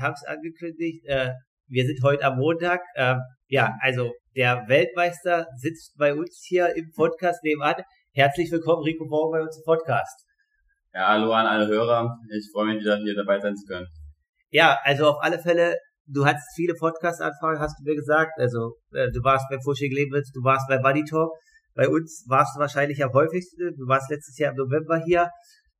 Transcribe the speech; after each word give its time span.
habe 0.00 0.14
es 0.14 0.24
angekündigt, 0.24 1.04
äh, 1.06 1.30
wir 1.68 1.86
sind 1.86 2.02
heute 2.02 2.24
am 2.24 2.38
Montag. 2.38 2.80
Äh, 2.94 3.16
ja, 3.48 3.76
also 3.80 4.12
der 4.34 4.64
Weltmeister 4.66 5.46
sitzt 5.56 5.96
bei 5.98 6.14
uns 6.14 6.44
hier 6.46 6.74
im 6.74 6.90
Podcast 6.96 7.44
nebenan. 7.44 7.82
Herzlich 8.12 8.50
willkommen, 8.50 8.82
Rico 8.82 9.04
Morgen 9.06 9.32
bei 9.32 9.42
uns 9.42 9.56
im 9.58 9.64
Podcast. 9.64 10.26
Ja, 10.92 11.08
hallo 11.08 11.32
an 11.32 11.46
alle 11.46 11.68
Hörer. 11.68 12.18
Ich 12.36 12.50
freue 12.52 12.66
mich 12.66 12.80
wieder 12.80 12.96
hier 12.96 13.14
dabei 13.14 13.38
sein 13.38 13.54
zu 13.54 13.66
können. 13.66 13.86
Ja, 14.50 14.80
also 14.82 15.10
auf 15.10 15.22
alle 15.22 15.38
Fälle, 15.38 15.76
du 16.12 16.24
hattest 16.24 16.48
viele 16.54 16.74
Podcast-Anfragen, 16.74 17.60
hast 17.60 17.78
du 17.78 17.84
mir 17.84 17.96
gesagt. 17.96 18.32
Also 18.38 18.76
äh, 18.92 19.10
du 19.10 19.22
warst 19.22 19.46
bei 19.50 19.58
Fushing 19.62 19.92
Lebens, 19.92 20.30
du 20.32 20.42
warst 20.42 20.68
bei 20.68 20.78
Buddy 20.78 21.04
Talk. 21.04 21.30
Bei 21.74 21.88
uns 21.88 22.24
warst 22.28 22.56
du 22.56 22.60
wahrscheinlich 22.60 23.02
am 23.02 23.12
häufigsten. 23.12 23.76
Du 23.76 23.86
warst 23.86 24.10
letztes 24.10 24.36
Jahr 24.38 24.52
im 24.52 24.56
November 24.56 25.00
hier. 25.04 25.30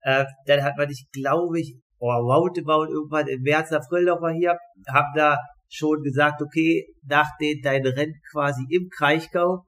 Äh, 0.02 0.24
dann 0.46 0.62
hat 0.62 0.76
man 0.76 0.88
dich, 0.88 1.06
glaube 1.12 1.60
ich, 1.60 1.76
oh, 1.98 2.10
roundabout 2.10 2.86
irgendwann 2.90 3.26
im 3.28 3.42
März, 3.42 3.72
April 3.72 4.04
noch 4.04 4.20
mal 4.20 4.32
hier, 4.32 4.56
haben 4.88 5.12
da 5.14 5.36
schon 5.68 6.02
gesagt, 6.02 6.42
okay, 6.42 6.86
nach 7.04 7.28
den 7.40 7.60
dein 7.62 7.86
Rennen 7.86 8.14
quasi 8.32 8.64
im 8.70 8.88
Kraichgau 8.88 9.64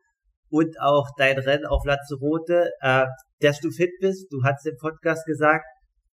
und 0.49 0.81
auch 0.81 1.09
dein 1.17 1.39
Rennen 1.39 1.67
auf 1.67 1.85
Lanzarote, 1.85 2.71
äh, 2.81 3.07
dass 3.41 3.61
du 3.61 3.71
fit 3.71 3.93
bist. 4.01 4.33
Du 4.33 4.43
hast 4.43 4.67
im 4.67 4.77
Podcast 4.81 5.27
gesagt, 5.27 5.65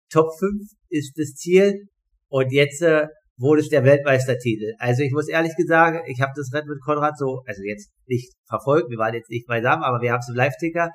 Top 0.09 0.27
5 0.39 0.62
ist 0.89 1.14
das 1.17 1.34
Ziel 1.34 1.88
und 2.30 2.52
jetzt 2.52 2.81
äh, 2.81 3.08
wurde 3.38 3.62
es 3.62 3.70
der 3.70 3.84
Weltmeistertitel. 3.84 4.73
Also 4.77 5.03
ich 5.03 5.12
muss 5.12 5.27
ehrlich 5.27 5.53
sagen, 5.67 6.02
ich 6.07 6.21
habe 6.21 6.31
das 6.35 6.53
Rennen 6.53 6.70
mit 6.70 6.81
Konrad 6.81 7.17
so, 7.17 7.44
also 7.45 7.61
jetzt 7.63 7.91
nicht 8.08 8.34
verfolgt, 8.48 8.89
wir 8.89 8.98
waren 8.98 9.13
jetzt 9.13 9.30
nicht 9.30 9.48
beisammen, 9.48 9.84
aber 9.84 10.02
wir 10.02 10.11
haben 10.11 10.20
es 10.20 10.30
im 10.30 10.35
Live-Ticker. 10.35 10.89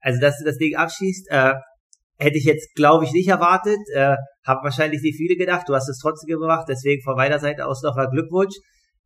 Also 0.00 0.20
dass 0.20 0.38
du 0.38 0.44
das 0.44 0.56
Ding 0.56 0.76
abschießt, 0.76 1.30
äh, 1.30 1.54
hätte 2.16 2.38
ich 2.38 2.44
jetzt, 2.44 2.74
glaube 2.74 3.04
ich, 3.04 3.12
nicht 3.12 3.28
erwartet. 3.28 3.78
Äh, 3.94 4.16
haben 4.46 4.62
wahrscheinlich 4.62 5.02
nicht 5.02 5.16
viele 5.16 5.36
gedacht. 5.36 5.68
Du 5.68 5.74
hast 5.74 5.88
es 5.88 5.98
trotzdem 5.98 6.38
gemacht. 6.38 6.66
Deswegen 6.68 7.02
von 7.02 7.16
meiner 7.16 7.38
Seite 7.38 7.66
aus 7.66 7.82
nochmal 7.82 8.08
Glückwunsch. 8.10 8.54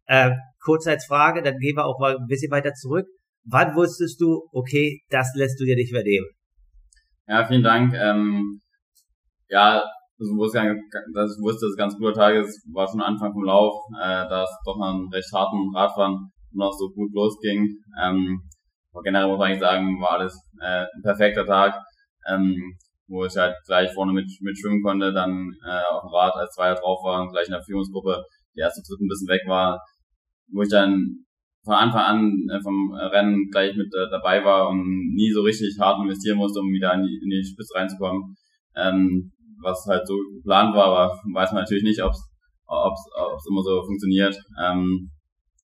Äh, 0.06 0.32
kurz 0.62 0.86
als 0.86 1.06
Frage, 1.06 1.42
dann 1.42 1.58
gehen 1.58 1.76
wir 1.76 1.84
auch 1.84 1.98
mal 1.98 2.16
ein 2.16 2.26
bisschen 2.26 2.50
weiter 2.50 2.72
zurück. 2.74 3.06
Wann 3.44 3.74
wusstest 3.74 4.20
du, 4.20 4.48
okay, 4.52 5.00
das 5.10 5.32
lässt 5.34 5.60
du 5.60 5.64
dir 5.64 5.76
nicht 5.76 5.92
mehr 5.92 6.02
nehmen? 6.02 6.26
Ja, 7.26 7.46
vielen 7.46 7.62
Dank. 7.62 7.94
Ähm, 7.94 8.60
ja, 9.48 9.82
das 10.18 10.28
wusste, 10.28 10.76
dass 11.14 11.36
ich 11.36 11.42
wusste, 11.42 11.66
es 11.66 11.76
ganz 11.76 11.96
guter 11.96 12.12
Tag 12.12 12.34
ist, 12.34 12.66
war 12.72 12.88
schon 12.88 13.00
Anfang 13.00 13.32
vom 13.32 13.44
Lauf, 13.44 13.74
äh, 14.00 14.26
da 14.28 14.42
es 14.42 14.50
doch 14.64 14.76
mal 14.76 14.94
einen 14.94 15.08
recht 15.12 15.32
harten 15.32 15.74
Radfahren 15.74 16.32
noch 16.52 16.72
so 16.72 16.90
gut 16.90 17.12
losging. 17.14 17.68
Ähm, 18.02 18.40
aber 18.92 19.02
generell 19.02 19.28
muss 19.28 19.38
man 19.38 19.48
eigentlich 19.48 19.60
sagen, 19.60 20.00
war 20.00 20.18
alles 20.18 20.34
äh, 20.60 20.86
ein 20.94 21.02
perfekter 21.02 21.46
Tag. 21.46 21.74
Ähm, 22.26 22.76
wo 23.08 23.24
ich 23.24 23.36
halt 23.36 23.56
gleich 23.66 23.92
vorne 23.94 24.12
mit, 24.12 24.26
mit 24.42 24.58
schwimmen 24.58 24.82
konnte, 24.82 25.12
dann 25.12 25.50
äh, 25.64 25.82
auf 25.90 26.02
dem 26.02 26.12
Rad 26.12 26.34
als 26.36 26.54
Zweier 26.54 26.74
drauf 26.74 27.00
war 27.02 27.22
und 27.22 27.32
gleich 27.32 27.46
in 27.46 27.52
der 27.52 27.62
Führungsgruppe 27.62 28.22
die 28.54 28.60
erste 28.60 28.82
Tritt 28.82 29.00
ein 29.00 29.08
bisschen 29.08 29.28
weg 29.28 29.42
war, 29.46 29.80
wo 30.52 30.62
ich 30.62 30.68
dann 30.68 31.24
von 31.64 31.74
Anfang 31.74 32.02
an 32.02 32.46
äh, 32.52 32.60
vom 32.60 32.92
Rennen 32.92 33.48
gleich 33.50 33.74
mit 33.76 33.86
äh, 33.94 34.10
dabei 34.10 34.44
war 34.44 34.68
und 34.68 35.14
nie 35.14 35.30
so 35.32 35.42
richtig 35.42 35.76
hart 35.80 36.00
investieren 36.02 36.36
musste, 36.36 36.60
um 36.60 36.70
wieder 36.70 36.92
in 36.94 37.02
die, 37.02 37.20
in 37.22 37.30
die 37.30 37.44
Spitze 37.44 37.74
reinzukommen. 37.74 38.36
Ähm, 38.76 39.32
was 39.62 39.86
halt 39.86 40.06
so 40.06 40.14
geplant 40.36 40.74
war, 40.74 40.86
aber 40.86 41.20
weiß 41.34 41.52
man 41.52 41.62
natürlich 41.62 41.84
nicht, 41.84 42.02
ob 42.02 42.12
es 42.12 43.46
immer 43.48 43.62
so 43.62 43.82
funktioniert. 43.82 44.36
Ähm, 44.62 45.10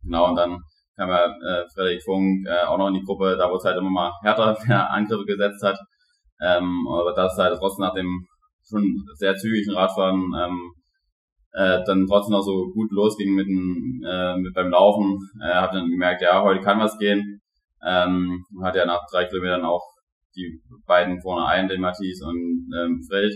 genau, 0.02 0.28
und 0.28 0.36
dann 0.36 0.58
kam 0.96 1.08
ja 1.08 1.26
äh, 1.26 1.64
Frederik 1.74 2.02
Funk 2.02 2.46
äh, 2.46 2.64
auch 2.64 2.78
noch 2.78 2.88
in 2.88 2.94
die 2.94 3.04
Gruppe, 3.04 3.36
da 3.36 3.50
wo 3.50 3.56
es 3.56 3.64
halt 3.64 3.76
immer 3.76 3.90
mal 3.90 4.12
härter 4.22 4.56
Angriffe 4.90 5.24
gesetzt 5.24 5.62
hat. 5.62 5.78
Ähm, 6.40 6.86
aber 6.88 7.12
das 7.14 7.36
halt 7.38 7.58
trotzdem 7.58 7.84
nach 7.84 7.94
dem 7.94 8.26
schon 8.68 9.04
sehr 9.14 9.36
zügigen 9.36 9.74
Radfahren 9.74 10.33
ähm, 10.38 10.72
äh, 11.52 11.83
dann 11.86 12.06
trotzdem 12.06 12.33
noch 12.33 12.42
so 12.42 12.70
gut 12.72 12.90
losging 12.90 13.34
mit, 13.34 13.46
dem, 13.46 14.02
äh, 14.06 14.36
mit 14.36 14.54
beim 14.54 14.70
Laufen. 14.70 15.18
Äh, 15.40 15.54
habe 15.54 15.77
dann 15.77 15.90
gemerkt, 15.90 16.22
ja, 16.22 16.42
heute 16.42 16.60
kann 16.60 16.80
was 16.80 16.98
gehen. 16.98 17.40
Ähm, 17.86 18.44
hat 18.62 18.74
ja 18.74 18.86
nach 18.86 19.02
drei 19.10 19.27
Kilometern 19.27 19.64
auch 19.64 19.83
die 20.34 20.60
beiden 20.86 21.20
vorne 21.20 21.46
ein, 21.46 21.68
den 21.68 21.80
Matthias 21.80 22.20
und 22.22 22.68
ähm, 22.77 23.00
Fred, 23.08 23.33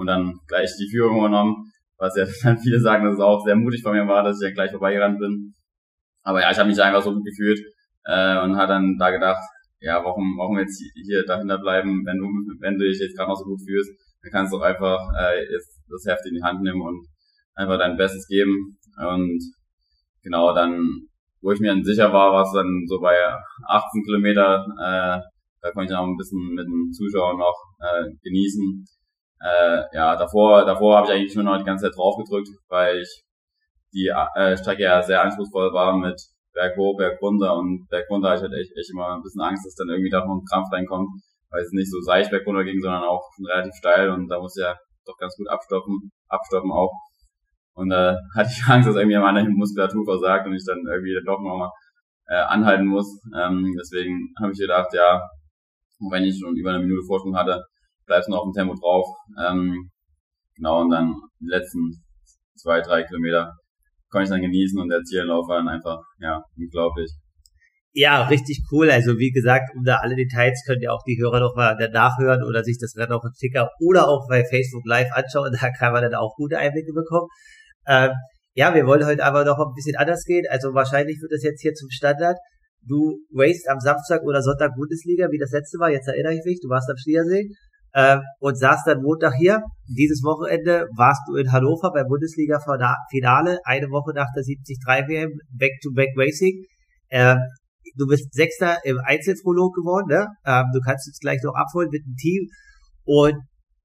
und 0.00 0.06
dann 0.06 0.40
gleich 0.48 0.70
die 0.78 0.88
Führung 0.90 1.18
übernommen. 1.18 1.70
Was 1.98 2.16
ja 2.16 2.24
dann 2.42 2.58
viele 2.58 2.80
sagen, 2.80 3.04
dass 3.04 3.14
es 3.14 3.20
auch 3.20 3.44
sehr 3.44 3.56
mutig 3.56 3.82
von 3.82 3.92
mir 3.92 4.08
war, 4.08 4.22
dass 4.22 4.40
ich 4.40 4.48
ja 4.48 4.54
gleich 4.54 4.70
vorbeigerannt 4.70 5.18
bin. 5.18 5.54
Aber 6.22 6.40
ja, 6.40 6.50
ich 6.50 6.58
habe 6.58 6.68
mich 6.68 6.80
einfach 6.82 7.02
so 7.02 7.12
gut 7.12 7.24
gefühlt 7.24 7.60
äh, 8.04 8.42
und 8.42 8.56
hat 8.56 8.70
dann 8.70 8.96
da 8.98 9.10
gedacht, 9.10 9.42
ja, 9.80 10.02
warum, 10.04 10.36
warum 10.38 10.58
jetzt 10.58 10.82
hier 10.94 11.24
dahinter 11.24 11.58
bleiben, 11.58 12.04
wenn 12.04 12.18
du, 12.18 12.26
wenn 12.60 12.78
du 12.78 12.84
dich 12.84 12.98
jetzt 12.98 13.16
gerade 13.16 13.30
noch 13.30 13.36
so 13.36 13.44
gut 13.44 13.60
fühlst, 13.66 13.90
dann 14.22 14.32
kannst 14.32 14.52
du 14.52 14.60
einfach 14.60 15.00
äh, 15.18 15.40
jetzt 15.52 15.80
das 15.88 16.04
Heft 16.06 16.26
in 16.26 16.34
die 16.34 16.42
Hand 16.42 16.62
nehmen 16.62 16.80
und 16.80 17.06
einfach 17.54 17.78
dein 17.78 17.96
Bestes 17.96 18.26
geben. 18.26 18.78
Und 18.98 19.40
genau 20.22 20.54
dann, 20.54 21.08
wo 21.40 21.52
ich 21.52 21.60
mir 21.60 21.68
dann 21.68 21.84
sicher 21.84 22.12
war, 22.12 22.32
war 22.32 22.42
es 22.44 22.52
dann 22.52 22.84
so 22.86 23.00
bei 23.00 23.16
18 23.68 24.04
Kilometer, 24.04 24.66
äh, 24.78 25.20
da 25.62 25.70
konnte 25.72 25.92
ich 25.92 25.98
auch 25.98 26.06
ein 26.06 26.16
bisschen 26.16 26.54
mit 26.54 26.66
den 26.66 26.92
Zuschauern 26.92 27.38
noch 27.38 27.56
äh, 27.80 28.10
genießen. 28.22 28.86
Äh, 29.42 29.82
ja, 29.92 30.16
davor, 30.16 30.64
davor 30.64 30.98
habe 30.98 31.06
ich 31.06 31.12
eigentlich 31.12 31.34
nur 31.34 31.44
noch 31.44 31.58
die 31.58 31.64
ganze 31.64 31.86
Zeit 31.86 31.96
drauf 31.96 32.16
gedrückt, 32.16 32.48
weil 32.68 33.00
ich 33.00 33.22
die 33.92 34.08
äh, 34.08 34.56
Strecke 34.56 34.82
ja 34.82 35.02
sehr 35.02 35.22
anspruchsvoll 35.22 35.72
war 35.72 35.96
mit 35.96 36.20
Berg 36.52 36.76
hoch, 36.76 36.96
Berg 36.96 37.20
runter 37.22 37.56
und 37.56 37.88
Berg 37.88 38.08
runter 38.10 38.30
hatte 38.30 38.44
ich 38.46 38.50
halt 38.50 38.60
echt, 38.60 38.76
echt 38.76 38.90
immer 38.90 39.14
ein 39.14 39.22
bisschen 39.22 39.40
Angst, 39.40 39.64
dass 39.66 39.74
dann 39.74 39.88
irgendwie 39.88 40.10
da 40.10 40.24
noch 40.24 40.36
ein 40.36 40.44
Krampf 40.44 40.70
reinkommt, 40.72 41.08
weil 41.50 41.62
es 41.62 41.72
nicht 41.72 41.90
so 41.90 42.00
seicht 42.00 42.30
berg 42.30 42.46
runter 42.46 42.64
ging, 42.64 42.80
sondern 42.80 43.02
auch 43.02 43.30
relativ 43.48 43.74
steil 43.74 44.10
und 44.10 44.28
da 44.28 44.40
muss 44.40 44.56
ja 44.56 44.76
doch 45.06 45.16
ganz 45.16 45.36
gut 45.36 45.48
abstoppen, 45.48 46.12
abstoppen 46.28 46.70
auch. 46.70 46.92
Und 47.74 47.90
da 47.90 48.12
äh, 48.12 48.16
hatte 48.36 48.50
ich 48.52 48.64
Angst, 48.68 48.88
dass 48.88 48.96
irgendwie 48.96 49.16
anderen 49.16 49.54
Muskulatur 49.54 50.04
versagt 50.04 50.46
und 50.46 50.54
ich 50.54 50.64
dann 50.66 50.84
irgendwie 50.86 51.18
doch 51.24 51.40
nochmal 51.40 51.70
äh, 52.26 52.34
anhalten 52.34 52.86
muss. 52.86 53.20
Ähm, 53.34 53.74
deswegen 53.78 54.32
habe 54.40 54.52
ich 54.52 54.58
gedacht, 54.58 54.92
ja, 54.92 55.22
wenn 56.10 56.24
ich 56.24 56.38
schon 56.38 56.56
über 56.56 56.70
eine 56.70 56.80
Minute 56.80 57.06
Vorsprung 57.06 57.36
hatte, 57.36 57.64
bleibst 58.10 58.28
noch 58.28 58.38
auf 58.38 58.50
dem 58.50 58.58
Tempo 58.58 58.74
drauf. 58.74 59.06
Ähm, 59.38 59.90
genau, 60.56 60.82
und 60.82 60.90
dann 60.90 61.14
die 61.38 61.46
letzten 61.46 62.02
zwei, 62.56 62.80
drei 62.80 63.04
Kilometer 63.04 63.54
konnte 64.10 64.24
ich 64.24 64.30
dann 64.30 64.42
genießen 64.42 64.78
und 64.80 64.88
der 64.88 65.02
Ziellauf 65.02 65.48
war 65.48 65.58
dann 65.58 65.68
einfach, 65.68 66.02
ja, 66.18 66.42
unglaublich. 66.58 67.10
Ja, 67.92 68.26
richtig 68.26 68.62
cool. 68.70 68.90
Also 68.90 69.18
wie 69.18 69.30
gesagt, 69.30 69.70
um 69.76 69.84
da 69.84 69.96
alle 69.96 70.16
Details 70.16 70.62
könnt 70.66 70.82
ihr 70.82 70.92
auch 70.92 71.02
die 71.06 71.18
Hörer 71.20 71.40
noch 71.40 71.54
mal 71.56 71.74
nachhören 71.92 72.42
oder 72.44 72.62
sich 72.62 72.78
das 72.80 72.96
Rennen 72.96 73.12
auch 73.12 73.24
im 73.24 73.32
Ticker 73.38 73.70
oder 73.80 74.08
auch 74.08 74.28
bei 74.28 74.44
Facebook 74.44 74.84
Live 74.86 75.10
anschauen. 75.12 75.52
Da 75.60 75.70
kann 75.70 75.92
man 75.92 76.02
dann 76.02 76.14
auch 76.14 76.34
gute 76.36 76.58
Einblicke 76.58 76.92
bekommen. 76.92 77.28
Ähm, 77.86 78.10
ja, 78.54 78.74
wir 78.74 78.86
wollen 78.86 79.06
heute 79.06 79.24
aber 79.24 79.44
noch 79.44 79.58
ein 79.58 79.74
bisschen 79.74 79.96
anders 79.96 80.24
gehen. 80.24 80.44
Also 80.50 80.74
wahrscheinlich 80.74 81.20
wird 81.20 81.32
das 81.32 81.42
jetzt 81.42 81.62
hier 81.62 81.74
zum 81.74 81.90
Standard. 81.90 82.36
Du 82.82 83.18
racest 83.32 83.68
am 83.68 83.78
Samstag 83.78 84.22
oder 84.22 84.42
Sonntag 84.42 84.74
Bundesliga, 84.74 85.28
wie 85.30 85.38
das 85.38 85.50
letzte 85.50 85.78
Mal. 85.78 85.92
Jetzt 85.92 86.08
erinnere 86.08 86.34
ich 86.34 86.44
mich. 86.44 86.60
Du 86.60 86.68
warst 86.68 86.90
am 86.90 86.96
Schliersee 86.96 87.50
äh, 87.92 88.18
und 88.38 88.56
saß 88.56 88.84
dann 88.84 89.02
Montag 89.02 89.34
hier. 89.34 89.62
Dieses 89.88 90.22
Wochenende 90.22 90.86
warst 90.96 91.22
du 91.28 91.36
in 91.36 91.50
Hannover 91.52 91.92
beim 91.92 92.06
Bundesliga-Finale, 92.06 93.58
eine 93.64 93.86
Woche 93.90 94.12
nach 94.14 94.28
der 94.34 94.44
73 94.44 94.78
WM, 95.08 95.30
Back-to-Back 95.50 96.10
Racing. 96.16 96.64
Äh, 97.08 97.36
du 97.96 98.06
bist 98.06 98.32
Sechster 98.32 98.78
im 98.84 98.98
Einzelprolog 99.04 99.74
geworden, 99.74 100.06
ne? 100.08 100.26
Ähm, 100.46 100.66
du 100.72 100.80
kannst 100.80 101.08
uns 101.08 101.18
gleich 101.18 101.40
noch 101.42 101.54
abholen 101.54 101.88
mit 101.90 102.04
dem 102.04 102.14
Team. 102.16 102.48
Und 103.04 103.34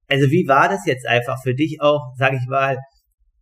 also 0.07 0.29
wie 0.29 0.47
war 0.47 0.69
das 0.69 0.85
jetzt 0.85 1.07
einfach 1.07 1.41
für 1.41 1.55
dich 1.55 1.77
auch, 1.81 2.13
sag 2.17 2.33
ich 2.33 2.47
mal, 2.47 2.77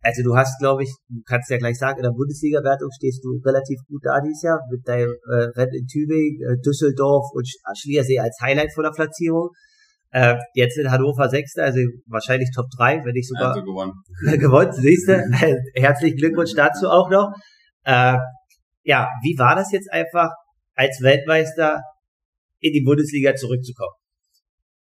also 0.04 0.22
du 0.22 0.36
hast, 0.36 0.58
glaube 0.58 0.82
ich, 0.82 0.92
du 1.08 1.22
kannst 1.26 1.50
ja 1.50 1.56
gleich 1.56 1.78
sagen, 1.78 1.98
in 1.98 2.02
der 2.02 2.12
Bundesliga-Wertung 2.12 2.90
stehst 2.94 3.24
du 3.24 3.40
relativ 3.44 3.80
gut 3.88 4.02
da 4.04 4.20
dieses 4.20 4.42
Jahr 4.42 4.60
mit 4.70 4.86
deinem 4.86 5.16
äh, 5.32 5.48
Rennen 5.56 5.72
in 5.72 5.86
Tübingen, 5.86 6.40
äh, 6.44 6.60
Düsseldorf 6.60 7.24
und 7.32 7.48
Schliersee 7.74 8.18
als 8.18 8.38
Highlight 8.40 8.72
von 8.74 8.84
der 8.84 8.92
Platzierung. 8.92 9.48
Äh, 10.14 10.36
jetzt 10.54 10.78
in 10.78 10.92
Hannover 10.92 11.28
Sechster, 11.28 11.64
also 11.64 11.80
wahrscheinlich 12.06 12.48
Top 12.54 12.66
3, 12.76 13.04
wenn 13.04 13.16
ich 13.16 13.26
sogar 13.26 13.48
also 13.48 13.64
gewonnen. 13.64 13.94
gewonnen, 14.38 14.70
siehst 14.70 15.08
du. 15.08 15.14
Herzlichen 15.74 16.16
Glückwunsch 16.16 16.54
dazu 16.54 16.88
auch 16.88 17.10
noch. 17.10 17.32
Äh, 17.82 18.16
ja, 18.84 19.08
wie 19.24 19.36
war 19.36 19.56
das 19.56 19.72
jetzt 19.72 19.90
einfach, 19.92 20.30
als 20.76 21.00
Weltmeister 21.02 21.80
in 22.60 22.72
die 22.72 22.84
Bundesliga 22.84 23.34
zurückzukommen? 23.34 23.94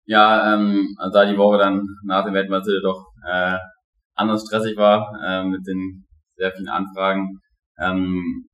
Ja, 0.03 0.53
ähm, 0.53 0.85
also 0.97 1.13
da 1.13 1.25
die 1.25 1.37
Woche 1.37 1.57
dann 1.57 1.81
nach 2.03 2.25
dem 2.25 2.33
Weltmeister 2.33 2.73
doch 2.83 3.05
äh, 3.25 3.57
anders 4.15 4.43
stressig 4.45 4.75
war, 4.75 5.17
äh, 5.25 5.45
mit 5.45 5.65
den 5.65 6.03
sehr 6.35 6.51
vielen 6.51 6.67
Anfragen, 6.67 7.39
ähm, 7.79 8.47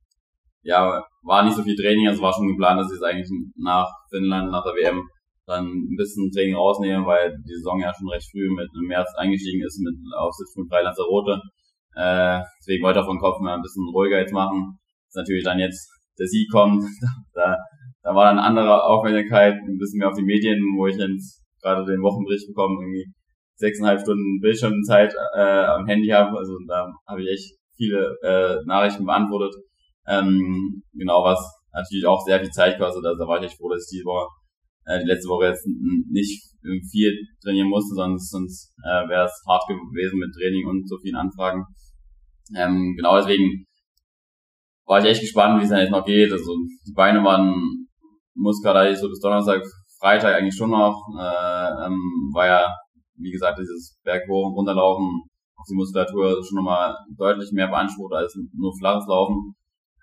ja, 0.62 1.02
war 1.24 1.42
nicht 1.42 1.56
so 1.56 1.64
viel 1.64 1.74
Training, 1.74 2.06
also 2.06 2.22
war 2.22 2.32
schon 2.32 2.46
geplant, 2.46 2.78
dass 2.78 2.92
ich 2.92 2.98
es 2.98 3.02
eigentlich 3.02 3.28
nach 3.56 3.88
Finnland, 4.10 4.52
nach 4.52 4.62
der 4.62 4.74
WM 4.74 5.02
dann 5.48 5.64
ein 5.64 5.96
bisschen 5.96 6.30
Training 6.30 6.54
rausnehmen, 6.54 7.06
weil 7.06 7.32
die 7.48 7.56
Saison 7.56 7.80
ja 7.80 7.92
schon 7.96 8.08
recht 8.08 8.30
früh 8.30 8.48
mit 8.54 8.68
im 8.76 8.86
März 8.86 9.08
eingestiegen 9.16 9.64
ist 9.64 9.80
mit 9.80 9.96
auf 10.16 10.30
7.3 10.36 10.82
Lanzarote. 10.82 11.40
Äh, 11.96 12.40
deswegen 12.60 12.84
wollte 12.84 13.00
ich 13.00 13.04
auf 13.04 13.10
den 13.10 13.18
Kopf 13.18 13.40
mal 13.40 13.56
ein 13.56 13.62
bisschen 13.62 13.88
ruhiger 13.88 14.20
jetzt 14.20 14.32
machen. 14.32 14.78
Ist 15.08 15.16
natürlich 15.16 15.44
dann 15.44 15.58
jetzt 15.58 15.88
der 16.18 16.26
Sieg 16.26 16.50
kommt, 16.52 16.84
da, 17.34 17.56
da 18.02 18.14
war 18.14 18.26
dann 18.26 18.38
andere 18.38 18.84
Aufmerksamkeit, 18.84 19.54
ein 19.54 19.78
bisschen 19.78 19.98
mehr 19.98 20.08
auf 20.08 20.16
die 20.16 20.24
Medien, 20.24 20.58
wo 20.76 20.86
ich 20.86 20.96
jetzt 20.96 21.44
gerade 21.62 21.84
den 21.86 22.02
Wochenbericht 22.02 22.46
bekommen, 22.46 22.78
irgendwie 22.80 23.06
sechseinhalb 23.56 24.00
Stunden 24.00 24.40
Bildschirmzeit 24.40 25.14
äh, 25.34 25.64
am 25.64 25.86
Handy 25.86 26.08
habe. 26.08 26.36
Also 26.36 26.52
da 26.68 26.92
habe 27.06 27.22
ich 27.22 27.28
echt 27.28 27.58
viele 27.74 28.16
äh, 28.22 28.56
Nachrichten 28.66 29.06
beantwortet. 29.06 29.54
Ähm, 30.06 30.82
genau, 30.94 31.24
was 31.24 31.38
natürlich 31.72 32.06
auch 32.06 32.20
sehr 32.24 32.40
viel 32.40 32.50
Zeit 32.50 32.78
kostet. 32.78 33.04
Also 33.04 33.24
da 33.24 33.28
war 33.28 33.38
ich 33.38 33.46
echt 33.46 33.58
froh, 33.58 33.70
dass 33.70 33.90
ich 33.90 33.98
die 33.98 34.04
Woche, 34.04 34.28
äh, 34.88 35.00
die 35.00 35.06
letzte 35.06 35.28
Woche 35.28 35.46
jetzt 35.46 35.66
nicht 36.10 36.42
viel 36.90 37.12
trainieren 37.42 37.68
musste, 37.68 37.94
sonst, 37.94 38.30
sonst 38.30 38.74
äh, 38.82 39.08
wäre 39.08 39.26
es 39.26 39.44
hart 39.46 39.62
gewesen 39.68 40.18
mit 40.18 40.34
Training 40.34 40.66
und 40.66 40.88
so 40.88 40.98
vielen 40.98 41.16
Anfragen. 41.16 41.64
Ähm, 42.56 42.94
genau 42.96 43.16
deswegen 43.16 43.66
war 44.86 45.00
ich 45.00 45.06
echt 45.06 45.20
gespannt, 45.20 45.60
wie 45.60 45.64
es 45.64 45.70
dann 45.70 45.80
jetzt 45.80 45.90
noch 45.90 46.04
geht. 46.04 46.32
Also 46.32 46.56
die 46.86 46.94
Beine 46.94 47.22
waren 47.22 47.86
muskelreich 48.34 48.98
so 48.98 49.08
bis 49.08 49.20
Donnerstag, 49.20 49.62
Freitag 50.00 50.34
eigentlich 50.34 50.56
schon 50.56 50.70
noch. 50.70 50.96
Äh, 51.18 51.86
ähm, 51.86 52.30
war 52.32 52.46
ja, 52.46 52.74
wie 53.16 53.30
gesagt, 53.30 53.58
dieses 53.58 53.98
Berg 54.02 54.22
hoch 54.28 54.48
und 54.48 54.54
runterlaufen 54.54 55.24
auf 55.56 55.66
die 55.68 55.74
Muskulatur 55.74 56.42
schon 56.44 56.56
nochmal 56.56 56.94
deutlich 57.16 57.50
mehr 57.52 57.68
beansprucht 57.68 58.14
als 58.14 58.38
nur 58.52 58.72
flaches 58.78 59.06
Laufen. 59.08 59.54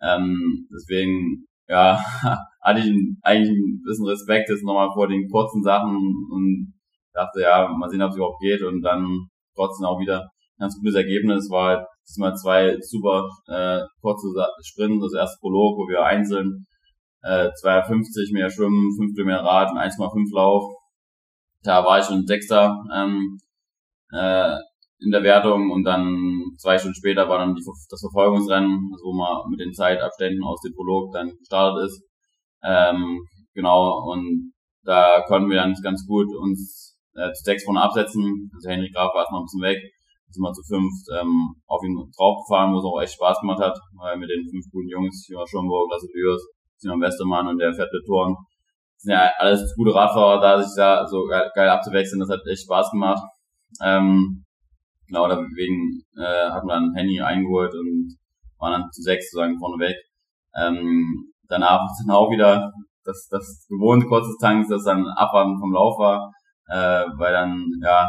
Ähm, 0.02 0.68
deswegen, 0.72 1.48
ja, 1.68 1.98
hatte 2.62 2.80
ich 2.80 2.92
eigentlich 3.22 3.50
ein 3.50 3.82
bisschen 3.84 4.08
Respekt 4.08 4.50
jetzt 4.50 4.64
nochmal 4.64 4.90
vor 4.94 5.08
den 5.08 5.28
kurzen 5.30 5.64
Sachen 5.64 5.96
und 6.32 6.74
dachte, 7.14 7.42
ja, 7.42 7.68
mal 7.68 7.90
sehen, 7.90 8.02
ob 8.02 8.12
es 8.12 8.18
überhaupt 8.18 8.42
geht 8.42 8.62
und 8.62 8.82
dann 8.82 9.28
trotzdem 9.56 9.86
auch 9.86 10.00
wieder 10.00 10.22
ein 10.22 10.60
ganz 10.60 10.78
gutes 10.78 10.96
Ergebnis. 10.96 11.50
War 11.50 11.78
halt 11.78 11.88
diesmal 12.08 12.36
zwei 12.36 12.78
super 12.82 13.30
äh, 13.48 13.82
kurze 14.02 14.28
Sprints, 14.64 15.06
das 15.06 15.22
erste 15.22 15.40
Prolog, 15.40 15.78
wo 15.78 15.88
wir 15.88 16.04
einzeln 16.04 16.66
äh, 17.24 17.50
250 17.62 18.32
mehr 18.34 18.50
Schwimmen, 18.50 18.96
5 18.98 19.26
mehr 19.26 19.44
Rad 19.44 19.72
und 19.72 19.78
1,5 19.78 20.36
Lauf. 20.36 20.76
Da 21.64 21.84
war 21.84 22.00
ich 22.00 22.06
schon 22.06 22.28
Sechster 22.28 22.78
ähm, 22.94 23.40
äh, 24.12 24.58
in 25.00 25.12
der 25.12 25.24
Wertung 25.24 25.72
und 25.72 25.84
dann 25.84 26.42
zwei 26.58 26.78
Stunden 26.78 26.96
später 26.96 27.28
war 27.28 27.40
dann 27.40 27.54
die, 27.54 27.64
das 27.64 28.02
Verfolgungsrennen, 28.02 28.90
also 28.94 29.06
wo 29.06 29.14
man 29.14 29.50
mit 29.50 29.60
den 29.60 29.74
Zeitabständen 29.74 30.44
aus 30.44 30.62
dem 30.62 30.74
Prolog 30.74 31.12
dann 31.14 31.36
gestartet 31.38 31.86
ist. 31.86 32.04
Ähm, 32.64 33.20
genau, 33.54 34.02
und 34.12 34.54
da 34.84 35.22
konnten 35.28 35.50
wir 35.50 35.58
dann 35.58 35.74
ganz 35.84 36.06
gut 36.08 36.28
uns 36.36 36.98
äh, 37.16 37.32
zu 37.34 37.44
sechs 37.44 37.64
vorne 37.64 37.82
absetzen. 37.82 38.50
Also 38.54 38.70
Henry 38.70 38.90
Graf 38.90 39.14
war 39.14 39.22
erstmal 39.22 39.42
ein 39.42 39.46
bisschen 39.46 39.62
weg. 39.62 39.80
Sind 40.30 40.44
wir 40.44 40.54
zu 40.54 40.64
fünf 40.64 40.92
ähm, 41.16 41.56
auf 41.68 41.82
ihn 41.84 41.96
draufgefahren, 42.18 42.74
wo 42.74 42.80
es 42.80 42.86
auch 42.86 43.02
echt 43.02 43.14
Spaß 43.14 43.40
gemacht 43.40 43.62
hat, 43.62 43.78
weil 43.96 44.18
mit 44.18 44.30
den 44.30 44.44
fünf 44.50 44.66
guten 44.72 44.90
Jungs, 44.90 45.28
Jonas 45.30 45.50
Schomburg, 45.50 45.92
Lasse 45.92 46.08
Lüers, 46.14 46.44
Simon 46.78 47.00
Westermann 47.02 47.48
und 47.48 47.58
der 47.58 47.74
Fette 47.74 48.02
Toren, 48.06 48.36
sind 48.98 49.14
ja 49.14 49.32
alles 49.38 49.74
gute 49.78 49.94
Radfahrer 49.94 50.42
da, 50.42 50.62
sich 50.62 50.74
da 50.76 51.06
so 51.08 51.26
geil, 51.26 51.50
geil 51.56 51.70
abzuwechseln, 51.70 52.20
das 52.20 52.30
hat 52.30 52.42
echt 52.52 52.64
Spaß 52.64 52.92
gemacht. 52.92 53.22
Ähm, 53.82 54.45
genau, 55.08 55.28
deswegen 55.28 56.04
äh, 56.18 56.50
hat 56.50 56.64
man 56.64 56.84
dann 56.84 56.96
Henny 56.96 57.22
eingeholt 57.22 57.74
und 57.74 58.16
waren 58.60 58.82
dann 58.82 58.92
zu 58.92 59.02
sechs 59.02 59.32
sozusagen 59.32 59.60
vorneweg. 59.60 59.96
Ähm, 60.58 61.34
danach 61.48 61.82
dann 62.00 62.16
auch 62.16 62.32
wieder 62.32 62.72
das, 63.04 63.28
das 63.30 63.66
gewohnte 63.70 64.08
kurzes 64.08 64.38
Tanks, 64.38 64.70
das 64.70 64.84
dann 64.84 65.08
Abwarten 65.08 65.60
vom 65.60 65.74
Lauf 65.74 65.98
war, 66.00 66.32
äh, 66.68 67.06
weil 67.18 67.34
dann, 67.34 67.66
ja, 67.82 68.08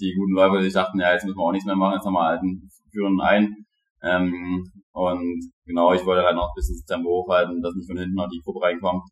die 0.00 0.14
guten 0.16 0.34
Leute 0.34 0.62
sich 0.62 0.74
dachten, 0.74 1.00
ja, 1.00 1.12
jetzt 1.12 1.24
müssen 1.24 1.38
wir 1.38 1.44
auch 1.44 1.52
nichts 1.52 1.66
mehr 1.66 1.76
machen, 1.76 1.94
jetzt 1.94 2.06
haben 2.06 2.14
wir 2.14 2.28
einen 2.28 2.68
Führenden 2.90 3.20
ein. 3.20 3.54
Ähm, 4.02 4.64
und 4.92 5.50
genau, 5.64 5.92
ich 5.92 6.04
wollte 6.04 6.24
halt 6.24 6.36
noch 6.36 6.50
ein 6.50 6.54
bisschen 6.54 6.76
das 6.76 6.84
Tempo 6.84 7.08
hochhalten, 7.08 7.62
dass 7.62 7.74
nicht 7.74 7.88
von 7.88 7.98
hinten 7.98 8.14
noch 8.14 8.28
die 8.28 8.40
Gruppe 8.44 8.64
reinkommt. 8.64 9.02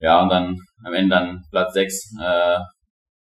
Ja, 0.00 0.22
und 0.22 0.30
dann 0.30 0.56
am 0.84 0.94
Ende 0.94 1.14
dann 1.14 1.42
Platz 1.50 1.74
6 1.74 2.14
äh, 2.20 2.58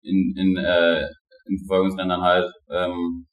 in, 0.02 0.34
in, 0.36 0.56
äh, 0.56 1.06
in 1.50 1.58
Verfolgungsrennen 1.58 2.22
halt. 2.22 2.50
Ähm, 2.70 3.26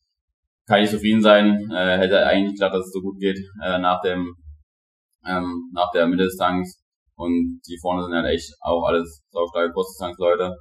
kann 0.67 0.83
ich 0.83 0.89
zufrieden 0.89 1.21
sein. 1.21 1.69
Äh, 1.71 1.97
hätte 1.97 2.25
eigentlich 2.25 2.55
gedacht, 2.55 2.73
dass 2.73 2.87
es 2.87 2.91
so 2.91 3.01
gut 3.01 3.19
geht 3.19 3.39
äh, 3.63 3.79
nach 3.79 4.01
dem 4.01 4.35
ähm, 5.25 5.69
nach 5.73 5.91
der 5.91 6.07
Mitteldistanz. 6.07 6.83
Und 7.15 7.61
die 7.67 7.77
vorne 7.81 8.03
sind 8.03 8.13
halt 8.13 8.27
echt 8.27 8.53
auch 8.61 8.85
alles 8.85 9.23
saustarke 9.29 9.73
Kurzdistanzleute. 9.73 10.55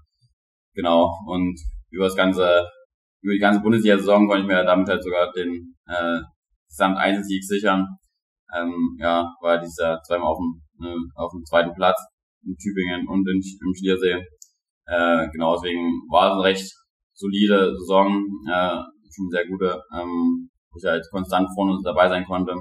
Genau. 0.74 1.12
Und 1.26 1.58
über 1.90 2.04
das 2.04 2.16
ganze, 2.16 2.66
über 3.22 3.34
die 3.34 3.40
ganze 3.40 3.60
Bundesliga-Saison 3.60 4.28
konnte 4.28 4.42
ich 4.42 4.48
mir 4.48 4.64
damit 4.64 4.88
halt 4.88 5.02
sogar 5.02 5.32
den 5.32 5.74
äh, 5.86 6.20
gesamt 6.68 6.98
Einzelsieg 6.98 7.44
sichern. 7.44 7.86
Ähm, 8.54 8.96
ja, 9.00 9.34
war 9.40 9.58
dieser 9.58 10.00
zweimal 10.02 10.28
auf 10.28 10.38
dem, 10.38 10.86
äh, 10.86 10.96
auf 11.16 11.32
dem 11.32 11.44
zweiten 11.44 11.74
Platz 11.74 11.98
in 12.44 12.56
Tübingen 12.56 13.08
und 13.08 13.28
in, 13.28 13.36
im 13.36 13.74
Schliersee. 13.74 14.24
Äh, 14.86 15.28
genau, 15.32 15.56
deswegen 15.56 15.90
war 16.10 16.28
es 16.28 16.32
eine 16.32 16.42
recht 16.44 16.72
solide 17.16 17.74
Saison, 17.78 18.24
äh, 18.46 18.76
schon 19.14 19.28
sehr 19.30 19.46
gute, 19.48 19.82
ähm, 19.92 20.48
wo 20.70 20.78
ich 20.78 20.84
halt 20.84 21.04
konstant 21.10 21.48
vorne 21.54 21.78
dabei 21.82 22.08
sein 22.08 22.24
konnte. 22.24 22.54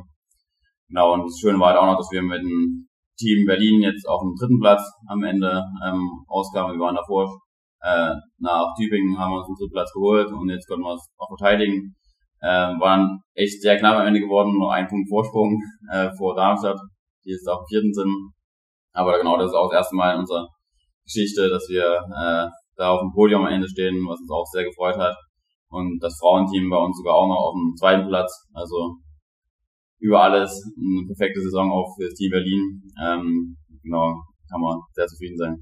Genau, 0.88 1.14
und 1.14 1.26
das 1.26 1.38
Schöne 1.40 1.60
war 1.60 1.70
halt 1.70 1.80
auch 1.80 1.86
noch, 1.86 1.98
dass 1.98 2.12
wir 2.12 2.22
mit 2.22 2.42
dem 2.42 2.88
Team 3.18 3.46
Berlin 3.46 3.82
jetzt 3.82 4.08
auf 4.08 4.22
dem 4.22 4.36
dritten 4.40 4.60
Platz 4.60 4.82
am 5.08 5.24
Ende 5.24 5.64
ähm, 5.86 6.24
auskamen. 6.28 6.78
Wir 6.78 6.84
waren 6.84 6.96
davor 6.96 7.40
äh, 7.82 8.14
nach 8.40 8.74
Tübingen, 8.78 9.18
haben 9.18 9.32
wir 9.32 9.40
uns 9.40 9.48
den 9.48 9.56
dritten 9.56 9.74
Platz 9.74 9.92
geholt 9.94 10.32
und 10.32 10.50
jetzt 10.50 10.68
konnten 10.68 10.84
wir 10.84 10.96
es 10.96 11.08
auch 11.18 11.30
verteidigen. 11.38 11.96
Äh, 12.42 12.78
waren 12.80 13.22
echt 13.34 13.62
sehr 13.62 13.78
knapp 13.78 13.98
am 13.98 14.08
Ende 14.08 14.20
geworden, 14.20 14.54
nur 14.54 14.72
ein 14.72 14.88
Punkt 14.88 15.10
Vorsprung 15.10 15.60
äh, 15.92 16.10
vor 16.18 16.36
Darmstadt, 16.36 16.78
die 17.24 17.32
jetzt 17.32 17.48
auch 17.48 17.66
vierten 17.68 17.94
sind. 17.94 18.32
Aber 18.94 19.18
genau, 19.18 19.38
das 19.38 19.48
ist 19.48 19.56
auch 19.56 19.70
das 19.70 19.80
erste 19.80 19.96
Mal 19.96 20.14
in 20.14 20.20
unserer 20.20 20.48
Geschichte, 21.06 21.50
dass 21.50 21.68
wir 21.70 22.00
äh, 22.16 22.48
da 22.76 22.92
auf 22.92 23.02
dem 23.02 23.12
Podium 23.14 23.46
am 23.46 23.54
Ende 23.54 23.68
stehen, 23.68 23.96
was 24.08 24.20
uns 24.20 24.32
auch 24.32 24.46
sehr 24.52 24.64
gefreut 24.64 24.98
hat. 24.98 25.16
Und 25.70 26.00
das 26.02 26.18
Frauenteam 26.20 26.70
bei 26.70 26.78
uns 26.78 26.98
sogar 26.98 27.16
auch 27.16 27.28
noch 27.28 27.42
auf 27.50 27.54
dem 27.54 27.76
zweiten 27.76 28.08
Platz. 28.08 28.32
Also 28.54 28.96
über 30.00 30.22
alles 30.22 30.64
eine 30.78 31.08
perfekte 31.08 31.42
Saison 31.42 31.72
auch 31.72 31.96
für 31.98 32.06
das 32.06 32.14
Team 32.14 32.32
Berlin. 32.32 32.82
Ähm, 33.02 33.58
genau, 33.84 34.14
kann 34.50 34.62
man 34.62 34.80
sehr 34.94 35.08
zufrieden 35.08 35.38
sein. 35.38 35.56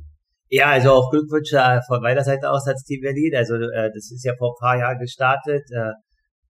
Ja, 0.49 0.69
also 0.69 0.91
auch 0.91 1.09
Glückwünsche 1.09 1.57
von 1.87 2.01
meiner 2.01 2.23
Seite 2.23 2.49
aus 2.51 2.67
als 2.67 2.83
Team 2.83 3.01
Berlin. 3.01 3.33
Also 3.35 3.55
äh, 3.55 3.89
das 3.93 4.11
ist 4.11 4.23
ja 4.25 4.33
vor 4.37 4.53
ein 4.53 4.59
paar 4.59 4.77
Jahren 4.77 4.99
gestartet. 4.99 5.63
Äh, 5.71 5.93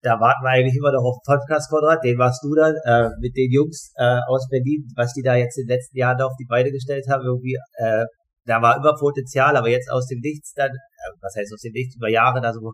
da 0.03 0.19
warten 0.19 0.43
wir 0.43 0.51
eigentlich 0.51 0.75
immer 0.75 0.91
noch 0.91 1.07
auf 1.07 1.23
den 1.23 1.39
Podcast, 1.39 1.71
Konrad, 1.71 2.03
den 2.03 2.19
warst 2.19 2.43
du 2.43 2.53
dann, 2.55 2.75
äh, 2.85 3.09
mit 3.21 3.37
den 3.37 3.53
Jungs 3.53 3.93
äh, 3.95 4.19
aus 4.27 4.49
Berlin, 4.51 4.91
was 4.97 5.15
die 5.15 5.23
da 5.23 5.37
jetzt 5.37 5.57
in 5.59 5.67
den 5.67 5.77
letzten 5.77 5.97
Jahren 5.97 6.21
auf 6.21 6.35
die 6.41 6.47
Beine 6.49 6.73
gestellt 6.73 7.07
haben, 7.09 7.23
irgendwie, 7.25 7.57
äh, 7.79 8.05
da 8.45 8.61
war 8.61 8.77
immer 8.77 8.95
Potenzial, 8.99 9.57
aber 9.57 9.69
jetzt 9.69 9.91
aus 9.91 10.07
dem 10.07 10.21
Nichts 10.21 10.53
dann, 10.55 10.71
äh, 10.71 11.13
was 11.21 11.35
heißt 11.37 11.53
aus 11.53 11.61
dem 11.61 11.73
Nichts, 11.73 11.97
über 11.97 12.09
Jahre 12.09 12.41
da 12.41 12.53
so 12.53 12.73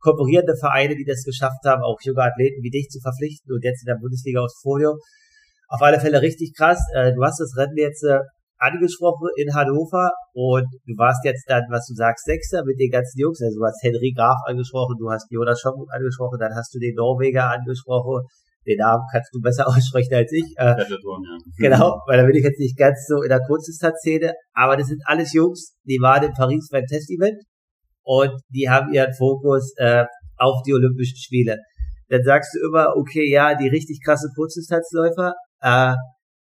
konkurrierende 0.00 0.56
Vereine, 0.56 0.94
die 0.94 1.04
das 1.04 1.24
geschafft 1.24 1.64
haben, 1.64 1.82
auch 1.82 1.98
junge 2.02 2.22
Athleten 2.22 2.62
wie 2.62 2.70
dich 2.70 2.88
zu 2.88 3.00
verpflichten 3.00 3.52
und 3.52 3.64
jetzt 3.64 3.82
in 3.82 3.86
der 3.86 3.98
Bundesliga 4.00 4.40
aus 4.40 4.58
Folio. 4.62 4.98
Auf 5.68 5.82
alle 5.82 6.00
Fälle 6.00 6.22
richtig 6.22 6.54
krass. 6.56 6.78
Äh, 6.94 7.12
du 7.12 7.22
hast 7.22 7.40
das 7.40 7.56
Rennen 7.56 7.76
jetzt 7.76 8.04
äh, 8.04 8.20
angesprochen 8.58 9.28
in 9.36 9.54
Hannover 9.54 10.10
und 10.32 10.66
du 10.86 10.94
warst 10.96 11.24
jetzt 11.24 11.44
dann, 11.48 11.64
was 11.70 11.86
du 11.86 11.94
sagst, 11.94 12.24
Sechster 12.24 12.64
mit 12.64 12.78
den 12.78 12.90
ganzen 12.90 13.18
Jungs. 13.18 13.40
Also 13.42 13.58
du 13.58 13.64
hast 13.64 13.82
Henry 13.82 14.12
Graf 14.16 14.38
angesprochen, 14.46 14.96
du 14.98 15.10
hast 15.10 15.30
Jonas 15.30 15.60
Schomburg 15.60 15.88
angesprochen, 15.92 16.38
dann 16.40 16.54
hast 16.54 16.74
du 16.74 16.78
den 16.78 16.94
Norweger 16.94 17.50
angesprochen. 17.50 18.26
Den 18.66 18.78
Namen 18.78 19.04
kannst 19.10 19.34
du 19.34 19.40
besser 19.40 19.66
aussprechen 19.68 20.14
als 20.14 20.32
ich. 20.32 20.44
Äh, 20.56 20.84
genau, 21.58 22.00
weil 22.06 22.18
da 22.18 22.24
bin 22.24 22.36
ich 22.36 22.44
jetzt 22.44 22.58
nicht 22.58 22.76
ganz 22.76 23.06
so 23.06 23.22
in 23.22 23.28
der 23.28 23.40
Kurzdistanz-Szene. 23.40 24.32
Aber 24.52 24.76
das 24.76 24.88
sind 24.88 25.02
alles 25.06 25.32
Jungs, 25.32 25.74
die 25.84 25.98
waren 26.00 26.24
in 26.24 26.32
Paris 26.32 26.68
beim 26.70 26.84
Test-Event 26.84 27.42
und 28.02 28.32
die 28.50 28.68
haben 28.68 28.92
ihren 28.92 29.12
Fokus 29.14 29.72
äh, 29.76 30.04
auf 30.36 30.62
die 30.66 30.74
Olympischen 30.74 31.16
Spiele. 31.16 31.58
Dann 32.08 32.22
sagst 32.22 32.54
du 32.54 32.66
immer, 32.66 32.96
okay, 32.96 33.30
ja, 33.30 33.54
die 33.54 33.68
richtig 33.68 34.00
krasse 34.04 34.28
Kurzdistanzläufer, 34.34 35.34
äh, 35.60 35.94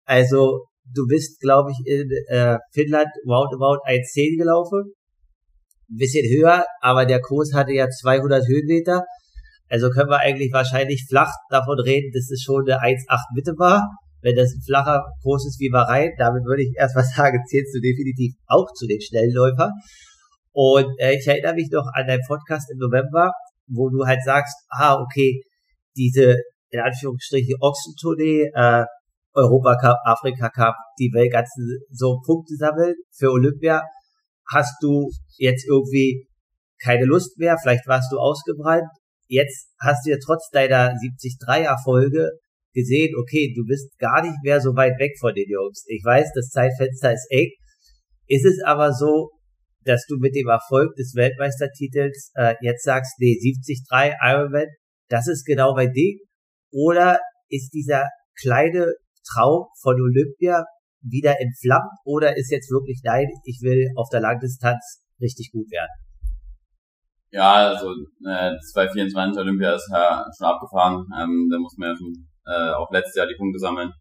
also 0.05 0.67
du 0.93 1.05
bist, 1.07 1.39
glaube 1.41 1.71
ich, 1.71 1.85
in 1.85 2.09
äh, 2.29 2.57
Finnland 2.71 3.09
roundabout 3.25 3.83
1,10 3.85 4.37
gelaufen. 4.37 4.93
Ein 5.89 5.97
bisschen 5.97 6.25
höher, 6.25 6.65
aber 6.81 7.05
der 7.05 7.21
Kurs 7.21 7.53
hatte 7.53 7.73
ja 7.73 7.89
200 7.89 8.47
Höhenmeter. 8.47 9.03
Also 9.69 9.89
können 9.89 10.09
wir 10.09 10.19
eigentlich 10.19 10.51
wahrscheinlich 10.53 11.05
flach 11.07 11.33
davon 11.49 11.79
reden, 11.79 12.11
dass 12.13 12.31
es 12.31 12.41
schon 12.41 12.63
eine 12.69 12.81
1,8 12.81 13.35
Mitte 13.35 13.53
war. 13.57 13.83
Wenn 14.21 14.35
das 14.35 14.53
ein 14.53 14.61
flacher 14.65 15.03
Kurs 15.21 15.45
ist 15.45 15.59
wie 15.59 15.69
Bahrain, 15.69 16.11
damit 16.17 16.43
würde 16.43 16.63
ich 16.63 16.73
erstmal 16.77 17.05
sagen, 17.05 17.39
zählst 17.47 17.75
du 17.75 17.79
definitiv 17.79 18.33
auch 18.47 18.67
zu 18.73 18.87
den 18.87 19.01
Schnellläufer. 19.01 19.71
Und 20.53 20.87
äh, 20.99 21.15
ich 21.15 21.27
erinnere 21.27 21.53
mich 21.53 21.69
noch 21.71 21.85
an 21.93 22.07
deinen 22.07 22.25
Podcast 22.27 22.71
im 22.71 22.79
November, 22.79 23.31
wo 23.67 23.89
du 23.89 24.05
halt 24.05 24.23
sagst, 24.23 24.55
ah, 24.69 24.95
okay, 24.95 25.41
diese, 25.95 26.35
in 26.69 26.79
Anführungsstrichen, 26.79 27.55
Ochsentournee, 27.59 28.49
äh, 28.53 28.85
Europacup, 29.33 29.97
Afrika 30.03 30.49
Cup, 30.49 30.75
die 30.97 31.11
ganzen 31.29 31.79
so 31.91 32.19
Punkte 32.25 32.55
sammeln 32.55 32.95
für 33.15 33.31
Olympia, 33.31 33.83
hast 34.51 34.75
du 34.81 35.09
jetzt 35.37 35.67
irgendwie 35.67 36.25
keine 36.81 37.05
Lust 37.05 37.37
mehr, 37.37 37.57
vielleicht 37.61 37.87
warst 37.87 38.11
du 38.11 38.17
ausgebrannt. 38.17 38.87
Jetzt 39.27 39.69
hast 39.79 40.05
du 40.05 40.11
ja 40.11 40.17
trotz 40.23 40.49
deiner 40.51 40.93
73 40.93 41.37
Erfolge 41.65 42.29
gesehen, 42.73 43.15
okay, 43.19 43.53
du 43.55 43.65
bist 43.65 43.97
gar 43.97 44.21
nicht 44.21 44.37
mehr 44.43 44.61
so 44.61 44.75
weit 44.75 44.99
weg 44.99 45.13
von 45.19 45.33
den 45.33 45.49
Jungs. 45.49 45.83
Ich 45.87 46.03
weiß, 46.03 46.31
das 46.33 46.49
Zeitfenster 46.49 47.13
ist 47.13 47.27
eng. 47.29 47.51
Ist 48.27 48.45
es 48.45 48.63
aber 48.63 48.93
so, 48.93 49.31
dass 49.83 50.05
du 50.07 50.17
mit 50.17 50.35
dem 50.35 50.47
Erfolg 50.47 50.95
des 50.95 51.13
Weltmeistertitels 51.15 52.31
äh, 52.35 52.55
jetzt 52.61 52.83
sagst, 52.83 53.15
nee, 53.19 53.37
73 53.41 53.83
Ironman, 53.91 54.67
das 55.09 55.27
ist 55.27 55.45
genau 55.45 55.73
mein 55.75 55.93
Ding? 55.93 56.19
Oder 56.71 57.19
ist 57.49 57.71
dieser 57.73 58.05
kleine 58.39 58.93
Traum 59.33 59.67
von 59.81 59.95
Olympia 60.01 60.65
wieder 61.01 61.39
entflammt 61.39 61.91
oder 62.05 62.37
ist 62.37 62.51
jetzt 62.51 62.69
wirklich, 62.69 63.01
nein, 63.03 63.27
ich 63.43 63.59
will 63.61 63.87
auf 63.95 64.09
der 64.11 64.19
Langdistanz 64.19 65.01
richtig 65.21 65.51
gut 65.51 65.71
werden? 65.71 66.06
Ja, 67.31 67.53
also 67.53 67.91
äh, 68.25 68.57
2024 68.71 69.41
Olympia 69.41 69.73
ist 69.73 69.89
ja 69.91 70.25
schon 70.37 70.47
abgefahren. 70.47 71.05
Ähm, 71.19 71.49
da 71.51 71.59
muss 71.59 71.77
man 71.77 71.89
ja 71.89 71.95
schon 71.95 72.13
äh, 72.45 72.71
auch 72.73 72.91
letztes 72.91 73.15
Jahr 73.15 73.27
die 73.27 73.35
Punkte 73.35 73.59
sammeln. 73.59 73.91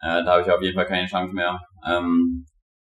Äh, 0.00 0.24
da 0.24 0.32
habe 0.32 0.42
ich 0.42 0.50
auf 0.50 0.62
jeden 0.62 0.74
Fall 0.74 0.86
keine 0.86 1.06
Chance 1.06 1.32
mehr. 1.34 1.60
Ähm, 1.86 2.44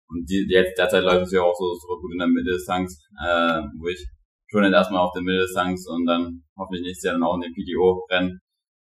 und 0.09 0.29
die, 0.29 0.45
jetzt 0.49 0.77
derzeit 0.77 1.03
läuft 1.03 1.23
es 1.23 1.31
ja 1.31 1.41
auch 1.41 1.55
so 1.55 1.73
super 1.73 1.99
gut 2.01 2.11
in 2.13 2.19
der 2.19 2.27
Mitteldistanz, 2.27 2.97
äh, 3.25 3.61
wo 3.79 3.87
ich 3.87 4.05
schon 4.47 4.63
jetzt 4.63 4.73
erstmal 4.73 5.01
auf 5.01 5.13
der 5.13 5.23
Mitteldistanz 5.23 5.87
und 5.87 6.05
dann 6.05 6.43
hoffentlich 6.57 6.83
nächstes 6.83 7.03
Jahr 7.05 7.13
dann 7.13 7.23
auch 7.23 7.35
in 7.35 7.41
den 7.41 7.53
PDO 7.53 8.05
rennen. 8.09 8.39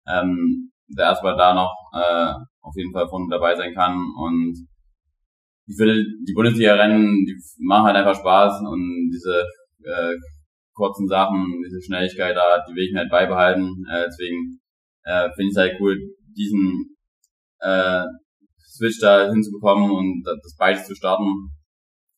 Ähm, 0.06 0.70
der 0.88 1.06
erstmal 1.06 1.36
da 1.36 1.54
noch 1.54 1.74
äh, 1.94 2.32
auf 2.60 2.74
jeden 2.76 2.92
Fall 2.92 3.08
von 3.08 3.28
dabei 3.30 3.56
sein 3.56 3.74
kann 3.74 3.96
und 4.16 4.54
ich 5.66 5.76
finde, 5.76 5.94
die 6.28 6.34
Bundesliga-Rennen, 6.34 7.24
die 7.24 7.36
machen 7.60 7.86
halt 7.86 7.96
einfach 7.96 8.14
Spaß 8.20 8.60
und 8.68 9.10
diese 9.10 9.46
äh, 9.82 10.14
kurzen 10.74 11.08
Sachen, 11.08 11.62
diese 11.64 11.80
Schnelligkeit 11.80 12.36
da, 12.36 12.62
die 12.68 12.74
will 12.74 12.84
ich 12.84 12.92
mir 12.92 13.00
halt 13.00 13.10
beibehalten. 13.10 13.84
Äh, 13.90 14.04
deswegen 14.06 14.60
äh, 15.04 15.30
finde 15.34 15.48
ich 15.48 15.50
es 15.50 15.56
halt 15.56 15.76
cool, 15.80 15.96
diesen 16.36 16.96
äh, 17.60 18.04
Switch 18.58 19.00
da 19.00 19.30
hinzubekommen 19.30 19.90
und 19.90 20.22
das 20.24 20.56
beides 20.58 20.86
zu 20.86 20.94
starten. 20.94 21.50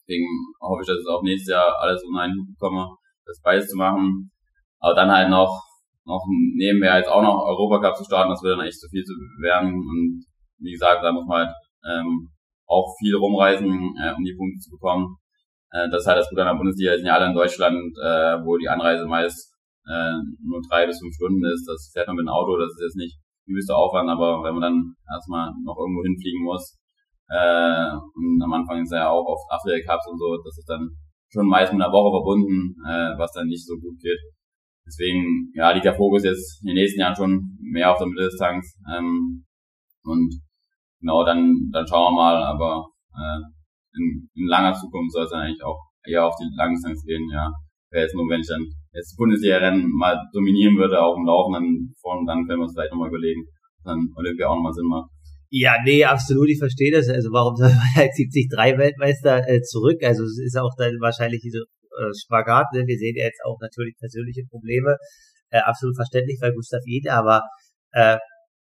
Deswegen 0.00 0.26
hoffe 0.60 0.82
ich, 0.82 0.86
dass 0.86 1.00
ich 1.00 1.08
auch 1.08 1.22
nächstes 1.22 1.52
Jahr 1.52 1.75
alles 1.80 2.02
unter 2.04 2.22
einen 2.22 2.38
Hut 2.38 2.48
bekomme, 2.58 2.96
das 3.26 3.40
beides 3.42 3.68
zu 3.68 3.76
machen. 3.76 4.30
Aber 4.78 4.94
dann 4.94 5.10
halt 5.10 5.30
noch, 5.30 5.62
noch 6.04 6.25
nebenher 6.54 6.98
jetzt 6.98 7.08
auch 7.08 7.22
noch 7.22 7.44
Europacup 7.44 7.96
zu 7.96 8.04
starten, 8.04 8.30
das 8.30 8.42
wird 8.42 8.58
dann 8.58 8.66
echt 8.66 8.80
zu 8.80 8.88
viel 8.88 9.04
zu 9.04 9.12
werden. 9.42 9.75
Und 9.75 10.25
wie 10.58 10.72
gesagt, 10.72 11.02
da 11.02 11.12
muss 11.12 11.26
man 11.26 11.46
halt 11.46 11.54
ähm, 11.84 12.30
auch 12.66 12.94
viel 12.98 13.14
rumreisen, 13.16 13.68
äh, 14.00 14.14
um 14.16 14.25
die 14.25 14.34
Punkte 14.36 14.60
zu 14.60 14.70
bekommen. 14.70 15.16
Äh, 15.70 15.88
das 15.90 16.02
ist 16.02 16.06
halt 16.06 16.18
das 16.18 16.28
Gute 16.30 16.42
an 16.42 16.54
der 16.54 16.58
Bundesliga, 16.58 16.96
sind 16.96 17.06
ja 17.06 17.14
alle 17.14 17.26
in 17.26 17.35
Deutschland, 17.35 17.76
äh, 17.99 18.38
wo 18.44 18.56
die 18.56 18.68
Anreise 18.68 19.06
meist 19.06 19.54
äh, 19.87 20.18
nur 20.42 20.61
drei 20.68 20.87
bis 20.87 20.99
fünf 20.99 21.14
Stunden 21.14 21.44
ist. 21.44 21.66
Das 21.66 21.90
fährt 21.92 22.08
man 22.08 22.16
mit 22.16 22.25
dem 22.25 22.35
Auto, 22.35 22.56
das 22.58 22.70
ist 22.73 22.82
jetzt 22.82 22.96
nicht 22.96 23.18
übelster 23.46 23.76
Aufwand, 23.76 24.11
aber 24.11 24.42
wenn 24.42 24.54
man 24.54 24.62
dann 24.62 24.94
erstmal 25.11 25.52
noch 25.64 25.78
irgendwo 25.78 26.02
hinfliegen 26.02 26.42
muss, 26.42 26.78
äh, 27.28 27.90
und 28.14 28.40
am 28.42 28.52
Anfang 28.52 28.82
ist 28.82 28.92
ja 28.92 29.11
auch 29.11 29.26
oft 29.26 29.50
Afrika 29.50 29.94
Cups 29.94 30.06
und 30.11 30.18
so, 30.18 30.37
das 30.44 30.58
ist 30.58 30.68
dann 30.68 30.90
schon 31.28 31.46
meist 31.46 31.73
mit 31.73 31.82
einer 31.82 31.92
Woche 31.92 32.14
verbunden, 32.14 32.76
äh, 32.87 33.18
was 33.18 33.32
dann 33.32 33.49
nicht 33.49 33.66
so 33.66 33.75
gut 33.75 33.99
geht. 33.99 34.18
Deswegen, 34.87 35.50
ja, 35.54 35.73
liegt 35.73 35.85
der 35.85 35.96
Fokus 35.96 36.23
jetzt 36.23 36.62
in 36.62 36.68
den 36.68 36.76
nächsten 36.76 37.00
Jahren 37.00 37.16
schon 37.16 37.58
mehr 37.61 37.90
auf 37.90 37.99
der 37.99 38.06
Mitteldistanz. 38.06 38.78
Ähm, 38.88 39.44
und 40.04 40.32
genau, 41.00 41.25
dann, 41.25 41.70
dann 41.73 41.87
schauen 41.88 42.14
wir 42.14 42.16
mal, 42.16 42.44
aber 42.44 42.87
äh, 43.12 43.55
in, 43.96 44.28
in 44.34 44.46
langer 44.46 44.74
Zukunft 44.74 45.12
soll 45.12 45.24
es 45.24 45.30
dann 45.30 45.40
eigentlich 45.40 45.64
auch 45.64 45.80
eher 46.06 46.24
auf 46.24 46.34
die 46.38 46.48
Langdistanz 46.56 47.02
gehen, 47.04 47.28
ja. 47.32 47.50
Wäre 47.90 48.04
jetzt 48.04 48.14
nur, 48.14 48.28
wenn 48.28 48.40
ich 48.40 48.48
dann 48.48 48.66
jetzt 48.92 49.16
Bundesliga-Rennen 49.16 49.88
mal 49.94 50.18
dominieren 50.32 50.76
würde, 50.76 51.00
auch 51.00 51.16
im 51.16 51.26
Laufen, 51.26 51.52
dann 51.52 51.94
vorne, 52.00 52.26
dann 52.26 52.46
können 52.46 52.60
wir 52.60 52.64
uns 52.64 52.74
vielleicht 52.74 52.92
nochmal 52.92 53.08
überlegen, 53.08 53.46
dann 53.84 54.10
Olympia 54.16 54.48
auch 54.48 54.56
nochmal 54.56 54.72
Sinn 54.72 54.86
macht. 54.86 55.10
Ja, 55.50 55.76
nee, 55.84 56.04
absolut, 56.04 56.48
ich 56.48 56.58
verstehe 56.58 56.90
das. 56.90 57.08
Also 57.08 57.30
warum 57.30 57.54
soll 57.54 57.70
man 57.70 57.86
als 57.96 58.18
73 58.18 58.50
Weltmeister 58.50 59.46
äh, 59.48 59.62
zurück? 59.62 60.02
Also 60.02 60.24
es 60.24 60.38
ist 60.38 60.58
auch 60.58 60.74
dann 60.76 60.98
wahrscheinlich 61.00 61.40
diese 61.40 61.58
äh, 61.58 62.12
Spagat, 62.12 62.66
ne? 62.74 62.82
Wir 62.86 62.98
sehen 62.98 63.14
ja 63.16 63.24
jetzt 63.24 63.40
auch 63.44 63.58
natürlich 63.60 63.94
persönliche 63.96 64.42
Probleme. 64.50 64.96
Äh, 65.50 65.60
absolut 65.60 65.94
verständlich 65.94 66.38
bei 66.40 66.50
Gustav 66.50 66.82
Ede, 66.86 67.12
aber 67.12 67.42
äh, 67.92 68.18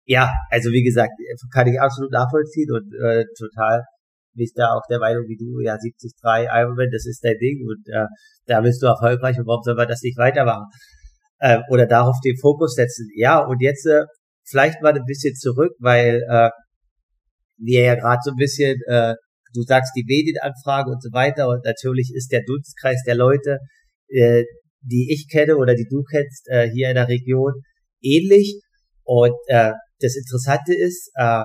ja, 0.06 0.34
also 0.52 0.70
wie 0.72 0.84
gesagt, 0.84 1.14
kann 1.54 1.68
ich 1.68 1.80
absolut 1.80 2.12
nachvollziehen 2.12 2.70
und 2.72 2.92
äh, 3.00 3.24
total 3.40 3.84
bist 4.36 4.58
da 4.58 4.74
auch 4.74 4.84
der 4.90 5.00
Meinung 5.00 5.26
wie 5.28 5.38
du, 5.38 5.60
ja 5.62 5.78
73 5.78 6.12
Ironman, 6.24 6.90
das 6.92 7.06
ist 7.06 7.24
dein 7.24 7.38
Ding 7.38 7.66
und 7.68 7.88
äh, 7.88 8.08
da 8.46 8.62
bist 8.62 8.82
du 8.82 8.88
erfolgreich 8.88 9.38
und 9.40 9.48
warum 9.48 9.64
soll 9.64 9.76
man 9.76 9.88
das 9.88 10.02
nicht 10.02 10.18
weitermachen? 10.18 10.66
Äh, 11.40 11.60
oder 11.70 11.86
darauf 11.86 12.16
den 12.24 12.38
Fokus 12.38 12.76
setzen. 12.76 13.10
Ja, 13.16 13.40
und 13.40 13.62
jetzt 13.62 13.86
äh, 13.86 14.04
vielleicht 14.46 14.82
mal 14.82 14.94
ein 14.94 15.06
bisschen 15.06 15.36
zurück, 15.36 15.74
weil 15.80 16.22
äh, 16.30 16.50
wir 17.58 17.84
ja 17.84 17.96
gerade 17.96 18.20
so 18.24 18.32
ein 18.32 18.38
bisschen, 18.38 18.80
äh, 18.88 19.16
du 19.54 19.62
sagst 19.62 19.94
die 19.96 20.06
Medienanfrage 20.06 20.90
und 20.90 21.02
so 21.02 21.12
weiter 21.12 21.48
und 21.50 21.64
natürlich 21.66 22.12
ist 22.16 22.32
der 22.32 22.44
Dunstkreis 22.46 23.04
der 23.06 23.16
Leute, 23.16 23.60
äh, 24.08 24.44
die 24.82 25.08
ich 25.12 25.28
kenne 25.32 25.58
oder 25.58 25.76
die 25.76 25.88
du 25.90 26.04
kennst 26.04 26.48
äh, 26.50 26.70
hier 26.70 26.90
in 26.90 26.96
der 26.96 27.08
Region 27.08 27.54
ähnlich 28.02 28.62
und 29.04 29.36
äh, 29.48 29.72
das 30.00 30.16
Interessante 30.16 30.74
ist, 30.76 31.12
äh, 31.16 31.44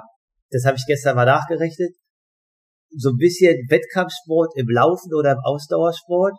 das 0.50 0.64
habe 0.64 0.76
ich 0.76 0.84
gestern 0.86 1.16
mal 1.16 1.26
nachgerechnet, 1.26 1.94
so 2.90 3.10
ein 3.10 3.16
bisschen 3.16 3.54
Wettkampfsport 3.68 4.52
im 4.56 4.68
Laufen 4.68 5.14
oder 5.14 5.32
im 5.32 5.40
Ausdauersport, 5.42 6.34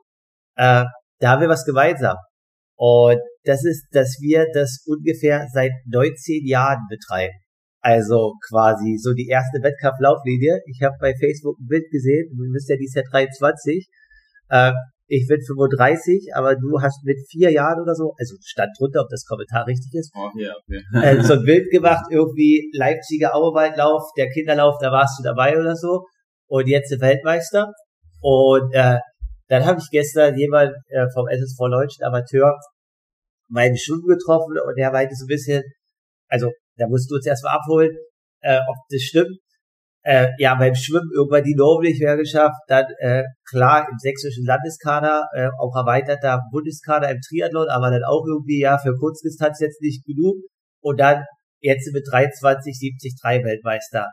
äh, 0.55 0.85
da 1.19 1.29
haben 1.29 1.41
wir 1.41 1.49
was 1.49 1.65
gemeinsam. 1.65 2.17
Und 2.75 3.19
das 3.43 3.65
ist, 3.65 3.87
dass 3.91 4.17
wir 4.21 4.47
das 4.53 4.83
ungefähr 4.85 5.47
seit 5.53 5.71
19 5.85 6.45
Jahren 6.45 6.85
betreiben. 6.89 7.35
Also 7.81 8.33
quasi 8.47 8.97
so 8.97 9.13
die 9.13 9.27
erste 9.27 9.61
Wettkampflauflinie. 9.63 10.61
Ich 10.65 10.81
habe 10.83 10.95
bei 10.99 11.13
Facebook 11.13 11.57
ein 11.59 11.67
Bild 11.67 11.89
gesehen, 11.91 12.29
du 12.35 12.51
bist 12.51 12.69
ja 12.69 12.75
dieses 12.75 12.95
Jahr 12.95 13.05
23. 13.09 13.87
Äh, 14.49 14.73
ich 15.11 15.27
bin 15.27 15.41
35, 15.41 16.35
aber 16.35 16.55
du 16.55 16.81
hast 16.81 17.03
mit 17.03 17.17
vier 17.29 17.51
Jahren 17.51 17.81
oder 17.81 17.95
so, 17.95 18.13
also 18.17 18.35
stand 18.45 18.69
drunter, 18.77 19.01
ob 19.01 19.09
das 19.09 19.25
Kommentar 19.25 19.65
richtig 19.65 19.91
ist, 19.95 20.13
oh, 20.15 20.29
yeah, 20.37 20.53
okay. 20.53 20.83
äh, 20.93 21.23
so 21.23 21.33
ein 21.33 21.43
Bild 21.43 21.71
gemacht, 21.71 22.05
irgendwie 22.11 22.69
Leipziger 22.73 23.33
Auerwaldlauf, 23.33 24.03
der 24.15 24.29
Kinderlauf, 24.29 24.75
da 24.79 24.91
warst 24.91 25.19
du 25.19 25.23
dabei 25.23 25.57
oder 25.59 25.75
so. 25.75 26.05
Und 26.49 26.67
jetzt 26.67 26.91
Weltmeister. 26.99 27.71
Und 28.21 28.73
äh, 28.73 28.99
dann 29.47 29.65
habe 29.65 29.79
ich 29.79 29.89
gestern 29.89 30.37
jemand 30.37 30.73
äh, 30.89 31.07
vom 31.13 31.27
SSV 31.27 31.59
Leutschen 31.69 32.03
Amateur 32.03 32.59
meinen 33.47 33.77
Schwimmen 33.77 34.05
getroffen 34.05 34.57
und 34.59 34.75
der 34.77 34.91
meinte 34.91 35.15
so 35.15 35.25
ein 35.25 35.27
bisschen, 35.27 35.63
also 36.27 36.51
da 36.75 36.87
musst 36.87 37.09
du 37.09 37.15
uns 37.15 37.25
erstmal 37.25 37.55
abholen, 37.55 37.95
äh, 38.41 38.59
ob 38.67 38.75
das 38.89 39.01
stimmt 39.01 39.39
äh, 40.03 40.29
ja, 40.37 40.55
beim 40.55 40.75
Schwimmen 40.75 41.11
irgendwann 41.13 41.43
die 41.43 41.55
Norm 41.55 41.81
nicht 41.81 41.99
geschafft, 41.99 42.59
dann 42.67 42.85
äh, 42.99 43.23
klar 43.47 43.87
im 43.89 43.97
sächsischen 43.97 44.45
Landeskader, 44.45 45.27
äh, 45.33 45.49
auch 45.59 45.75
erweiterter 45.75 46.41
Bundeskader 46.51 47.09
im 47.11 47.19
Triathlon, 47.19 47.67
aber 47.69 47.91
dann 47.91 48.03
auch 48.03 48.25
irgendwie 48.25 48.61
ja 48.61 48.77
für 48.77 48.95
Kurzdistanz 48.95 49.59
jetzt 49.59 49.81
nicht 49.81 50.05
genug 50.05 50.35
und 50.81 50.99
dann 50.99 51.25
jetzt 51.59 51.91
mit 51.93 52.07
23, 52.09 52.79
73 52.79 53.43
Weltmeister. 53.43 54.07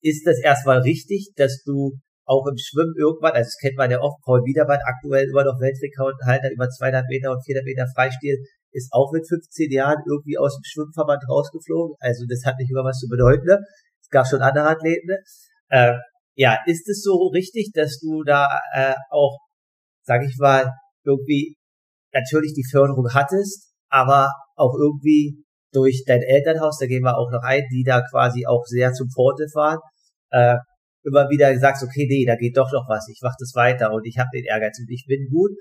Ist 0.00 0.26
das 0.26 0.38
erstmal 0.40 0.80
richtig, 0.80 1.32
dass 1.36 1.62
du 1.64 1.98
auch 2.24 2.46
im 2.46 2.58
Schwimmen 2.58 2.94
irgendwann, 2.96 3.32
also 3.32 3.48
das 3.48 3.56
kennt 3.56 3.76
man 3.76 3.90
ja 3.90 4.00
oft, 4.00 4.20
Paul 4.22 4.44
Wiedermann, 4.44 4.78
aktuell 4.84 5.28
immer 5.28 5.44
noch 5.44 5.58
Weltrekordhalter 5.60 6.52
über 6.52 6.68
200 6.68 7.08
Meter 7.08 7.32
und 7.32 7.42
400 7.42 7.64
Meter 7.64 7.86
Freistil, 7.94 8.36
ist 8.70 8.92
auch 8.92 9.10
mit 9.12 9.26
15 9.26 9.72
Jahren 9.72 10.02
irgendwie 10.06 10.36
aus 10.36 10.56
dem 10.56 10.64
Schwimmverband 10.64 11.24
rausgeflogen. 11.28 11.96
Also 12.00 12.26
das 12.28 12.44
hat 12.44 12.58
nicht 12.58 12.70
immer 12.70 12.84
was 12.84 12.98
zu 12.98 13.08
bedeuten. 13.08 13.46
Ne? 13.46 13.58
Es 14.00 14.10
gab 14.10 14.26
schon 14.26 14.42
andere 14.42 14.68
Athleten. 14.68 15.08
Äh, 15.68 15.94
ja, 16.34 16.58
ist 16.66 16.88
es 16.88 17.02
so 17.02 17.28
richtig, 17.32 17.72
dass 17.72 17.98
du 17.98 18.22
da 18.24 18.60
äh, 18.74 18.94
auch, 19.10 19.38
sag 20.04 20.22
ich 20.22 20.36
mal, 20.38 20.70
irgendwie 21.04 21.56
natürlich 22.12 22.52
die 22.54 22.68
Förderung 22.70 23.08
hattest, 23.12 23.72
aber 23.88 24.28
auch 24.54 24.74
irgendwie 24.78 25.44
durch 25.72 26.04
dein 26.06 26.22
Elternhaus, 26.22 26.78
da 26.78 26.86
gehen 26.86 27.02
wir 27.02 27.16
auch 27.16 27.30
noch 27.30 27.42
ein, 27.42 27.62
die 27.70 27.84
da 27.84 28.02
quasi 28.10 28.46
auch 28.46 28.64
sehr 28.64 28.92
zum 28.92 29.08
Vorteil 29.10 29.48
waren, 29.54 29.78
äh, 30.30 30.56
immer 31.04 31.28
wieder 31.30 31.56
sagst, 31.58 31.82
okay, 31.82 32.06
nee, 32.08 32.24
da 32.26 32.36
geht 32.36 32.56
doch 32.56 32.70
noch 32.72 32.88
was, 32.88 33.08
ich 33.08 33.20
mach 33.22 33.34
das 33.38 33.52
weiter 33.54 33.92
und 33.92 34.06
ich 34.06 34.18
habe 34.18 34.28
den 34.32 34.44
Ehrgeiz 34.44 34.78
und 34.78 34.90
ich 34.90 35.04
bin 35.06 35.28
gut. 35.30 35.52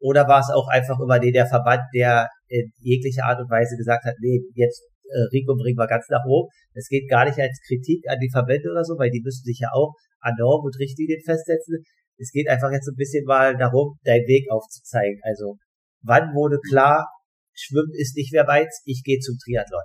Oder 0.00 0.28
war 0.28 0.40
es 0.40 0.50
auch 0.50 0.68
einfach 0.68 1.00
immer 1.00 1.18
nee, 1.18 1.32
der 1.32 1.46
Verband, 1.46 1.80
der 1.94 2.28
in 2.48 2.72
jeglicher 2.78 3.24
Art 3.24 3.40
und 3.40 3.50
Weise 3.50 3.76
gesagt 3.76 4.04
hat, 4.04 4.14
nee, 4.20 4.40
jetzt 4.54 4.82
äh, 5.08 5.28
Rico 5.32 5.54
bringen 5.56 5.78
wir 5.78 5.86
ganz 5.86 6.08
nach 6.10 6.24
oben. 6.26 6.48
Es 6.74 6.88
geht 6.88 7.08
gar 7.08 7.24
nicht 7.24 7.38
als 7.38 7.58
Kritik 7.66 8.04
an 8.08 8.18
die 8.20 8.30
Verbände 8.30 8.70
oder 8.70 8.84
so, 8.84 8.98
weil 8.98 9.10
die 9.10 9.22
müssen 9.22 9.44
sich 9.44 9.60
ja 9.60 9.68
auch 9.72 9.94
an 10.20 10.34
Normen 10.38 10.66
und 10.66 10.78
Richtlinien 10.78 11.20
festsetzen. 11.24 11.84
Es 12.18 12.30
geht 12.32 12.48
einfach 12.48 12.70
jetzt 12.70 12.88
ein 12.88 12.96
bisschen 12.96 13.24
mal 13.24 13.56
darum, 13.56 13.96
deinen 14.04 14.26
Weg 14.26 14.50
aufzuzeigen. 14.50 15.20
Also, 15.22 15.56
wann 16.02 16.34
wurde 16.34 16.58
klar, 16.68 17.06
Schwimmen 17.54 17.92
ist 17.94 18.16
nicht 18.16 18.32
mehr 18.32 18.44
meins, 18.44 18.82
ich 18.84 19.02
gehe 19.04 19.18
zum 19.18 19.36
Triathlon? 19.38 19.82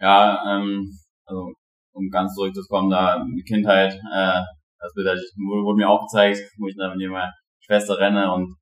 Ja, 0.00 0.42
ähm, 0.46 0.98
also 1.24 1.52
um 1.92 2.08
ganz 2.10 2.34
zurückzukommen, 2.34 2.90
da 2.90 3.24
die 3.36 3.42
Kindheit, 3.42 3.94
äh, 3.94 4.40
das 4.78 4.94
wird, 4.94 5.18
wurde 5.36 5.76
mir 5.76 5.88
auch 5.88 6.06
gezeigt, 6.06 6.40
wo 6.58 6.68
ich 6.68 6.76
dann 6.76 6.96
mit 6.96 7.10
meiner 7.10 7.32
Schwester 7.60 7.98
renne 7.98 8.32
und 8.32 8.54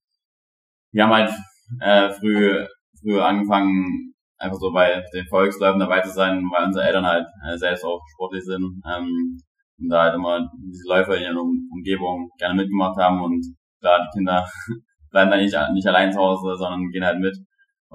wir 0.92 1.04
haben 1.04 1.12
halt 1.12 1.32
äh, 1.80 2.10
früh, 2.10 2.66
früh 3.00 3.20
angefangen, 3.20 4.14
einfach 4.38 4.58
so 4.58 4.72
bei 4.72 5.02
den 5.12 5.26
Volksläufen 5.26 5.80
dabei 5.80 6.00
zu 6.00 6.10
sein, 6.10 6.42
weil 6.50 6.66
unsere 6.66 6.86
Eltern 6.86 7.06
halt 7.06 7.26
äh, 7.46 7.56
selbst 7.56 7.84
auch 7.84 8.00
sportlich 8.14 8.44
sind 8.44 8.82
ähm, 8.86 9.38
und 9.78 9.88
da 9.90 10.04
halt 10.04 10.14
immer 10.14 10.48
diese 10.58 10.88
Läufer 10.88 11.16
in 11.16 11.24
ihrer 11.24 11.42
Umgebung 11.42 12.30
gerne 12.38 12.54
mitgemacht 12.54 12.96
haben 12.98 13.22
und 13.22 13.44
klar, 13.80 14.00
die 14.00 14.18
Kinder 14.18 14.46
bleiben 15.10 15.30
dann 15.30 15.40
nicht, 15.40 15.56
nicht 15.74 15.86
allein 15.86 16.12
zu 16.12 16.18
Hause, 16.18 16.56
sondern 16.56 16.90
gehen 16.90 17.04
halt 17.04 17.18
mit. 17.18 17.36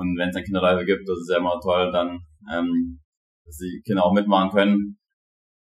Und 0.02 0.18
wenn 0.18 0.30
es 0.30 0.36
dann 0.36 0.44
Kinderläufe 0.44 0.86
gibt, 0.86 1.08
das 1.08 1.20
ist 1.20 1.30
ja 1.32 1.38
immer 1.38 1.60
toll, 1.62 1.92
dann 1.92 2.20
ähm, 2.52 3.00
dass 3.46 3.58
die 3.58 3.82
Kinder 3.86 4.04
auch 4.04 4.14
mitmachen 4.14 4.50
können. 4.50 4.98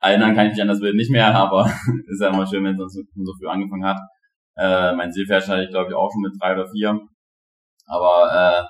Erinnern 0.02 0.36
kann 0.36 0.48
ich 0.48 0.54
mich 0.54 0.62
an 0.62 0.68
das 0.68 0.80
Bild 0.80 0.96
nicht 0.96 1.12
mehr, 1.12 1.36
aber 1.44 1.66
ist 2.08 2.22
ja 2.22 2.30
immer 2.30 2.46
schön, 2.46 2.64
wenn 2.64 2.80
es 2.80 2.94
so, 2.94 3.02
so 3.02 3.34
früh 3.40 3.48
angefangen 3.48 3.86
hat. 3.86 4.00
Äh, 4.56 4.94
mein 4.96 5.12
Seepferd 5.12 5.48
hatte 5.48 5.64
ich, 5.64 5.70
glaube 5.70 5.90
ich, 5.90 5.96
auch 5.96 6.12
schon 6.12 6.22
mit 6.22 6.34
drei 6.40 6.54
oder 6.54 6.70
vier. 6.70 7.00
Aber 7.88 8.30
äh, 8.32 8.64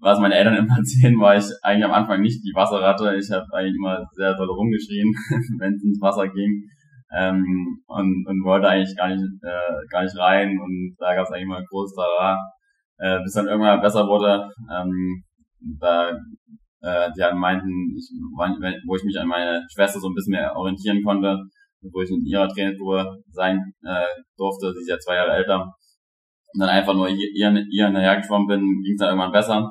was 0.00 0.20
meine 0.20 0.34
Eltern 0.34 0.56
immer 0.58 0.78
erzählen, 0.78 1.18
war 1.20 1.36
ich 1.36 1.44
eigentlich 1.62 1.84
am 1.84 1.92
Anfang 1.92 2.20
nicht 2.20 2.42
die 2.44 2.54
Wasserratte. 2.54 3.16
Ich 3.16 3.30
habe 3.30 3.46
eigentlich 3.52 3.76
immer 3.76 4.06
sehr 4.12 4.34
doll 4.34 4.50
rumgeschrien, 4.50 5.12
wenn 5.58 5.74
es 5.74 5.84
ins 5.84 6.00
Wasser 6.00 6.28
ging. 6.28 6.64
Ähm, 7.10 7.82
und, 7.86 8.26
und 8.26 8.44
wollte 8.44 8.68
eigentlich 8.68 8.94
gar 8.96 9.08
nicht, 9.08 9.24
äh, 9.42 9.86
gar 9.90 10.02
nicht 10.02 10.16
rein 10.18 10.60
und 10.60 10.94
da 10.98 11.14
gab 11.14 11.24
es 11.24 11.32
eigentlich 11.32 11.44
immer 11.44 11.56
ein 11.56 11.64
großes 11.64 11.96
Tara, 11.96 12.36
äh, 12.98 13.20
bis 13.22 13.32
dann 13.32 13.46
irgendwann 13.46 13.80
besser 13.80 14.06
wurde. 14.06 14.50
Ähm, 14.70 15.24
da 15.80 16.10
äh, 16.80 17.10
die 17.16 17.22
halt 17.22 17.34
meinten, 17.34 17.94
ich, 17.96 18.10
wo 18.86 18.94
ich 18.94 19.04
mich 19.04 19.18
an 19.18 19.28
meine 19.28 19.66
Schwester 19.72 20.00
so 20.00 20.08
ein 20.08 20.14
bisschen 20.14 20.32
mehr 20.32 20.54
orientieren 20.54 21.02
konnte, 21.02 21.38
wo 21.82 22.02
ich 22.02 22.10
in 22.10 22.24
ihrer 22.24 22.48
Trainingsgruppe 22.48 23.22
sein 23.32 23.72
äh, 23.84 24.06
durfte, 24.36 24.72
sie 24.72 24.82
ist 24.82 24.88
ja 24.88 24.98
zwei 24.98 25.16
Jahre 25.16 25.32
älter, 25.32 25.72
und 26.54 26.60
dann 26.60 26.68
einfach 26.68 26.94
nur 26.94 27.08
ihr, 27.08 27.28
ihr 27.34 27.86
hinterhergeschwommen 27.86 28.48
bin, 28.48 28.60
ging 28.82 28.94
es 28.94 29.00
dann 29.00 29.10
irgendwann 29.10 29.32
besser. 29.32 29.70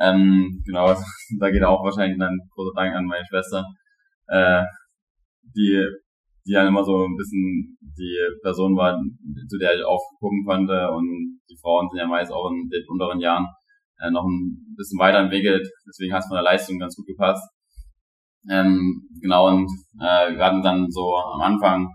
Ähm, 0.00 0.62
genau, 0.64 0.94
da 1.40 1.50
geht 1.50 1.62
auch 1.62 1.84
wahrscheinlich 1.84 2.18
dann 2.18 2.38
großer 2.54 2.72
Dank 2.74 2.94
an 2.94 3.04
meine 3.06 3.24
Schwester, 3.26 3.64
äh, 4.28 4.62
die, 5.54 5.84
die 6.46 6.52
dann 6.52 6.68
immer 6.68 6.84
so 6.84 7.04
ein 7.04 7.16
bisschen 7.16 7.76
die 7.80 8.16
Person 8.42 8.76
war, 8.76 8.98
zu 9.48 9.58
der 9.58 9.76
ich 9.76 9.84
aufgucken 9.84 10.44
konnte. 10.44 10.90
Und 10.92 11.40
die 11.50 11.56
Frauen 11.60 11.88
sind 11.90 11.98
ja 11.98 12.06
meist 12.06 12.32
auch 12.32 12.50
in 12.50 12.68
den 12.68 12.84
unteren 12.88 13.20
Jahren 13.20 13.46
äh, 14.00 14.10
noch 14.10 14.24
ein 14.24 14.74
bisschen 14.76 14.98
weiterentwickelt, 14.98 15.66
deswegen 15.86 16.12
hat 16.12 16.20
es 16.20 16.28
von 16.28 16.36
der 16.36 16.44
Leistung 16.44 16.78
ganz 16.78 16.96
gut 16.96 17.06
gepasst. 17.06 17.42
Ähm, 18.48 19.08
genau, 19.20 19.48
und 19.48 19.68
äh, 20.00 20.36
wir 20.36 20.44
hatten 20.44 20.62
dann 20.62 20.90
so 20.90 21.16
am 21.16 21.40
Anfang 21.40 21.88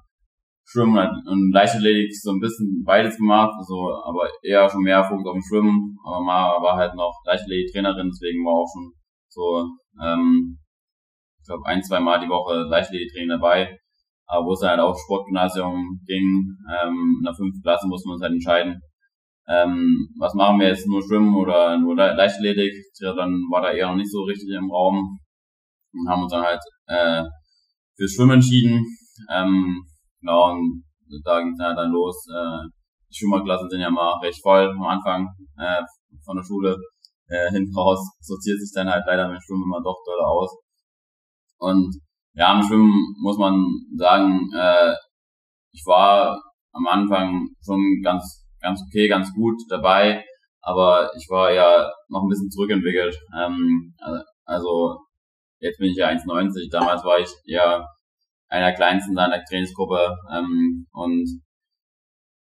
Schwimmen 0.66 1.10
und 1.28 1.52
Leichtathletik 1.54 2.12
so 2.14 2.32
ein 2.32 2.40
bisschen 2.40 2.84
beides 2.86 3.18
gemacht, 3.18 3.52
also 3.58 3.94
aber 4.06 4.30
eher 4.42 4.70
schon 4.70 4.84
mehr 4.84 5.04
Fokus 5.04 5.26
auf 5.28 5.34
dem 5.34 5.44
Schwimmen, 5.44 5.98
aber 6.06 6.22
Mara 6.22 6.62
war 6.62 6.78
halt 6.78 6.96
noch 6.96 7.14
Leichtathletik-Trainerin, 7.26 8.10
deswegen 8.10 8.46
war 8.46 8.54
auch 8.54 8.68
schon 8.74 8.92
so, 9.28 9.66
ähm, 10.02 10.60
ich 11.40 11.48
glaube 11.48 11.66
ein, 11.66 11.84
zwei 11.84 12.00
Mal 12.00 12.20
die 12.20 12.30
Woche 12.30 12.68
Leichtathletik-Training 12.70 13.30
dabei, 13.30 13.78
aber 14.32 14.46
wo 14.46 14.54
es 14.54 14.62
halt 14.62 14.80
auch 14.80 14.98
Sportgymnasium 14.98 16.00
ging, 16.08 16.56
ähm, 16.72 17.18
in 17.20 17.24
der 17.24 17.36
fünften 17.36 17.62
Klasse 17.62 17.88
mussten 17.88 18.10
wir 18.10 18.14
uns 18.14 18.24
halt 18.24 18.34
entscheiden, 18.34 18.80
ähm, 19.48 20.08
was 20.18 20.34
machen 20.34 20.60
wir 20.60 20.70
jetzt, 20.70 20.88
nur 20.88 21.04
Schwimmen 21.04 21.36
oder 21.36 21.78
nur 21.78 21.96
Le 21.96 22.16
Leichtathletik, 22.16 22.72
dann 23.02 23.32
war 23.52 23.62
da 23.62 23.72
eher 23.72 23.88
noch 23.90 23.96
nicht 23.96 24.12
so 24.12 24.22
richtig 24.24 24.50
im 24.56 24.72
Raum 24.72 25.20
und 25.94 26.10
haben 26.10 26.24
uns 26.24 26.32
dann 26.32 26.46
halt 26.46 26.62
äh, 26.88 27.24
fürs 27.98 28.12
Schwimmen 28.14 28.36
entschieden, 28.40 28.86
ähm, 29.30 29.86
Genau, 30.22 30.52
und 30.52 30.84
da 31.26 31.42
ging 31.42 31.54
es 31.54 31.60
halt 31.60 31.78
dann 31.78 31.92
los. 31.92 32.28
Äh, 32.30 32.70
die 33.10 33.18
Schwimmerklassen 33.18 33.70
sind 33.70 33.82
ja 33.82 33.90
mal 33.90 34.20
recht 34.22 34.42
voll 34.42 34.70
am 34.70 34.84
Anfang 34.84 35.28
äh, 35.58 35.82
von 36.24 36.38
der 36.38 36.44
Schule. 36.44 36.78
Äh, 37.28 37.50
hinten 37.50 37.76
raus 37.76 38.00
sortiert 38.20 38.60
sich 38.60 38.72
dann 38.74 38.90
halt 38.90 39.04
leider 39.08 39.28
mit 39.30 39.42
Schwimmen 39.44 39.64
immer 39.64 39.82
doch 39.82 39.98
doll 40.06 40.22
aus. 40.22 40.56
Und 41.58 42.00
ja, 42.34 42.54
im 42.54 42.64
Schwimmen 42.64 43.16
muss 43.22 43.38
man 43.38 43.66
sagen, 43.96 44.50
äh, 44.56 44.94
ich 45.72 45.84
war 45.86 46.42
am 46.74 46.88
Anfang 46.88 47.50
schon 47.64 48.02
ganz, 48.04 48.46
ganz 48.62 48.82
okay, 48.88 49.08
ganz 49.08 49.34
gut 49.34 49.56
dabei, 49.70 50.24
aber 50.62 51.12
ich 51.18 51.28
war 51.30 51.52
ja 51.52 51.92
noch 52.10 52.24
ein 52.24 52.30
bisschen 52.30 52.50
zurückentwickelt. 52.50 53.16
Ähm, 53.38 53.94
also 54.46 55.00
jetzt 55.60 55.80
bin 55.80 55.92
ich 55.92 55.98
ja 55.98 56.10
1,90, 56.10 56.72
damals 56.72 57.04
war 57.04 57.20
ich 57.20 57.30
eher 57.46 57.88
einer 58.52 58.74
kleinsten 58.74 59.16
da 59.16 59.26
in 59.26 59.32
der 59.32 59.46
Trainingsgruppe. 59.46 60.16
Ähm, 60.32 60.88
und 60.92 61.26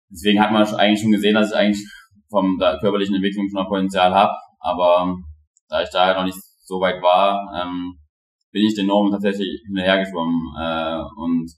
deswegen 0.10 0.42
hat 0.42 0.52
man 0.52 0.64
eigentlich 0.64 1.02
schon 1.02 1.12
gesehen, 1.12 1.36
dass 1.36 1.52
ich 1.52 1.58
eigentlich 1.58 1.86
vom 2.30 2.58
der 2.60 2.80
körperlichen 2.80 3.16
Entwicklung 3.16 3.48
schon 3.50 3.62
noch 3.62 3.70
Potenzial 3.70 4.14
habe. 4.14 4.34
Aber 4.60 5.16
da 5.70 5.82
ich 5.82 5.90
da 5.92 6.06
halt 6.06 6.18
noch 6.18 6.26
nicht 6.26 6.40
so 6.64 6.80
weit 6.80 7.02
war, 7.02 7.52
ähm, 7.62 7.98
bin 8.58 8.66
ich 8.66 8.76
den 8.76 8.88
Normen 8.88 9.12
tatsächlich 9.12 9.62
hinterhergeschwommen. 9.68 10.42
Äh, 10.60 11.04
und 11.16 11.52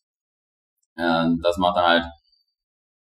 äh, 0.98 1.26
das 1.42 1.58
macht 1.58 1.78
dann 1.78 1.86
halt 1.86 2.06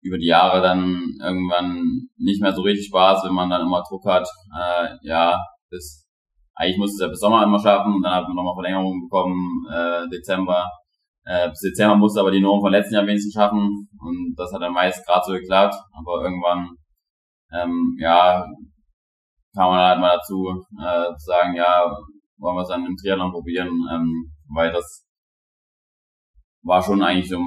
über 0.03 0.19
die 0.19 0.29
Jahre 0.29 0.63
dann 0.63 1.19
irgendwann 1.21 2.09
nicht 2.17 2.41
mehr 2.41 2.53
so 2.53 2.63
richtig 2.63 2.87
Spaß, 2.87 3.25
wenn 3.25 3.35
man 3.35 3.51
dann 3.51 3.63
immer 3.63 3.83
Druck 3.83 4.07
hat. 4.07 4.29
Äh, 4.57 4.97
ja, 5.03 5.41
bis 5.69 6.07
eigentlich 6.55 6.79
musste 6.79 6.95
es 6.95 7.01
ja 7.01 7.09
bis 7.09 7.21
Sommer 7.21 7.43
immer 7.43 7.59
schaffen 7.59 7.95
und 7.95 8.03
dann 8.03 8.15
hat 8.15 8.29
man 8.29 8.37
nochmal 8.37 8.55
Verlängerung 8.55 9.03
bekommen, 9.03 9.67
äh, 9.73 10.09
Dezember. 10.09 10.65
Äh, 11.25 11.49
bis 11.51 11.61
Dezember 11.61 11.97
musste 11.97 12.21
aber 12.21 12.31
die 12.31 12.41
Norm 12.41 12.61
vom 12.61 12.71
letzten 12.71 12.95
Jahr 12.95 13.07
wenigstens 13.07 13.35
schaffen 13.35 13.89
und 14.01 14.35
das 14.37 14.53
hat 14.53 14.63
dann 14.63 14.73
meist 14.73 15.05
gerade 15.05 15.25
so 15.27 15.33
geklappt, 15.33 15.75
aber 15.93 16.23
irgendwann, 16.23 16.69
ähm, 17.53 17.97
ja, 17.99 18.47
kam 19.55 19.71
man 19.71 19.81
halt 19.81 20.01
mal 20.01 20.17
dazu, 20.17 20.65
äh, 20.81 21.17
zu 21.17 21.27
sagen, 21.27 21.55
ja, 21.57 21.91
wollen 22.39 22.57
wir 22.57 22.63
es 22.63 22.69
dann 22.69 22.87
im 22.87 22.97
Triathlon 22.97 23.33
probieren, 23.33 23.69
ähm, 23.93 24.33
weil 24.55 24.73
das 24.73 25.05
war 26.63 26.83
schon 26.83 27.03
eigentlich 27.03 27.29
so 27.29 27.39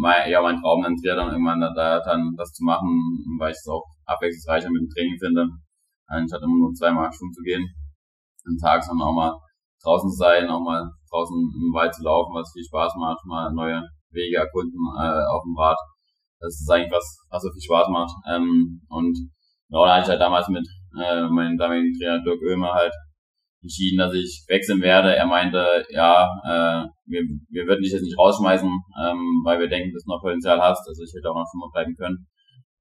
mein, 0.00 0.30
ja, 0.30 0.42
mein 0.42 0.60
Traum, 0.60 0.82
dann 0.82 0.96
Triathlon 0.96 1.30
irgendwann 1.30 1.60
da, 1.60 1.72
da 1.74 2.00
dann 2.00 2.34
das 2.36 2.52
zu 2.52 2.64
machen, 2.64 2.88
weil 3.38 3.50
ich 3.50 3.58
es 3.58 3.68
auch 3.68 3.84
abwechslungsreicher 4.06 4.70
mit 4.70 4.82
dem 4.82 4.90
Training 4.90 5.18
finde, 5.18 5.46
anstatt 6.06 6.42
immer 6.42 6.56
nur 6.56 6.72
zweimal 6.74 7.12
schwimmen 7.12 7.32
zu 7.32 7.42
gehen, 7.42 7.66
am 8.46 8.56
Tag, 8.58 8.82
sondern 8.82 9.08
auch 9.08 9.14
mal 9.14 9.32
draußen 9.82 10.10
zu 10.10 10.16
sein, 10.16 10.48
auch 10.48 10.60
mal 10.60 10.90
draußen 11.10 11.36
im 11.36 11.72
Wald 11.74 11.94
zu 11.94 12.02
laufen, 12.02 12.34
was 12.34 12.52
viel 12.52 12.64
Spaß 12.64 12.94
macht, 12.98 13.24
mal 13.24 13.52
neue 13.52 13.82
Wege 14.10 14.36
erkunden 14.36 14.78
äh, 14.98 15.24
auf 15.30 15.42
dem 15.42 15.56
Rad. 15.58 15.78
Das 16.38 16.60
ist 16.60 16.70
eigentlich 16.70 16.92
was, 16.92 17.26
was 17.30 17.42
so 17.42 17.50
viel 17.50 17.62
Spaß 17.62 17.88
macht. 17.88 18.12
Ähm, 18.28 18.82
und 18.88 19.14
genau, 19.68 19.84
da 19.84 19.94
hatte 19.94 20.04
ich 20.04 20.10
halt 20.10 20.20
damals 20.20 20.48
mit 20.48 20.66
äh, 20.98 21.26
meinem 21.28 21.56
damaligen 21.56 21.92
Trainer 21.98 22.22
Dirk 22.22 22.40
Oehmer 22.42 22.74
halt 22.74 22.92
entschieden, 23.66 23.98
dass 23.98 24.14
ich 24.14 24.46
wechseln 24.48 24.80
werde. 24.80 25.14
Er 25.14 25.26
meinte, 25.26 25.84
ja, 25.90 26.24
äh, 26.46 26.86
wir, 27.06 27.22
wir 27.50 27.66
würden 27.66 27.82
dich 27.82 27.92
jetzt 27.92 28.06
nicht 28.06 28.18
rausschmeißen, 28.18 28.68
ähm, 28.68 29.22
weil 29.44 29.58
wir 29.58 29.68
denken, 29.68 29.92
dass 29.92 30.04
du 30.04 30.10
noch 30.10 30.22
Potenzial 30.22 30.62
hast. 30.62 30.86
Also 30.86 31.02
ich 31.02 31.12
hätte 31.14 31.30
auch 31.30 31.34
noch 31.34 31.50
mal 31.54 31.70
bleiben 31.72 31.94
können. 31.94 32.26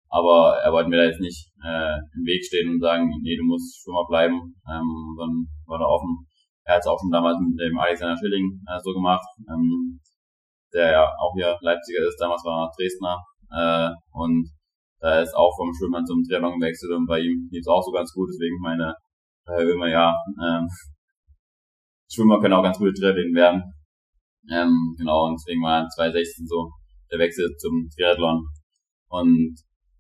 Aber 0.09 0.61
er 0.63 0.71
wollte 0.71 0.89
mir 0.89 0.97
da 0.97 1.09
jetzt 1.09 1.19
nicht 1.19 1.49
äh, 1.65 1.97
im 2.15 2.23
Weg 2.25 2.45
stehen 2.45 2.69
und 2.69 2.79
sagen, 2.79 3.09
nee, 3.21 3.35
du 3.35 3.43
musst 3.43 3.85
mal 3.87 4.05
bleiben. 4.07 4.55
Ähm, 4.69 4.89
dann 5.17 5.49
war 5.65 5.81
er 5.81 5.89
offen 5.89 6.25
er 6.65 6.75
hat 6.75 6.81
es 6.81 6.87
auch 6.87 6.99
schon 6.99 7.11
damals 7.11 7.37
mit 7.39 7.59
dem 7.59 7.77
Alexander 7.77 8.17
Schilling 8.17 8.59
äh, 8.67 8.79
so 8.81 8.91
gemacht, 8.91 9.25
ähm, 9.47 10.01
der 10.73 10.91
ja 10.91 11.05
auch 11.05 11.33
hier 11.35 11.55
Leipziger 11.61 12.01
ist, 12.07 12.17
damals 12.19 12.43
war 12.43 12.65
er 12.65 12.71
Dresdner. 12.75 13.21
Äh, 13.53 13.89
und 14.11 14.49
da 14.99 15.21
ist 15.21 15.35
auch 15.35 15.53
vom 15.55 15.71
Schwimmen 15.73 16.05
zum 16.05 16.23
Triathlon 16.23 16.59
gewechselt 16.59 16.91
und 16.91 17.05
bei 17.05 17.19
ihm 17.19 17.47
lief 17.51 17.61
es 17.61 17.67
auch 17.67 17.83
so 17.85 17.91
ganz 17.91 18.11
gut, 18.11 18.29
deswegen 18.33 18.57
meine 18.59 18.95
Herr 19.47 19.63
Ömer, 19.63 19.87
ja, 19.87 20.15
ähm, 20.43 20.67
Schwimmer 22.11 22.41
können 22.41 22.55
auch 22.55 22.63
ganz 22.63 22.79
gute 22.79 22.93
Triathleten 22.93 23.35
werden. 23.35 23.61
Ähm, 24.51 24.95
genau, 24.97 25.25
und 25.27 25.33
deswegen 25.39 25.61
war 25.61 25.87
2016 25.87 26.47
so 26.47 26.71
der 27.11 27.19
Wechsel 27.19 27.55
zum 27.57 27.87
Triathlon. 27.95 28.47
Und 29.07 29.55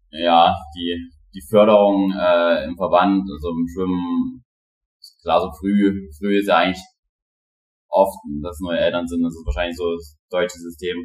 ja, 0.09 0.55
die, 0.75 0.97
die 1.33 1.43
Förderung 1.47 2.11
äh, 2.11 2.63
im 2.65 2.75
Verband, 2.75 3.29
also 3.31 3.49
im 3.49 3.67
Schwimmen, 3.67 4.43
klar, 5.21 5.41
so 5.41 5.51
früh, 5.59 6.09
früh 6.17 6.39
ist 6.39 6.47
ja 6.47 6.57
eigentlich 6.57 6.83
oft, 7.89 8.17
dass 8.41 8.59
neue 8.61 8.79
Eltern 8.79 9.07
sind, 9.07 9.21
das 9.21 9.33
ist 9.33 9.45
wahrscheinlich 9.45 9.77
so 9.77 9.93
das 9.93 10.17
deutsche 10.31 10.57
System, 10.57 10.97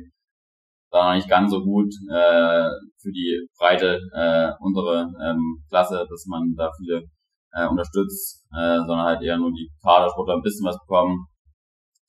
da 0.91 1.09
noch 1.09 1.15
nicht 1.15 1.29
ganz 1.29 1.51
so 1.51 1.63
gut 1.63 1.93
äh, 2.11 2.69
für 3.03 3.13
die 3.13 3.47
breite 3.59 4.01
äh, 4.15 4.51
untere 4.61 5.13
ähm, 5.23 5.63
Klasse, 5.69 6.07
dass 6.09 6.25
man 6.27 6.55
da 6.57 6.71
viele 6.79 7.05
äh, 7.53 7.67
unterstützt, 7.67 8.47
äh, 8.53 8.79
sondern 8.79 9.07
halt 9.07 9.23
eher 9.23 9.37
nur 9.37 9.51
die 9.51 9.71
Kadersportler 9.83 10.37
ein 10.37 10.43
bisschen 10.43 10.67
was 10.67 10.79
bekommen. 10.79 11.27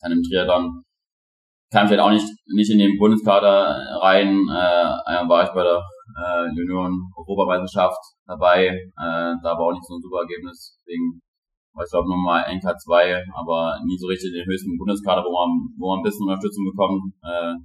Dann 0.02 0.12
im 0.12 0.24
Triathlon 0.24 0.84
kam 1.72 1.86
ich 1.86 1.92
halt 1.92 2.02
auch 2.02 2.12
nicht, 2.12 2.28
nicht 2.48 2.72
in 2.72 2.80
den 2.80 2.98
Bundeskader 2.98 4.00
rein. 4.02 4.48
Äh, 4.50 4.94
einmal 5.06 5.30
war 5.30 5.44
ich 5.44 5.50
bei 5.52 5.64
der 5.64 5.82
äh, 6.18 6.48
Junioren-Europameisterschaft 6.56 8.00
dabei, 8.26 8.68
äh, 8.68 9.34
da 9.44 9.56
war 9.56 9.60
auch 9.60 9.74
nicht 9.74 9.86
so 9.86 9.96
ein 9.96 10.02
super 10.02 10.22
Ergebnis, 10.22 10.78
deswegen 10.80 11.22
ich 11.72 11.90
glaube 11.90 12.10
nochmal 12.10 12.44
NK2, 12.52 13.24
aber 13.34 13.80
nie 13.86 13.98
so 13.98 14.08
richtig 14.08 14.34
den 14.34 14.46
höchsten 14.46 14.78
Bundeskader, 14.78 15.24
wo 15.24 15.32
man, 15.32 15.72
wo 15.80 15.90
man 15.90 16.00
ein 16.00 16.04
bisschen 16.04 16.28
Unterstützung 16.28 16.66
bekommt. 16.66 17.02
Äh, 17.24 17.56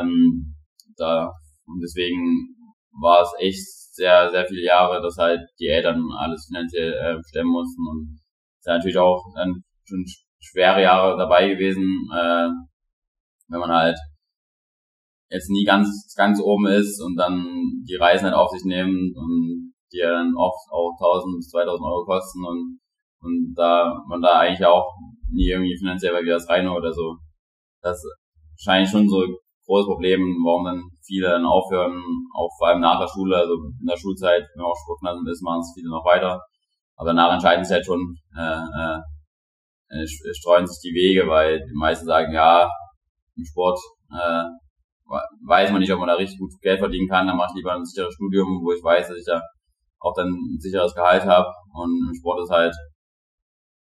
ähm, 0.00 0.54
da, 0.96 1.30
und 1.66 1.80
deswegen 1.80 2.56
war 3.00 3.22
es 3.22 3.32
echt 3.38 3.66
sehr, 3.98 4.30
sehr 4.30 4.46
viele 4.46 4.64
Jahre, 4.64 5.02
dass 5.02 5.18
halt 5.18 5.40
die 5.58 5.66
Eltern 5.66 6.02
alles 6.16 6.46
finanziell 6.46 6.92
äh, 6.92 7.20
stemmen 7.28 7.50
mussten 7.50 7.82
und 7.90 8.20
es 8.58 8.64
sind 8.64 8.74
natürlich 8.74 8.98
auch 8.98 9.22
dann 9.34 9.62
schon 9.84 10.04
schwere 10.40 10.82
Jahre 10.82 11.18
dabei 11.18 11.48
gewesen, 11.48 11.82
äh, 12.14 12.48
wenn 13.48 13.60
man 13.60 13.70
halt 13.70 13.98
jetzt 15.30 15.50
nie 15.50 15.64
ganz 15.64 16.14
ganz 16.16 16.40
oben 16.40 16.66
ist 16.66 17.02
und 17.02 17.16
dann 17.16 17.44
die 17.88 17.96
Reisen 17.96 18.26
halt 18.26 18.34
auf 18.34 18.50
sich 18.50 18.64
nehmen 18.64 19.12
und 19.14 19.74
die 19.92 20.00
dann 20.00 20.34
oft 20.36 20.70
auch 20.70 20.92
1000 20.98 21.36
bis 21.38 21.50
2000 21.50 21.84
Euro 21.84 22.04
kosten 22.04 22.44
und 22.46 22.80
und 23.20 23.54
da 23.56 24.00
man 24.08 24.22
da 24.22 24.38
eigentlich 24.38 24.64
auch 24.64 24.94
nie 25.32 25.48
irgendwie 25.50 25.76
finanziell 25.76 26.12
bei 26.12 26.22
wie 26.22 26.28
das 26.28 26.48
Reino 26.48 26.76
oder 26.76 26.92
so. 26.92 27.16
Das 27.82 28.00
wahrscheinlich 28.56 28.90
schon 28.90 29.08
so 29.08 29.24
großes 29.68 29.86
Problem, 29.86 30.20
warum 30.44 30.64
dann 30.64 30.82
viele 31.04 31.28
dann 31.28 31.44
aufhören, 31.44 32.02
auch 32.34 32.48
vor 32.56 32.68
allem 32.68 32.80
nach 32.80 32.98
der 32.98 33.08
Schule, 33.08 33.36
also 33.36 33.52
in 33.52 33.86
der 33.86 33.98
Schulzeit, 33.98 34.40
wenn 34.40 34.62
man 34.62 34.72
auch 34.72 34.80
Sportler 34.82 35.30
ist, 35.30 35.42
machen 35.42 35.60
es 35.60 35.72
viele 35.74 35.90
noch 35.90 36.04
weiter. 36.04 36.40
Aber 36.96 37.08
danach 37.08 37.32
entscheiden 37.34 37.64
sich 37.64 37.74
halt 37.74 37.84
schon, 37.84 38.16
äh, 38.34 38.64
äh, 38.80 40.02
äh 40.02 40.06
streuen 40.34 40.66
sich 40.66 40.80
die 40.80 40.96
Wege, 40.96 41.28
weil 41.28 41.60
die 41.60 41.76
meisten 41.76 42.06
sagen, 42.06 42.32
ja, 42.32 42.68
im 43.36 43.44
Sport 43.44 43.78
äh, 44.10 44.44
weiß 45.46 45.70
man 45.70 45.80
nicht, 45.80 45.92
ob 45.92 46.00
man 46.00 46.08
da 46.08 46.14
richtig 46.14 46.38
gut 46.38 46.50
Geld 46.62 46.80
verdienen 46.80 47.08
kann, 47.08 47.26
dann 47.26 47.36
mache 47.36 47.48
ich 47.52 47.56
lieber 47.56 47.74
ein 47.74 47.84
sicheres 47.84 48.14
Studium, 48.14 48.60
wo 48.64 48.72
ich 48.72 48.82
weiß, 48.82 49.08
dass 49.08 49.18
ich 49.18 49.26
da 49.26 49.40
auch 50.00 50.14
dann 50.14 50.28
ein 50.28 50.58
sicheres 50.58 50.94
Gehalt 50.94 51.24
habe. 51.24 51.48
Und 51.74 52.08
im 52.08 52.14
Sport 52.14 52.42
ist 52.42 52.50
halt, 52.50 52.74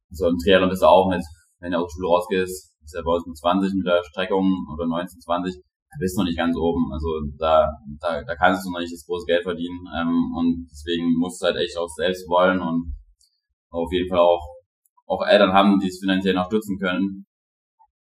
so 0.10 0.28
im 0.28 0.38
Triathlon 0.38 0.70
bist 0.70 0.82
du 0.82 0.88
auch 0.88 1.10
mit, 1.10 1.24
wenn 1.60 1.72
du 1.72 1.78
aus 1.78 1.86
der 1.86 1.96
Schule 1.96 2.08
rausgehst, 2.10 2.74
ist 2.90 2.98
ja 2.98 3.06
bei 3.06 3.14
uns 3.14 3.26
mit 3.26 3.38
20 3.38 3.74
mit 3.76 3.86
der 3.86 4.02
Streckung 4.04 4.66
oder 4.74 4.88
19, 4.88 5.22
20, 5.22 5.54
da 5.54 5.96
bist 6.00 6.18
du 6.18 6.22
noch 6.22 6.28
nicht 6.28 6.38
ganz 6.38 6.58
oben. 6.58 6.90
Also 6.92 7.08
da, 7.38 7.70
da, 8.02 8.24
da 8.24 8.36
kannst 8.36 8.66
du 8.66 8.72
noch 8.72 8.80
nicht 8.80 8.94
das 8.94 9.06
große 9.06 9.26
Geld 9.26 9.44
verdienen. 9.44 9.86
Ähm, 9.94 10.34
und 10.36 10.68
deswegen 10.70 11.14
musst 11.18 11.42
du 11.42 11.46
halt 11.46 11.58
echt 11.58 11.78
auch 11.78 11.90
selbst 11.90 12.28
wollen 12.28 12.60
und 12.62 12.94
auf 13.70 13.92
jeden 13.92 14.10
Fall 14.10 14.20
auch, 14.20 14.42
auch 15.06 15.26
Eltern 15.26 15.54
haben, 15.54 15.80
die 15.80 15.88
es 15.88 16.00
finanziell 16.00 16.34
noch 16.34 16.48
stützen 16.48 16.80
können. 16.80 17.26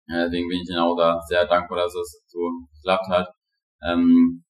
Deswegen 0.09 0.49
bin 0.49 0.61
ich 0.61 0.75
auch 0.75 0.95
da 0.97 1.21
sehr 1.27 1.45
dankbar, 1.45 1.77
dass 1.77 1.93
es 1.93 2.23
so 2.25 2.39
geklappt 2.73 3.07
hat. 3.09 3.27
Ähm, 3.83 4.43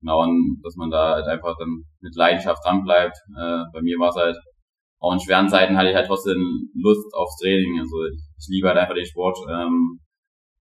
genau, 0.00 0.22
und 0.22 0.60
dass 0.62 0.76
man 0.76 0.88
da 0.88 1.14
halt 1.14 1.26
einfach 1.26 1.56
dann 1.58 1.82
mit 2.00 2.14
Leidenschaft 2.14 2.64
dran 2.64 2.84
bleibt. 2.84 3.16
Äh, 3.36 3.64
bei 3.72 3.82
mir 3.82 3.98
war 3.98 4.10
es 4.10 4.16
halt, 4.16 4.36
auch 5.00 5.12
in 5.12 5.20
schweren 5.20 5.48
Zeiten 5.48 5.76
hatte 5.76 5.90
ich 5.90 5.96
halt 5.96 6.06
trotzdem 6.06 6.70
Lust 6.74 7.12
aufs 7.12 7.38
Training. 7.40 7.80
Also 7.80 8.04
ich 8.06 8.29
liebe 8.48 8.68
halt 8.68 8.78
einfach 8.78 8.94
den 8.94 9.06
Sport, 9.06 9.38
ähm, 9.50 10.00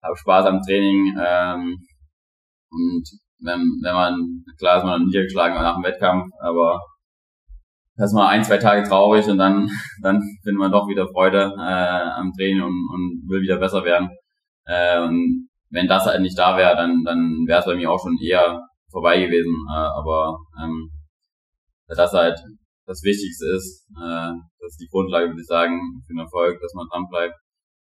habe 0.03 0.17
Spaß 0.17 0.47
am 0.47 0.63
Training 0.63 1.15
ähm, 1.19 1.77
und 2.71 3.05
wenn, 3.41 3.61
wenn 3.83 3.95
man, 3.95 4.45
klar 4.59 4.79
ist 4.79 4.85
man 4.85 5.05
niedergeschlagen 5.05 5.55
nach 5.55 5.77
dem 5.77 5.85
Wettkampf, 5.85 6.27
aber 6.41 6.81
das 7.97 8.13
mal 8.13 8.29
ein, 8.29 8.45
zwei 8.45 8.59
Tage 8.59 8.89
traurig 8.89 9.27
und 9.29 9.39
dann, 9.39 9.69
dann 10.03 10.21
findet 10.43 10.59
man 10.59 10.73
doch 10.73 10.89
wieder 10.89 11.09
Freude 11.09 11.53
äh, 11.59 12.21
am 12.21 12.33
Training 12.33 12.63
und, 12.63 12.89
und 12.93 13.29
will 13.29 13.43
wieder 13.43 13.59
besser 13.59 13.85
werden. 13.85 14.09
Äh, 14.65 15.03
und 15.03 15.49
wenn 15.71 15.89
das 15.89 16.07
halt 16.07 16.21
nicht 16.21 16.39
da 16.39 16.57
wäre, 16.57 16.77
dann, 16.77 17.03
dann 17.05 17.45
wäre 17.47 17.61
es 17.61 17.67
bei 17.67 17.75
mir 17.75 17.91
auch 17.91 18.01
schon 18.01 18.17
eher 18.23 18.61
vorbei 18.91 19.21
gewesen. 19.21 19.55
Äh, 19.71 19.89
aber 19.99 20.39
ähm, 20.63 20.91
das 21.89 22.13
halt 22.13 22.39
das 22.87 23.03
Wichtigste 23.03 23.47
ist, 23.57 23.87
äh, 23.97 24.33
das 24.61 24.73
ist 24.73 24.81
die 24.81 24.89
Grundlage, 24.91 25.29
würde 25.29 25.41
ich 25.41 25.47
sagen, 25.47 25.79
für 26.07 26.15
den 26.15 26.21
Erfolg, 26.21 26.61
dass 26.61 26.75
man 26.75 26.87
dran 26.91 27.07
bleibt. 27.11 27.35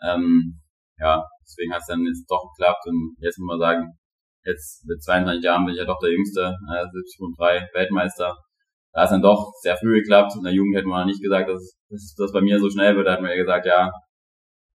Ähm, 0.02 0.62
ja, 0.98 1.24
deswegen 1.44 1.74
hat 1.74 1.82
es 1.82 1.88
dann 1.88 2.06
jetzt 2.06 2.26
doch 2.30 2.52
geklappt 2.56 2.84
und 2.88 3.16
jetzt 3.20 3.38
muss 3.40 3.48
man 3.48 3.60
sagen, 3.60 3.98
jetzt 4.46 4.86
mit 4.86 5.04
22 5.04 5.44
Jahren 5.44 5.66
bin 5.66 5.74
ich 5.74 5.80
ja 5.80 5.86
doch 5.86 6.00
der 6.00 6.12
Jüngste, 6.12 6.54
äh, 6.70 6.86
70.3 6.86 7.74
Weltmeister. 7.74 8.36
Da 8.94 9.04
ist 9.04 9.10
dann 9.10 9.22
doch 9.22 9.52
sehr 9.62 9.76
früh 9.76 10.00
geklappt. 10.00 10.36
In 10.38 10.44
der 10.44 10.54
Jugend 10.54 10.78
hätte 10.78 10.88
man 10.88 11.08
nicht 11.08 11.22
gesagt, 11.22 11.50
dass, 11.50 11.76
das 11.90 12.32
bei 12.32 12.42
mir 12.42 12.60
so 12.60 12.70
schnell 12.70 12.96
wird. 12.96 13.08
Da 13.08 13.14
hat 13.14 13.22
man 13.22 13.32
ja 13.32 13.36
gesagt, 13.36 13.66
ja, 13.66 13.92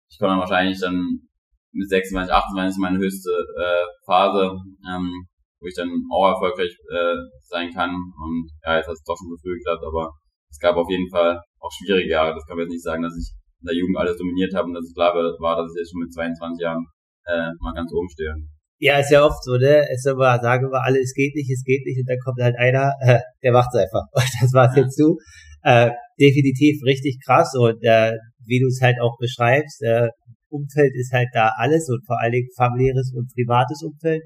ich 0.09 0.17
komme 0.17 0.31
dann 0.31 0.39
wahrscheinlich 0.39 0.79
dann 0.79 1.27
mit 1.71 1.89
26, 1.89 2.33
28 2.33 2.69
ist 2.69 2.79
meine 2.79 2.97
höchste 2.97 3.29
äh, 3.29 3.85
Phase, 4.05 4.57
ähm, 4.89 5.11
wo 5.59 5.67
ich 5.67 5.75
dann 5.75 5.91
auch 6.11 6.29
erfolgreich 6.29 6.73
äh, 6.89 7.15
sein 7.43 7.71
kann. 7.71 7.91
Und 7.91 8.49
ja, 8.65 8.77
jetzt 8.77 8.87
hat 8.87 8.93
es 8.93 9.03
doch 9.03 9.17
schon 9.17 9.29
so 9.29 9.37
früh 9.37 9.57
geklappt, 9.57 9.83
aber 9.85 10.09
es 10.49 10.57
gab 10.59 10.75
auf 10.77 10.89
jeden 10.89 11.09
Fall 11.11 11.39
auch 11.59 11.71
schwierige 11.71 12.09
Jahre. 12.09 12.33
Das 12.33 12.45
kann 12.47 12.57
man 12.57 12.65
jetzt 12.65 12.73
nicht 12.73 12.83
sagen, 12.83 13.03
dass 13.03 13.15
ich 13.15 13.29
in 13.61 13.65
der 13.65 13.75
Jugend 13.75 13.97
alles 13.97 14.17
dominiert 14.17 14.53
habe 14.53 14.67
und 14.69 14.75
dass 14.75 14.85
es 14.85 14.93
klar 14.93 15.13
war, 15.13 15.55
dass 15.57 15.71
ich 15.73 15.79
jetzt 15.81 15.91
schon 15.91 16.01
mit 16.01 16.13
22 16.13 16.63
Jahren 16.63 16.85
äh, 17.25 17.51
mal 17.59 17.73
ganz 17.73 17.91
oben 17.93 18.09
stehe. 18.09 18.33
Ja, 18.79 18.99
ist 18.99 19.09
ja 19.09 19.25
oft 19.25 19.43
so, 19.43 19.57
ne? 19.57 19.81
Es 19.89 20.05
ist 20.05 20.11
immer, 20.13 20.37
sagen 20.39 20.69
wir 20.69 20.83
alle, 20.83 20.99
es 21.01 21.13
geht 21.13 21.33
nicht, 21.33 21.49
es 21.49 21.63
geht 21.65 21.81
nicht, 21.83 21.97
und 21.97 22.07
dann 22.07 22.21
kommt 22.23 22.37
halt 22.41 22.55
einer, 22.57 22.93
äh, 23.01 23.19
der 23.41 23.51
macht's 23.51 23.73
einfach. 23.73 24.05
Und 24.13 24.29
das 24.41 24.53
war's 24.53 24.75
ja. 24.75 24.83
jetzt 24.83 24.99
du. 24.99 25.17
Äh, 25.63 25.89
definitiv 26.19 26.79
richtig 26.85 27.17
krass 27.25 27.51
und 27.57 27.83
äh, 27.83 28.13
wie 28.45 28.59
du 28.59 28.67
es 28.67 28.79
halt 28.81 28.95
auch 29.01 29.17
beschreibst, 29.19 29.81
äh, 29.81 30.07
Umfeld 30.49 30.93
ist 30.95 31.11
halt 31.11 31.27
da 31.33 31.51
alles 31.57 31.89
und 31.89 32.05
vor 32.05 32.21
allen 32.21 32.31
Dingen 32.31 32.47
familiäres 32.55 33.11
und 33.13 33.29
privates 33.33 33.83
Umfeld. 33.83 34.23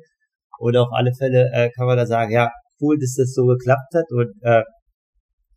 Und 0.60 0.78
auf 0.78 0.90
alle 0.92 1.12
Fälle 1.18 1.50
äh, 1.54 1.70
kann 1.76 1.88
man 1.88 1.98
da 1.98 2.06
sagen, 2.06 2.32
ja, 2.32 2.52
cool, 2.80 2.98
dass 3.00 3.16
das 3.18 3.34
so 3.34 3.46
geklappt 3.46 3.94
hat 3.96 4.06
und 4.12 4.32
äh, 4.42 4.64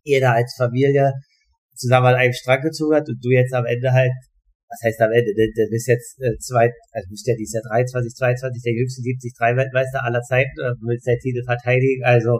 ihr 0.03 0.21
da 0.21 0.33
als 0.33 0.55
Familie 0.57 1.13
zusammen 1.75 2.07
an 2.07 2.15
einem 2.15 2.33
Strang 2.33 2.61
gezogen 2.61 2.95
hat 2.95 3.07
und 3.07 3.19
du 3.21 3.29
jetzt 3.29 3.53
am 3.53 3.65
Ende 3.65 3.91
halt, 3.91 4.11
was 4.67 4.79
heißt 4.83 5.01
am 5.01 5.11
Ende, 5.11 5.31
du, 5.35 5.43
du 5.43 5.69
bist 5.69 5.87
jetzt 5.87 6.17
äh, 6.21 6.35
zwei, 6.39 6.71
also 6.91 7.07
bist 7.09 7.27
ja 7.27 7.35
dieses 7.37 7.53
Jahr 7.53 7.67
23, 7.69 8.15
22, 8.15 8.63
der 8.63 8.73
jüngste 8.73 9.01
73 9.03 9.33
Weltmeister 9.39 10.03
aller 10.03 10.21
Zeiten, 10.21 10.55
äh, 10.59 10.73
willst 10.81 11.07
der 11.07 11.19
Titel 11.19 11.43
verteidigen, 11.45 12.03
also 12.03 12.39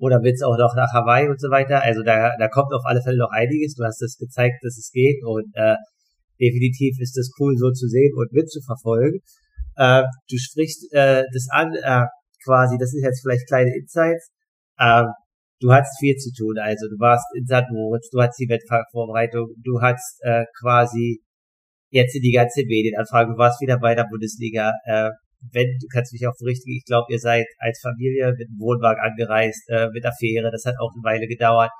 oder 0.00 0.22
willst 0.24 0.42
auch 0.42 0.56
noch 0.56 0.74
nach 0.74 0.90
Hawaii 0.92 1.28
und 1.28 1.38
so 1.38 1.50
weiter. 1.50 1.82
Also 1.82 2.02
da, 2.02 2.32
da 2.38 2.48
kommt 2.48 2.72
auf 2.72 2.84
alle 2.84 3.02
Fälle 3.02 3.18
noch 3.18 3.30
einiges. 3.30 3.74
Du 3.74 3.84
hast 3.84 4.00
es 4.00 4.16
gezeigt, 4.16 4.56
dass 4.64 4.78
es 4.78 4.90
geht 4.90 5.20
und 5.22 5.52
äh, 5.54 5.76
definitiv 6.40 6.96
ist 7.00 7.16
das 7.16 7.28
cool 7.38 7.54
so 7.56 7.70
zu 7.70 7.86
sehen 7.86 8.12
und 8.16 8.32
mitzuverfolgen. 8.32 9.20
Äh, 9.76 10.02
du 10.28 10.36
sprichst 10.38 10.88
äh, 10.92 11.22
das 11.32 11.46
an, 11.52 11.74
äh, 11.74 12.06
quasi, 12.44 12.78
das 12.78 12.90
sind 12.90 13.04
jetzt 13.04 13.20
vielleicht 13.20 13.46
kleine 13.46 13.76
Insights. 13.76 14.30
Äh, 14.78 15.04
du 15.60 15.72
hattest 15.72 15.98
viel 16.00 16.16
zu 16.16 16.30
tun, 16.32 16.58
also 16.58 16.88
du 16.88 16.98
warst 16.98 17.24
in 17.36 17.46
St. 17.46 17.70
Moritz, 17.70 18.08
du 18.10 18.20
hattest 18.20 18.40
die 18.40 18.48
Wettkampfvorbereitung, 18.48 19.54
du 19.62 19.80
hattest 19.80 20.18
äh, 20.22 20.44
quasi 20.58 21.20
jetzt 21.90 22.16
in 22.16 22.22
die 22.22 22.32
ganze 22.32 22.64
Medienanfrage, 22.64 23.32
du 23.32 23.38
warst 23.38 23.60
wieder 23.60 23.78
bei 23.78 23.94
der 23.94 24.06
Bundesliga. 24.10 24.72
Äh, 24.84 25.10
wenn, 25.52 25.78
du 25.80 25.86
kannst 25.92 26.12
mich 26.12 26.26
auch 26.26 26.36
berichtigen, 26.38 26.76
ich 26.76 26.84
glaube, 26.84 27.12
ihr 27.12 27.18
seid 27.18 27.46
als 27.58 27.80
Familie 27.80 28.32
mit 28.36 28.48
dem 28.48 28.58
Wohnwagen 28.58 29.00
angereist, 29.00 29.68
äh, 29.68 29.88
mit 29.92 30.04
der 30.04 30.12
Fähre, 30.12 30.50
das 30.50 30.64
hat 30.64 30.74
auch 30.80 30.92
eine 30.94 31.02
Weile 31.02 31.26
gedauert. 31.26 31.70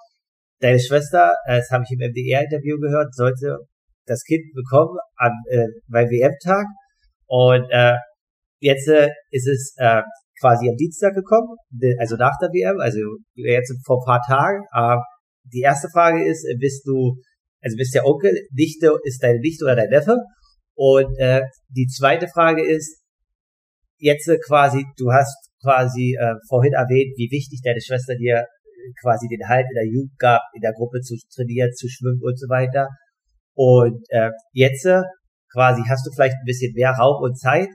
Deine 0.61 0.81
Schwester, 0.81 1.35
äh, 1.47 1.59
das 1.59 1.71
habe 1.71 1.85
ich 1.85 1.93
im 1.93 2.01
MDR-Interview 2.01 2.79
gehört, 2.79 3.14
sollte 3.14 3.59
das 4.07 4.25
Kind 4.25 4.53
bekommen 4.55 4.99
am, 5.16 5.33
äh, 5.51 5.69
beim 5.88 6.09
WM-Tag. 6.09 6.66
Und 7.27 7.66
äh, 7.71 7.97
jetzt 8.61 8.88
äh, 8.88 9.09
ist 9.31 9.47
es 9.47 9.75
äh, 9.77 10.03
quasi 10.40 10.68
am 10.68 10.76
Dienstag 10.76 11.14
gekommen, 11.14 11.57
also 11.98 12.16
nach 12.16 12.37
der 12.40 12.48
WM, 12.48 12.81
also 12.81 12.98
jetzt 13.35 13.72
vor 13.85 14.00
ein 14.00 14.07
paar 14.07 14.22
Tagen. 14.26 14.64
Äh, 14.72 14.96
die 15.53 15.61
erste 15.61 15.88
Frage 15.92 16.24
ist, 16.24 16.44
äh, 16.44 16.57
bist 16.59 16.87
du, 16.87 17.16
also 17.62 17.76
bist 17.76 17.94
der 17.94 18.07
Onkel, 18.07 18.33
Nichte, 18.53 18.96
ist 19.05 19.22
deine 19.22 19.38
Nichte 19.40 19.64
oder 19.64 19.76
dein 19.76 19.90
Neffe? 19.90 20.16
Und 20.74 21.18
äh, 21.18 21.42
die 21.68 21.87
zweite 21.87 22.26
Frage 22.29 22.64
ist, 22.64 23.03
jetzt 23.98 24.29
äh, 24.29 24.38
quasi, 24.38 24.85
du 24.96 25.12
hast 25.12 25.37
quasi 25.62 26.16
äh, 26.18 26.35
vorhin 26.48 26.72
erwähnt, 26.72 27.12
wie 27.16 27.31
wichtig 27.31 27.61
deine 27.62 27.81
Schwester 27.81 28.14
dir 28.16 28.38
äh, 28.38 28.46
quasi 29.03 29.29
den 29.29 29.46
Halt 29.46 29.66
in 29.68 29.74
der 29.74 29.87
Jugend 29.87 30.18
gab, 30.18 30.40
in 30.55 30.62
der 30.62 30.72
Gruppe 30.72 31.00
zu 31.00 31.16
trainieren, 31.35 31.70
zu 31.72 31.87
schwimmen 31.88 32.20
und 32.22 32.38
so 32.38 32.48
weiter. 32.48 32.88
Und 33.55 34.00
äh, 34.09 34.31
jetzt 34.53 34.88
quasi 35.53 35.83
hast 35.87 36.07
du 36.07 36.11
vielleicht 36.14 36.37
ein 36.37 36.46
bisschen 36.46 36.72
mehr 36.74 36.92
Raum 36.92 37.22
und 37.22 37.38
Zeit. 37.38 37.68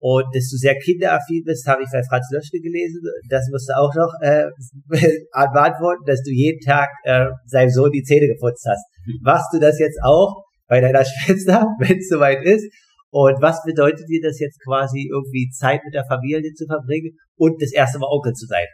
Und 0.00 0.26
dass 0.32 0.48
du 0.50 0.56
sehr 0.56 0.78
kinderaffin 0.78 1.42
bist, 1.44 1.66
habe 1.66 1.82
ich 1.82 1.88
bei 1.92 2.02
Franz 2.08 2.30
Löschke 2.30 2.60
gelesen. 2.60 3.02
Das 3.28 3.48
musst 3.50 3.68
du 3.68 3.74
auch 3.74 3.92
noch 3.94 4.12
äh, 4.22 4.46
beantworten, 5.52 6.04
dass 6.06 6.22
du 6.22 6.30
jeden 6.30 6.60
Tag 6.60 6.88
äh, 7.02 7.26
seinem 7.46 7.70
Sohn 7.70 7.90
die 7.90 8.02
Zähne 8.02 8.28
geputzt 8.28 8.64
hast. 8.68 8.84
Machst 9.22 9.52
du 9.52 9.58
das 9.58 9.78
jetzt 9.78 9.98
auch 10.04 10.44
bei 10.68 10.80
deiner 10.80 11.04
Schwester, 11.04 11.66
wenn 11.80 11.98
es 11.98 12.08
soweit 12.08 12.44
ist? 12.44 12.70
Und 13.10 13.40
was 13.40 13.62
bedeutet 13.64 14.06
dir 14.08 14.20
das 14.22 14.38
jetzt 14.38 14.60
quasi 14.62 15.08
irgendwie 15.10 15.48
Zeit 15.50 15.80
mit 15.84 15.94
der 15.94 16.04
Familie 16.06 16.52
zu 16.52 16.66
verbringen 16.66 17.16
und 17.36 17.60
das 17.60 17.72
erste 17.72 17.98
Mal 17.98 18.06
Onkel 18.06 18.34
zu 18.34 18.46
sein? 18.46 18.66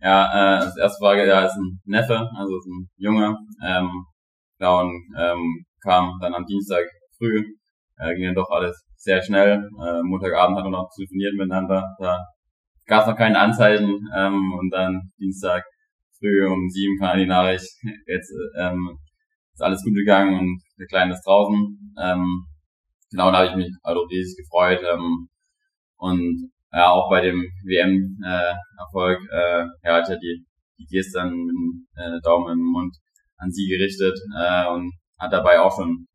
Ja, 0.00 0.58
äh, 0.58 0.60
das 0.64 0.76
erste 0.76 0.98
Frage, 1.00 1.26
ja, 1.26 1.46
ist 1.46 1.56
ein 1.56 1.80
Neffe, 1.84 2.18
also 2.36 2.58
ist 2.58 2.66
ein 2.66 2.90
Junge. 2.96 3.34
Ähm, 3.64 3.88
und 4.58 5.02
ähm, 5.18 5.64
kam 5.82 6.18
dann 6.20 6.34
am 6.34 6.44
Dienstag 6.44 6.84
früh, 7.16 7.42
äh, 7.98 8.14
ging 8.14 8.26
dann 8.26 8.34
doch 8.34 8.50
alles 8.50 8.84
sehr 8.96 9.22
schnell. 9.22 9.68
Äh, 9.80 10.02
Montagabend 10.02 10.56
hatten 10.56 10.66
wir 10.66 10.78
noch 10.78 10.90
telefoniert 10.94 11.34
miteinander, 11.34 11.96
da 11.98 12.18
gab 12.86 13.02
es 13.02 13.08
noch 13.08 13.16
keine 13.16 13.38
Anzeichen 13.38 14.08
ähm, 14.16 14.52
und 14.58 14.70
dann 14.70 15.12
Dienstag 15.18 15.64
früh 16.18 16.46
um 16.46 16.68
sieben 16.68 16.98
kam 16.98 17.18
die 17.18 17.26
Nachricht, 17.26 17.68
jetzt 18.06 18.32
ähm, 18.58 18.98
ist 19.52 19.62
alles 19.62 19.82
gut 19.82 19.94
gegangen 19.94 20.38
und 20.38 20.62
der 20.78 20.86
Kleine 20.86 21.14
ist 21.14 21.26
draußen. 21.26 21.94
Ähm, 21.98 22.46
genau, 23.10 23.30
da 23.30 23.38
habe 23.38 23.48
ich 23.48 23.56
mich 23.56 23.70
also 23.82 24.02
riesig 24.02 24.44
gefreut. 24.44 24.80
Ähm, 24.82 25.28
und 25.96 26.50
ja, 26.72 26.90
auch 26.90 27.08
bei 27.08 27.22
dem 27.22 27.40
WM-Erfolg, 27.64 29.18
äh, 29.32 29.62
äh, 29.62 29.66
ja, 29.82 29.94
hat 29.94 30.08
ja 30.08 30.16
die, 30.16 30.44
die 30.78 30.86
Geste 30.90 31.20
dann 31.20 31.30
mit 31.30 31.54
dem 31.54 31.86
äh, 31.94 32.20
Daumen 32.22 32.52
im 32.52 32.64
Mund 32.66 32.94
an 33.38 33.50
sie 33.50 33.66
gerichtet 33.66 34.18
äh, 34.38 34.68
und 34.68 34.92
hat 35.18 35.32
dabei 35.32 35.60
auch 35.60 35.74
schon 35.74 36.05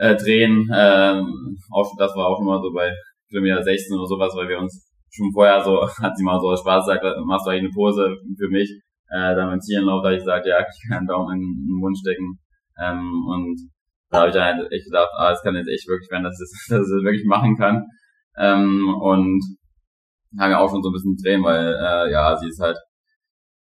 äh, 0.00 0.16
drehen. 0.16 0.68
Ähm, 0.74 1.58
auch, 1.70 1.94
das 1.98 2.16
war 2.16 2.26
auch 2.26 2.40
mal 2.40 2.60
so 2.62 2.72
bei 2.72 2.90
Kilometer 3.28 3.62
16 3.62 3.96
oder 3.96 4.06
sowas, 4.06 4.32
weil 4.34 4.48
wir 4.48 4.58
uns 4.58 4.90
schon 5.10 5.30
vorher 5.32 5.62
so, 5.62 5.86
hat 6.02 6.16
sie 6.16 6.24
mal 6.24 6.40
so 6.40 6.48
aus 6.48 6.60
Spaß 6.60 6.86
gesagt, 6.86 7.04
machst 7.26 7.46
du 7.46 7.50
eigentlich 7.50 7.64
eine 7.64 7.74
Pose 7.74 8.16
für 8.38 8.48
mich. 8.48 8.70
Äh, 9.10 9.34
dann 9.34 9.50
beim 9.50 9.60
Zielenlauf, 9.60 10.02
da 10.02 10.08
habe 10.08 10.16
ich 10.16 10.22
gesagt, 10.22 10.46
ja, 10.46 10.60
ich 10.60 10.88
kann 10.88 10.98
einen 10.98 11.06
Daumen 11.06 11.36
in, 11.36 11.42
in 11.42 11.66
den 11.66 11.80
Mund 11.80 11.98
stecken. 11.98 12.38
Ähm, 12.80 13.26
und 13.28 13.60
da 14.08 14.20
habe 14.20 14.28
ich 14.28 14.34
dann 14.34 14.56
halt 14.56 14.72
echt 14.72 14.86
gedacht, 14.86 15.10
ah, 15.16 15.32
es 15.32 15.42
kann 15.42 15.54
jetzt 15.56 15.68
echt 15.68 15.86
wirklich 15.86 16.10
werden, 16.10 16.24
dass 16.24 16.40
ich 16.40 16.48
das, 16.48 16.66
dass 16.68 16.86
ich 16.88 16.94
das 16.94 17.04
wirklich 17.04 17.26
machen 17.26 17.56
kann. 17.56 17.84
Ähm, 18.38 18.94
und 19.00 19.42
haben 20.38 20.50
ja 20.52 20.58
auch 20.58 20.70
schon 20.70 20.82
so 20.82 20.88
ein 20.90 20.92
bisschen 20.92 21.16
Tränen, 21.16 21.44
weil 21.44 21.74
äh, 21.74 22.12
ja, 22.12 22.36
sie 22.36 22.48
ist 22.48 22.60
halt 22.60 22.78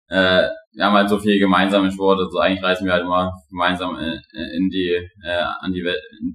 äh, 0.09 0.49
wir 0.73 0.85
haben 0.85 0.95
halt 0.95 1.09
so 1.09 1.19
viel 1.19 1.37
gemeinsame 1.37 1.91
Sport, 1.91 2.19
also 2.19 2.39
eigentlich 2.39 2.63
reisen 2.63 2.85
wir 2.85 2.93
halt 2.93 3.03
immer 3.03 3.31
gemeinsam 3.49 3.97
äh, 3.97 4.17
in 4.57 4.69
die, 4.69 4.97
äh, 5.23 5.43
an 5.59 5.73
die 5.73 5.83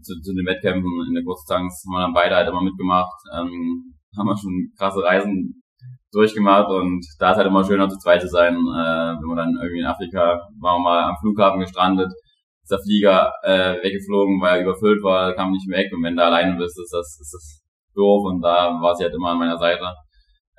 zu, 0.02 0.20
zu 0.20 0.34
den 0.34 0.46
Wettkämpfen 0.46 0.90
in 1.08 1.14
der 1.14 1.24
Kurzdistanz, 1.24 1.84
haben 1.86 1.94
wir 1.94 2.02
dann 2.02 2.12
beide 2.12 2.36
halt 2.36 2.48
immer 2.48 2.62
mitgemacht, 2.62 3.16
ähm, 3.34 3.94
haben 4.16 4.26
wir 4.26 4.36
schon 4.36 4.72
krasse 4.78 5.02
Reisen 5.02 5.62
durchgemacht 6.12 6.68
und 6.68 7.04
da 7.18 7.32
ist 7.32 7.36
halt 7.38 7.46
immer 7.46 7.64
schöner 7.64 7.88
zu 7.88 7.98
zweit 7.98 8.20
zu 8.20 8.28
sein, 8.28 8.54
äh, 8.54 9.12
wenn 9.16 9.28
man 9.28 9.36
dann 9.36 9.56
irgendwie 9.60 9.80
in 9.80 9.86
Afrika, 9.86 10.38
waren 10.60 10.80
wir 10.80 10.84
mal 10.84 11.02
am 11.04 11.16
Flughafen 11.20 11.60
gestrandet, 11.60 12.12
ist 12.62 12.70
der 12.70 12.78
Flieger 12.78 13.32
äh, 13.42 13.82
weggeflogen, 13.82 14.40
weil 14.40 14.58
er 14.58 14.64
überfüllt 14.64 15.02
war, 15.02 15.34
kam 15.34 15.52
nicht 15.52 15.68
weg 15.68 15.90
und 15.92 16.02
wenn 16.02 16.16
du 16.16 16.24
alleine 16.24 16.56
bist, 16.56 16.78
ist 16.78 16.92
das, 16.92 17.18
ist 17.20 17.32
das 17.32 17.62
doof 17.94 18.26
und 18.26 18.42
da 18.42 18.78
war 18.80 18.94
sie 18.94 19.04
halt 19.04 19.14
immer 19.14 19.30
an 19.30 19.38
meiner 19.38 19.58
Seite. 19.58 19.84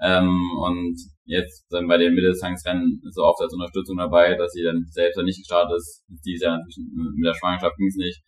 Ähm, 0.01 0.39
und 0.61 0.95
jetzt 1.25 1.65
dann 1.69 1.87
bei 1.87 1.97
den 1.97 2.13
Mitteldistanzrennen 2.13 3.01
ist 3.07 3.15
so 3.15 3.23
oft 3.23 3.41
als 3.41 3.53
Unterstützung 3.53 3.97
dabei, 3.97 4.35
dass 4.35 4.51
sie 4.51 4.63
dann 4.63 4.85
selbst 4.89 5.17
dann 5.17 5.25
nicht 5.25 5.39
gestartet 5.39 5.77
ist. 5.77 6.05
Dieses 6.25 6.43
Jahr 6.43 6.57
natürlich 6.57 6.77
mit 6.93 7.25
der 7.25 7.33
Schwangerschaft 7.33 7.75
ging 7.77 7.87
es 7.87 7.95
nicht. 7.95 8.21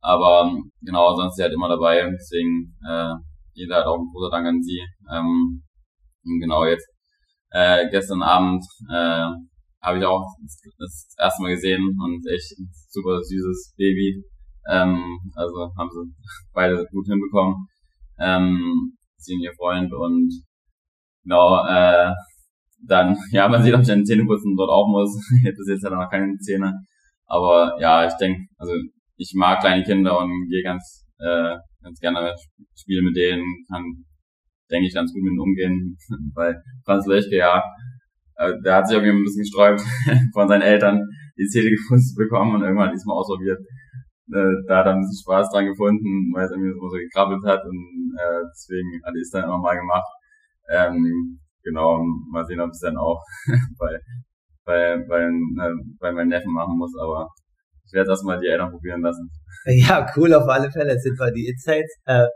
Aber 0.00 0.44
ähm, 0.46 0.72
genau, 0.80 1.14
sonst 1.14 1.32
ist 1.32 1.36
sie 1.36 1.42
halt 1.42 1.52
immer 1.52 1.68
dabei. 1.68 2.10
Deswegen 2.10 2.74
äh, 2.88 3.14
jeder 3.54 3.76
hat 3.76 3.86
auch 3.86 3.98
ein 3.98 4.10
großer 4.12 4.30
Dank 4.30 4.46
an 4.46 4.62
sie. 4.62 4.80
Ähm, 5.12 5.62
und 6.24 6.40
genau 6.40 6.64
jetzt 6.64 6.88
äh, 7.50 7.88
gestern 7.90 8.22
Abend 8.22 8.64
äh, 8.90 9.26
habe 9.82 9.98
ich 9.98 10.04
auch 10.04 10.24
das 10.78 11.14
erste 11.18 11.42
Mal 11.42 11.54
gesehen 11.54 11.98
und 12.00 12.26
echt 12.32 12.58
ein 12.58 12.70
super 12.88 13.20
süßes 13.22 13.74
Baby. 13.76 14.24
Ähm, 14.70 15.18
also 15.34 15.72
haben 15.76 15.90
sie 15.90 16.14
beide 16.52 16.86
gut 16.90 17.06
hinbekommen. 17.06 17.66
Ähm, 18.18 18.96
sie 19.18 19.34
und 19.34 19.42
ihr 19.42 19.54
Freund 19.54 19.92
und 19.92 20.32
Genau, 21.24 21.64
äh, 21.66 22.12
dann, 22.86 23.16
ja, 23.30 23.48
man 23.48 23.62
sieht, 23.62 23.74
ob 23.74 23.80
ich 23.80 23.88
dann 23.88 24.04
Zähne 24.04 24.24
putzen 24.24 24.56
dort 24.56 24.70
auch 24.70 24.88
muss. 24.88 25.10
Ich 25.38 25.44
hätte 25.44 25.56
bis 25.58 25.68
jetzt 25.68 25.84
halt 25.84 25.94
noch 25.94 26.10
keine 26.10 26.36
Zähne. 26.38 26.72
Aber 27.26 27.76
ja, 27.80 28.06
ich 28.06 28.14
denke, 28.14 28.46
also 28.58 28.72
ich 29.16 29.32
mag 29.34 29.60
kleine 29.60 29.82
Kinder 29.84 30.18
und 30.18 30.48
gehe 30.50 30.62
ganz, 30.62 31.06
äh, 31.18 31.56
ganz 31.82 31.98
gerne 32.00 32.34
spielen 32.74 33.04
mit 33.04 33.16
denen, 33.16 33.44
kann, 33.70 33.82
denke 34.70 34.88
ich, 34.88 34.94
ganz 34.94 35.12
gut 35.12 35.22
mit 35.22 35.32
ihnen 35.32 35.40
umgehen. 35.40 35.96
Weil 36.34 36.60
Franz 36.84 37.06
Lechke, 37.06 37.36
ja, 37.36 37.62
äh, 38.36 38.52
der 38.64 38.76
hat 38.76 38.88
sich 38.88 38.96
irgendwie 38.96 39.16
ein 39.16 39.24
bisschen 39.24 39.42
gesträubt 39.42 39.82
von 40.34 40.48
seinen 40.48 40.62
Eltern, 40.62 41.00
die 41.38 41.46
Zähne 41.46 41.70
geputzt 41.70 42.16
bekommen 42.16 42.56
und 42.56 42.62
irgendwann 42.62 42.92
diesmal 42.92 43.16
ausprobiert. 43.16 43.60
Äh, 44.32 44.52
da 44.66 44.78
hat 44.78 44.86
er 44.86 44.94
ein 44.94 45.00
bisschen 45.00 45.22
Spaß 45.24 45.50
dran 45.50 45.66
gefunden, 45.66 46.32
weil 46.34 46.44
es 46.44 46.50
irgendwie 46.50 46.72
so 46.72 46.88
gekrabbelt 46.88 47.44
hat 47.44 47.60
und 47.64 48.16
äh, 48.18 48.42
deswegen 48.50 49.00
hat 49.04 49.14
er 49.14 49.20
es 49.20 49.30
dann 49.30 49.44
immer 49.44 49.58
mal 49.58 49.76
gemacht. 49.76 50.08
Ähm, 50.70 51.40
genau, 51.62 52.02
mal 52.30 52.44
sehen, 52.44 52.60
ob 52.60 52.68
ich 52.68 52.74
es 52.74 52.80
dann 52.80 52.96
auch 52.96 53.22
bei, 53.78 53.98
bei, 54.64 54.96
bei, 55.08 55.22
äh, 55.22 55.74
bei 55.98 56.12
meinen 56.12 56.28
Neffen 56.28 56.52
machen 56.52 56.76
muss, 56.76 56.92
aber 57.00 57.28
ich 57.84 57.92
werde 57.92 58.10
erstmal 58.10 58.40
die 58.40 58.46
Eltern 58.46 58.70
probieren 58.70 59.02
lassen. 59.02 59.30
Ja, 59.66 60.06
cool, 60.16 60.34
auf 60.34 60.48
alle 60.48 60.70
Fälle 60.70 60.98
sind 60.98 61.18
wir 61.18 61.30
die 61.30 61.46
Insights. 61.46 61.94
Äh, 62.04 62.26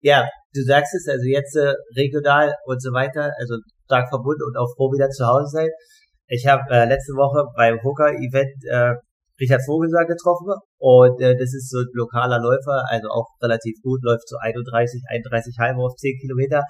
ja, 0.00 0.26
du 0.52 0.62
sagst 0.62 0.94
es, 0.94 1.06
also 1.08 1.24
jetzt 1.26 1.54
äh, 1.56 1.74
regional 1.96 2.54
und 2.64 2.82
so 2.82 2.92
weiter, 2.92 3.30
also 3.38 3.56
stark 3.84 4.08
verbunden 4.08 4.42
und 4.46 4.56
auch 4.56 4.72
froh 4.74 4.90
wieder 4.90 5.08
zu 5.10 5.26
Hause 5.26 5.46
sein. 5.46 5.68
Ich 6.26 6.46
habe 6.46 6.62
äh, 6.70 6.86
letzte 6.86 7.12
Woche 7.12 7.44
beim 7.54 7.78
Hooker-Event 7.82 8.64
äh, 8.64 8.94
Richard 9.40 9.62
Vogelsang 9.64 10.06
getroffen 10.06 10.54
und 10.78 11.20
äh, 11.20 11.36
das 11.36 11.52
ist 11.52 11.70
so 11.70 11.78
ein 11.78 11.90
lokaler 11.92 12.38
Läufer, 12.38 12.82
also 12.88 13.08
auch 13.08 13.28
relativ 13.42 13.74
gut, 13.82 14.00
läuft 14.02 14.28
so 14.28 14.36
31, 14.40 15.02
31 15.08 15.56
halber 15.58 15.84
auf 15.84 15.96
10 15.96 16.18
Kilometer 16.20 16.62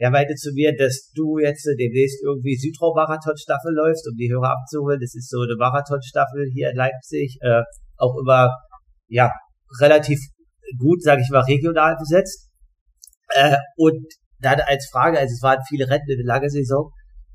er 0.00 0.10
meinte 0.10 0.34
zu 0.34 0.52
mir, 0.52 0.74
dass 0.74 1.12
du 1.14 1.38
jetzt 1.38 1.68
demnächst 1.78 2.22
irgendwie 2.24 2.56
Südtraum-Marathon-Staffel 2.56 3.74
läufst, 3.74 4.08
um 4.08 4.16
die 4.16 4.32
Hörer 4.32 4.56
abzuholen. 4.56 4.98
Das 4.98 5.14
ist 5.14 5.28
so 5.28 5.42
eine 5.42 5.56
Marathon-Staffel 5.56 6.48
hier 6.54 6.70
in 6.70 6.76
Leipzig, 6.76 7.36
äh, 7.42 7.60
auch 7.98 8.16
immer, 8.16 8.48
ja, 9.08 9.30
relativ 9.78 10.18
gut, 10.78 11.02
sage 11.02 11.20
ich 11.20 11.28
mal, 11.28 11.42
regional 11.42 11.96
besetzt. 11.98 12.48
Äh, 13.28 13.58
und 13.76 14.06
dann 14.38 14.60
als 14.60 14.88
Frage, 14.90 15.18
also 15.18 15.34
es 15.34 15.42
waren 15.42 15.60
viele 15.68 15.86
Rennen 15.86 16.08
in 16.08 16.24
der 16.24 16.34
lange 16.34 16.48
Saison, 16.48 16.90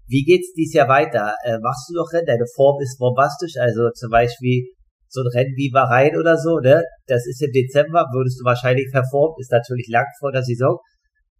wie 0.07 0.23
geht's 0.23 0.51
dieses 0.57 0.73
Jahr 0.73 0.87
weiter? 0.87 1.35
Äh, 1.43 1.59
machst 1.61 1.87
du 1.89 1.93
noch 1.93 2.11
Rennen? 2.13 2.25
Deine 2.25 2.45
Form 2.55 2.81
ist 2.81 2.97
bombastisch, 2.97 3.57
also 3.59 3.91
zum 3.93 4.09
Beispiel 4.09 4.65
so 5.07 5.21
ein 5.21 5.27
Rennen 5.27 5.53
wie 5.55 5.69
Bahrain 5.69 6.17
oder 6.17 6.35
so, 6.35 6.57
ne? 6.57 6.81
Das 7.05 7.27
ist 7.27 7.43
im 7.43 7.51
Dezember, 7.51 8.05
würdest 8.11 8.39
du 8.39 8.43
wahrscheinlich 8.43 8.89
performen, 8.91 9.35
ist 9.37 9.51
natürlich 9.51 9.87
lang 9.87 10.07
vor 10.19 10.31
der 10.31 10.41
Saison. 10.41 10.79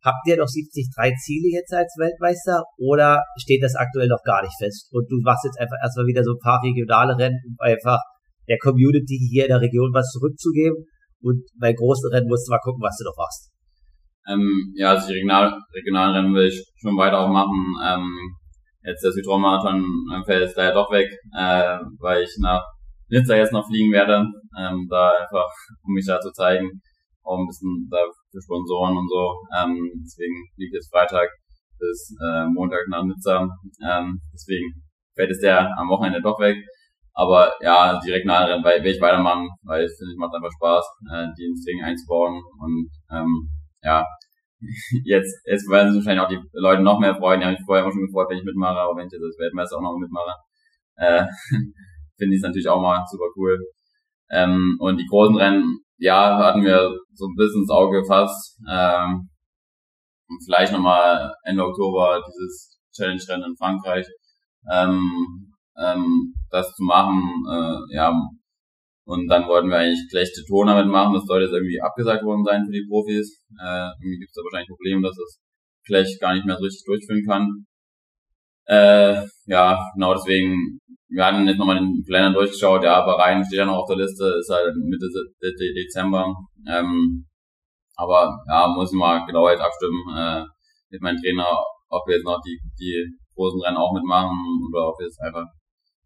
Habt 0.03 0.27
ihr 0.27 0.37
noch 0.37 0.45
73 0.45 0.89
Ziele 1.17 1.49
jetzt 1.49 1.73
als 1.73 1.95
Weltmeister 1.97 2.63
oder 2.77 3.23
steht 3.37 3.63
das 3.63 3.75
aktuell 3.75 4.07
noch 4.07 4.21
gar 4.23 4.43
nicht 4.43 4.53
fest? 4.59 4.87
Und 4.91 5.09
du 5.09 5.17
machst 5.21 5.45
jetzt 5.45 5.59
einfach 5.59 5.77
erstmal 5.81 6.05
wieder 6.05 6.23
so 6.23 6.33
ein 6.33 6.43
paar 6.43 6.61
regionale 6.61 7.17
Rennen, 7.17 7.41
um 7.47 7.55
einfach 7.59 7.99
der 8.47 8.57
Community 8.61 9.17
hier 9.17 9.45
in 9.45 9.49
der 9.49 9.61
Region 9.61 9.93
was 9.93 10.11
zurückzugeben. 10.11 10.85
Und 11.21 11.41
bei 11.59 11.73
großen 11.73 12.11
Rennen 12.11 12.27
musst 12.27 12.47
du 12.47 12.51
mal 12.51 12.61
gucken, 12.61 12.81
was 12.81 12.97
du 12.97 13.05
noch 13.05 13.17
machst. 13.17 13.49
Ähm, 14.27 14.73
ja, 14.75 14.91
also 14.91 15.07
die 15.07 15.13
regional, 15.13 15.53
regionalen 15.73 16.15
Rennen 16.15 16.35
will 16.35 16.47
ich 16.47 16.63
schon 16.77 16.97
weiter 16.97 17.19
auch 17.19 17.29
machen. 17.29 17.57
Ähm, 17.83 18.35
jetzt 18.83 19.03
der 19.03 19.11
Südraummarathon 19.11 19.81
ähm, 20.13 20.23
fällt 20.25 20.45
jetzt 20.45 20.57
leider 20.57 20.73
doch 20.73 20.91
weg, 20.91 21.09
äh, 21.33 21.77
weil 21.99 22.23
ich 22.23 22.35
nach 22.39 22.63
Nizza 23.09 23.35
jetzt 23.35 23.53
noch 23.53 23.67
fliegen 23.67 23.91
werde, 23.91 24.25
ähm, 24.57 24.87
da 24.89 25.11
einfach, 25.11 25.49
um 25.83 25.93
mich 25.93 26.05
da 26.05 26.19
zu 26.19 26.31
zeigen, 26.31 26.81
auch 27.23 27.39
ein 27.39 27.47
bisschen 27.47 27.87
da 27.89 27.97
für 28.35 28.41
Sponsoren 28.41 28.97
und 28.97 29.07
so. 29.07 29.33
Ähm, 29.55 29.79
deswegen 30.03 30.35
liegt 30.57 30.75
jetzt 30.75 30.91
Freitag 30.91 31.29
bis 31.79 32.15
äh, 32.21 32.45
Montag 32.51 32.83
nach 32.89 33.03
Nizza. 33.03 33.47
Ähm, 33.81 34.19
deswegen 34.33 34.83
fällt 35.15 35.31
es 35.31 35.39
der 35.39 35.71
am 35.77 35.87
Wochenende 35.89 36.21
doch 36.21 36.39
weg. 36.39 36.57
Aber 37.13 37.53
ja, 37.61 37.97
die 38.03 38.11
Regionalrennen 38.11 38.63
will 38.63 38.91
ich 38.91 38.99
weitermachen, 38.99 39.47
weil 39.63 39.85
ich 39.85 39.91
finde, 39.97 40.11
es 40.11 40.17
macht 40.17 40.35
einfach 40.35 40.51
Spaß, 40.51 40.85
äh, 41.13 41.27
die 41.37 41.45
ins 41.45 41.63
Ding 41.63 41.81
einzubauen. 41.81 42.43
Und 42.59 42.89
ähm, 43.09 43.49
ja, 43.81 44.03
jetzt, 45.05 45.39
jetzt 45.45 45.69
werden 45.69 45.93
sich 45.93 46.03
wahrscheinlich 46.03 46.25
auch 46.25 46.29
die 46.29 46.59
Leute 46.59 46.83
noch 46.83 46.99
mehr 46.99 47.15
freuen. 47.15 47.39
Die 47.39 47.45
haben 47.45 47.53
mich 47.53 47.65
vorher 47.65 47.85
immer 47.85 47.93
schon 47.93 48.05
gefreut, 48.05 48.27
wenn 48.29 48.39
ich 48.39 48.43
mitmache, 48.43 48.79
aber 48.79 48.97
wenn 48.97 49.07
ich 49.07 49.13
jetzt 49.13 49.23
als 49.23 49.39
Weltmeister 49.39 49.77
auch 49.77 49.81
noch 49.81 49.97
mitmache, 49.97 50.35
äh, 50.97 51.23
finde 52.17 52.35
ich 52.35 52.41
es 52.41 52.47
natürlich 52.47 52.67
auch 52.67 52.81
mal 52.81 53.01
super 53.09 53.31
cool. 53.37 53.63
Ähm, 54.29 54.75
und 54.79 54.99
die 54.99 55.07
großen 55.07 55.37
Rennen, 55.37 55.84
ja, 55.97 56.37
hatten 56.37 56.63
wir 56.63 56.91
so 57.13 57.25
ein 57.25 57.35
bisschen 57.35 57.61
ins 57.61 57.71
Auge 57.71 58.01
gefasst. 58.01 58.59
Ähm, 58.69 59.29
vielleicht 60.45 60.73
nochmal 60.73 61.33
Ende 61.43 61.63
Oktober 61.63 62.21
dieses 62.27 62.79
Challenge-Rennen 62.95 63.51
in 63.51 63.57
Frankreich. 63.57 64.07
Ähm, 64.71 65.53
ähm, 65.77 66.33
das 66.49 66.73
zu 66.73 66.83
machen, 66.83 67.21
äh, 67.51 67.95
ja, 67.95 68.13
und 69.05 69.27
dann 69.27 69.47
wollten 69.47 69.69
wir 69.69 69.77
eigentlich 69.77 70.07
schlechte 70.09 70.43
Tour 70.47 70.65
damit 70.65 70.87
machen. 70.87 71.13
Das 71.13 71.25
sollte 71.25 71.45
jetzt 71.45 71.53
irgendwie 71.53 71.79
abgesagt 71.79 72.23
worden 72.23 72.43
sein 72.43 72.65
für 72.65 72.71
die 72.71 72.87
Profis. 72.89 73.39
Äh, 73.61 73.89
irgendwie 74.01 74.17
gibt 74.19 74.31
es 74.31 74.35
da 74.35 74.41
wahrscheinlich 74.41 74.69
Probleme, 74.69 75.01
dass 75.03 75.15
das 75.15 75.39
vielleicht 75.85 76.19
gar 76.19 76.33
nicht 76.33 76.45
mehr 76.45 76.57
so 76.57 76.63
richtig 76.63 76.85
durchführen 76.85 77.23
kann. 77.27 77.65
Äh, 78.67 79.27
ja, 79.45 79.77
genau 79.93 80.15
deswegen 80.15 80.79
wir 81.09 81.25
hatten 81.25 81.47
jetzt 81.47 81.57
nochmal 81.57 81.77
den 81.77 82.03
Kalender 82.05 82.33
durchgeschaut, 82.33 82.83
ja, 82.83 82.95
aber 83.03 83.19
rein 83.19 83.43
steht 83.45 83.59
ja 83.59 83.65
noch 83.65 83.83
auf 83.83 83.87
der 83.87 83.97
Liste, 83.97 84.25
ist 84.39 84.49
halt 84.49 84.75
Mitte 84.75 85.07
Dezember. 85.75 86.33
Ähm, 86.67 87.25
aber 87.95 88.43
ja, 88.47 88.67
muss 88.67 88.91
ich 88.91 88.97
mal 88.97 89.25
genau 89.25 89.49
jetzt 89.49 89.61
abstimmen 89.61 90.03
äh, 90.15 90.43
mit 90.89 91.01
meinem 91.01 91.21
Trainer, 91.21 91.47
ob 91.89 92.07
wir 92.07 92.15
jetzt 92.15 92.25
noch 92.25 92.41
die, 92.41 92.59
die 92.79 93.05
großen 93.35 93.61
Rennen 93.61 93.77
auch 93.77 93.93
mitmachen 93.93 94.35
oder 94.67 94.89
ob 94.89 94.99
wir 94.99 95.05
jetzt 95.05 95.21
einfach 95.21 95.45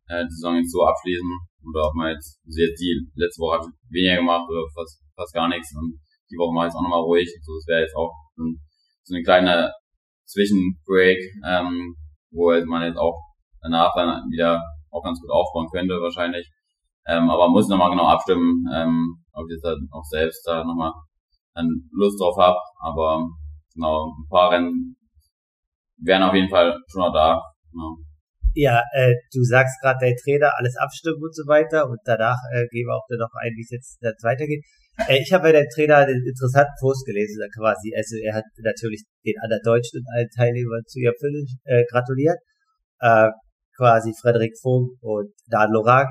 äh, 0.07 0.23
die 0.25 0.35
Saison 0.35 0.55
jetzt 0.57 0.71
so 0.71 0.83
abschließen 0.85 1.31
oder 1.69 1.87
ob 1.87 1.95
man 1.95 2.13
jetzt, 2.13 2.39
also 2.45 2.59
jetzt 2.59 2.79
die 2.79 2.99
letzte 3.15 3.41
Woche 3.41 3.57
habe 3.57 3.71
weniger 3.89 4.17
gemacht 4.17 4.45
oder 4.49 4.65
fast, 4.75 5.01
fast 5.15 5.33
gar 5.33 5.47
nichts 5.47 5.73
und 5.75 5.97
die 6.29 6.37
Woche 6.37 6.53
mal 6.53 6.65
jetzt 6.65 6.75
auch 6.75 6.83
nochmal 6.83 7.01
ruhig. 7.01 7.29
Also 7.39 7.57
das 7.57 7.67
wäre 7.67 7.81
jetzt 7.81 7.95
auch 7.95 8.13
so, 8.35 8.43
so 9.03 9.15
eine 9.15 9.23
kleine 9.23 9.73
Zwischenbreak, 10.25 11.17
ähm, 11.47 11.95
wo 12.31 12.53
man 12.65 12.85
jetzt 12.85 12.97
auch 12.97 13.17
danach 13.61 13.91
dann 13.95 14.29
wieder 14.29 14.61
auch 14.91 15.03
ganz 15.03 15.19
gut 15.19 15.31
aufbauen 15.31 15.67
könnte 15.71 15.95
wahrscheinlich. 16.01 16.49
Ähm, 17.07 17.29
aber 17.29 17.49
muss 17.49 17.67
nochmal 17.67 17.89
genau 17.89 18.07
abstimmen, 18.07 18.65
ähm, 18.73 19.23
ob 19.33 19.45
ich 19.47 19.55
jetzt 19.55 19.65
dann 19.65 19.87
auch 19.91 20.03
selbst 20.03 20.45
da 20.45 20.63
nochmal 20.63 20.91
Lust 21.91 22.19
drauf 22.19 22.37
habe. 22.37 22.57
Aber 22.79 23.27
genau, 23.73 24.13
ein 24.17 24.29
paar 24.29 24.51
Rennen 24.51 24.95
wären 25.97 26.23
auf 26.23 26.33
jeden 26.33 26.49
Fall 26.49 26.77
schon 26.87 27.01
noch 27.01 27.13
da. 27.13 27.41
Genau. 27.71 27.97
Ja, 28.55 28.81
äh, 28.93 29.13
du 29.31 29.43
sagst 29.43 29.79
gerade 29.81 29.99
dein 30.01 30.15
Trainer, 30.23 30.51
alles 30.57 30.75
abstimmen 30.75 31.21
und 31.21 31.35
so 31.35 31.45
weiter 31.47 31.87
und 31.87 31.99
danach 32.03 32.37
äh, 32.51 32.65
gehen 32.71 32.87
wir 32.87 32.95
auch 32.95 33.05
dann 33.07 33.19
noch 33.19 33.33
ein, 33.39 33.53
wie 33.55 33.61
es 33.61 33.69
jetzt, 33.69 34.01
jetzt 34.01 34.23
weitergeht. 34.23 34.65
Äh, 35.07 35.21
ich 35.21 35.31
habe 35.31 35.43
bei 35.43 35.51
deinem 35.51 35.69
Trainer 35.73 35.97
einen 35.97 36.25
interessanten 36.25 36.73
Post 36.81 37.05
gelesen, 37.05 37.39
quasi. 37.55 37.93
Also 37.95 38.17
er 38.17 38.35
hat 38.35 38.45
natürlich 38.57 39.03
den 39.25 39.35
anderen 39.41 39.61
Deutschen 39.63 40.01
und 40.01 40.07
allen 40.13 40.29
Teilnehmern 40.35 40.81
zu 40.87 40.99
ihr 40.99 41.13
Fülle 41.19 41.45
äh, 41.65 41.85
gratuliert. 41.91 42.39
Äh, 42.99 43.29
quasi 43.79 44.13
Frederik 44.21 44.53
Funk 44.61 44.91
und 45.01 45.31
Dan 45.47 45.71
Lorang, 45.71 46.07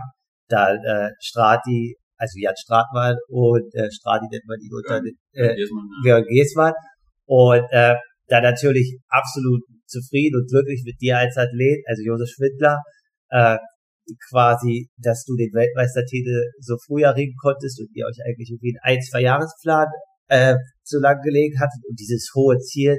dann 0.49 0.79
äh, 0.85 1.11
Strati, 1.21 1.95
also 2.17 2.35
Jan 2.39 2.57
Stratmann 2.57 3.17
und 3.29 3.69
äh, 3.75 3.91
Strati 3.93 4.27
nennt 4.31 4.47
man 4.49 4.59
ihn 4.61 4.73
unter 4.73 5.01
den 5.01 5.17
äh, 5.33 5.55
Georg 6.03 6.27
Giesmann. 6.27 6.73
Und 7.27 7.65
äh, 7.71 7.95
da 8.29 8.41
natürlich 8.41 8.97
absolut 9.09 9.63
zufrieden 9.87 10.41
und 10.41 10.49
glücklich 10.49 10.83
mit 10.85 11.01
dir 11.01 11.19
als 11.19 11.37
Athlet, 11.37 11.85
also 11.87 12.03
Josef 12.03 12.29
Schwindler, 12.31 12.79
äh, 13.31 13.59
quasi, 14.31 14.89
dass 14.97 15.25
du 15.25 15.37
den 15.37 15.53
Weltmeistertitel 15.53 16.51
so 16.61 16.77
früh 16.87 17.03
erringen 17.03 17.35
konntest 17.41 17.79
und 17.81 17.89
ihr 17.93 18.07
euch 18.07 18.19
eigentlich 18.25 18.51
irgendwie 18.51 18.75
einen 18.83 18.97
ein, 18.97 19.03
zwei 19.03 19.21
Jahresplan 19.21 19.87
äh, 20.29 20.57
so 20.83 20.99
lang 20.99 21.21
gelegen 21.23 21.61
hattet 21.61 21.83
und 21.89 22.01
dieses 22.01 22.31
hohe 22.35 22.59
Ziel 22.59 22.97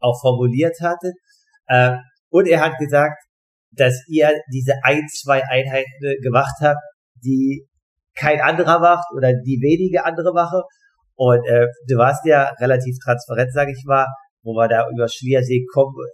auch 0.00 0.20
formuliert 0.20 0.76
hattet. 0.80 1.14
Äh, 1.66 1.96
und 2.28 2.46
er 2.46 2.60
hat 2.60 2.78
gesagt, 2.78 3.16
dass 3.72 3.94
ihr 4.08 4.32
diese 4.52 4.74
ein, 4.82 5.06
zwei 5.08 5.42
Einheiten 5.44 6.22
gemacht 6.22 6.54
habt, 6.60 6.80
die 7.22 7.66
kein 8.16 8.40
anderer 8.40 8.80
macht 8.80 9.06
oder 9.14 9.32
die 9.32 9.60
wenige 9.60 10.04
andere 10.04 10.32
machen. 10.32 10.60
Und 11.14 11.46
äh, 11.46 11.66
du 11.86 11.96
warst 11.96 12.24
ja 12.24 12.50
relativ 12.60 12.96
transparent, 13.04 13.52
sage 13.52 13.72
ich 13.72 13.84
mal, 13.84 14.06
wo 14.42 14.52
wir 14.52 14.68
da 14.68 14.88
über 14.90 15.06
Schliersee, 15.08 15.66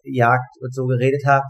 Jagd 0.05 0.57
und 0.61 0.75
so 0.75 0.87
geredet 0.87 1.23
haben. 1.25 1.47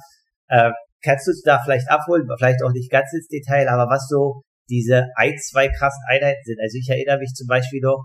Äh, 0.49 0.71
kannst 1.03 1.27
du 1.27 1.31
uns 1.31 1.43
da 1.43 1.61
vielleicht 1.63 1.89
abholen, 1.91 2.27
vielleicht 2.39 2.63
auch 2.63 2.73
nicht 2.73 2.91
ganz 2.91 3.13
ins 3.13 3.29
Detail, 3.29 3.69
aber 3.69 3.91
was 3.91 4.07
so 4.09 4.43
diese 4.69 5.07
ein, 5.15 5.35
zwei 5.39 5.69
krassen 5.69 6.03
Einheiten 6.09 6.43
sind. 6.45 6.61
Also 6.61 6.77
ich 6.79 6.89
erinnere 6.89 7.19
mich 7.19 7.33
zum 7.35 7.47
Beispiel 7.47 7.81
noch, 7.81 8.05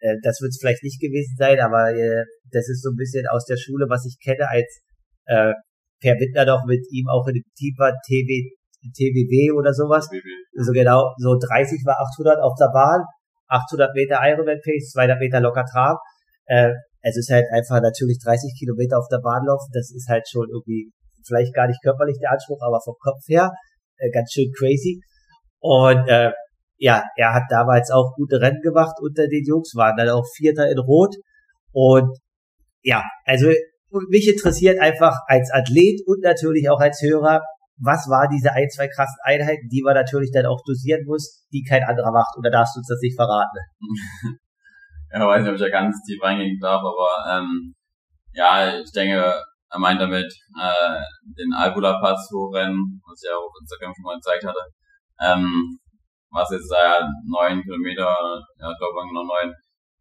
äh, 0.00 0.16
das 0.22 0.40
wird 0.40 0.50
es 0.50 0.58
vielleicht 0.60 0.82
nicht 0.82 1.00
gewesen 1.00 1.36
sein, 1.38 1.60
aber 1.60 1.94
äh, 1.94 2.24
das 2.50 2.68
ist 2.68 2.82
so 2.82 2.90
ein 2.90 2.96
bisschen 2.96 3.26
aus 3.28 3.44
der 3.46 3.56
Schule, 3.56 3.86
was 3.88 4.04
ich 4.04 4.18
kenne, 4.22 4.48
als 4.48 4.80
äh, 5.26 5.52
Per 6.02 6.18
Wittner 6.18 6.44
doch 6.44 6.64
mit 6.66 6.82
ihm 6.90 7.06
auch 7.08 7.26
in 7.28 7.34
dem 7.34 7.46
Team 7.54 7.74
war, 7.78 7.94
TV, 8.04 8.50
TWW 8.82 9.54
oder 9.54 9.72
sowas. 9.72 10.08
TWW. 10.08 10.26
So 10.58 10.72
genau, 10.72 11.14
so 11.16 11.38
30 11.38 11.86
war 11.86 11.96
800 12.02 12.42
auf 12.42 12.58
der 12.58 12.74
Bahn, 12.74 13.06
800 13.46 13.94
Meter 13.94 14.18
Ironman 14.20 14.58
Pace, 14.58 14.90
200 14.92 15.18
Meter 15.20 15.40
locker 15.40 15.64
Trab. 15.64 15.98
Äh, 16.46 16.74
es 17.02 17.16
ist 17.16 17.30
halt 17.30 17.46
einfach 17.52 17.80
natürlich 17.80 18.18
30 18.18 18.58
Kilometer 18.58 18.98
auf 18.98 19.06
der 19.10 19.22
Bahn 19.22 19.46
laufen, 19.46 19.70
das 19.72 19.90
ist 19.94 20.08
halt 20.08 20.28
schon 20.28 20.48
irgendwie 20.50 20.90
vielleicht 21.24 21.54
gar 21.54 21.68
nicht 21.68 21.82
körperlich 21.82 22.18
der 22.20 22.32
Anspruch, 22.32 22.58
aber 22.62 22.80
vom 22.82 22.96
Kopf 22.98 23.22
her 23.28 23.50
äh, 24.02 24.10
ganz 24.10 24.32
schön 24.32 24.50
crazy. 24.52 25.00
Und 25.60 26.08
äh, 26.08 26.32
ja, 26.78 27.04
er 27.16 27.34
hat 27.34 27.44
damals 27.48 27.90
auch 27.90 28.14
gute 28.16 28.40
Rennen 28.40 28.60
gemacht 28.60 28.96
unter 29.00 29.28
den 29.28 29.44
Jungs, 29.44 29.72
waren 29.76 29.96
dann 29.96 30.08
auch 30.08 30.26
Vierter 30.36 30.68
in 30.68 30.78
Rot. 30.78 31.14
Und 31.72 32.18
ja, 32.82 33.04
also 33.24 33.52
mich 34.08 34.28
interessiert 34.28 34.80
einfach 34.80 35.16
als 35.26 35.50
Athlet 35.52 36.00
und 36.06 36.22
natürlich 36.22 36.68
auch 36.70 36.80
als 36.80 37.00
Hörer, 37.02 37.42
was 37.78 38.08
war 38.08 38.28
diese 38.28 38.52
ein, 38.52 38.68
zwei 38.70 38.88
krassen 38.88 39.18
Einheiten, 39.24 39.68
die 39.68 39.82
man 39.82 39.94
natürlich 39.94 40.30
dann 40.32 40.46
auch 40.46 40.62
dosieren 40.64 41.04
muss, 41.04 41.44
die 41.52 41.62
kein 41.62 41.82
anderer 41.82 42.12
macht. 42.12 42.36
Oder 42.38 42.50
darfst 42.50 42.76
du 42.76 42.80
uns 42.80 42.88
das 42.88 43.00
nicht 43.02 43.16
verraten? 43.16 43.58
ja, 45.12 45.26
weiß 45.26 45.42
nicht, 45.42 45.48
ob 45.50 45.56
ich 45.56 45.62
da 45.62 45.68
ganz 45.68 46.00
tief 46.06 46.22
reingehen 46.22 46.58
darf, 46.60 46.80
aber 46.80 47.38
ähm, 47.38 47.74
ja, 48.32 48.78
ich 48.78 48.92
denke, 48.92 49.34
er 49.72 49.78
meint 49.78 50.00
damit 50.00 50.32
äh, 50.60 51.00
den 51.38 51.52
Albula 51.54 51.98
Pass 52.00 52.28
hochrennen, 52.32 53.00
was 53.06 53.22
ich 53.22 53.30
ja 53.30 53.36
auf 53.36 53.52
Instagram 53.60 53.94
schon 53.94 54.04
mal 54.04 54.16
gezeigt 54.16 54.44
hatte. 54.44 54.64
Ähm, 55.20 55.78
was 56.30 56.50
jetzt 56.50 56.70
da 56.70 57.00
ja 57.00 57.08
neun 57.26 57.62
Kilometer, 57.62 58.08
ja, 58.58 58.70
ich 58.70 58.78
glaube 58.78 59.08
genau 59.08 59.24
neun, 59.24 59.54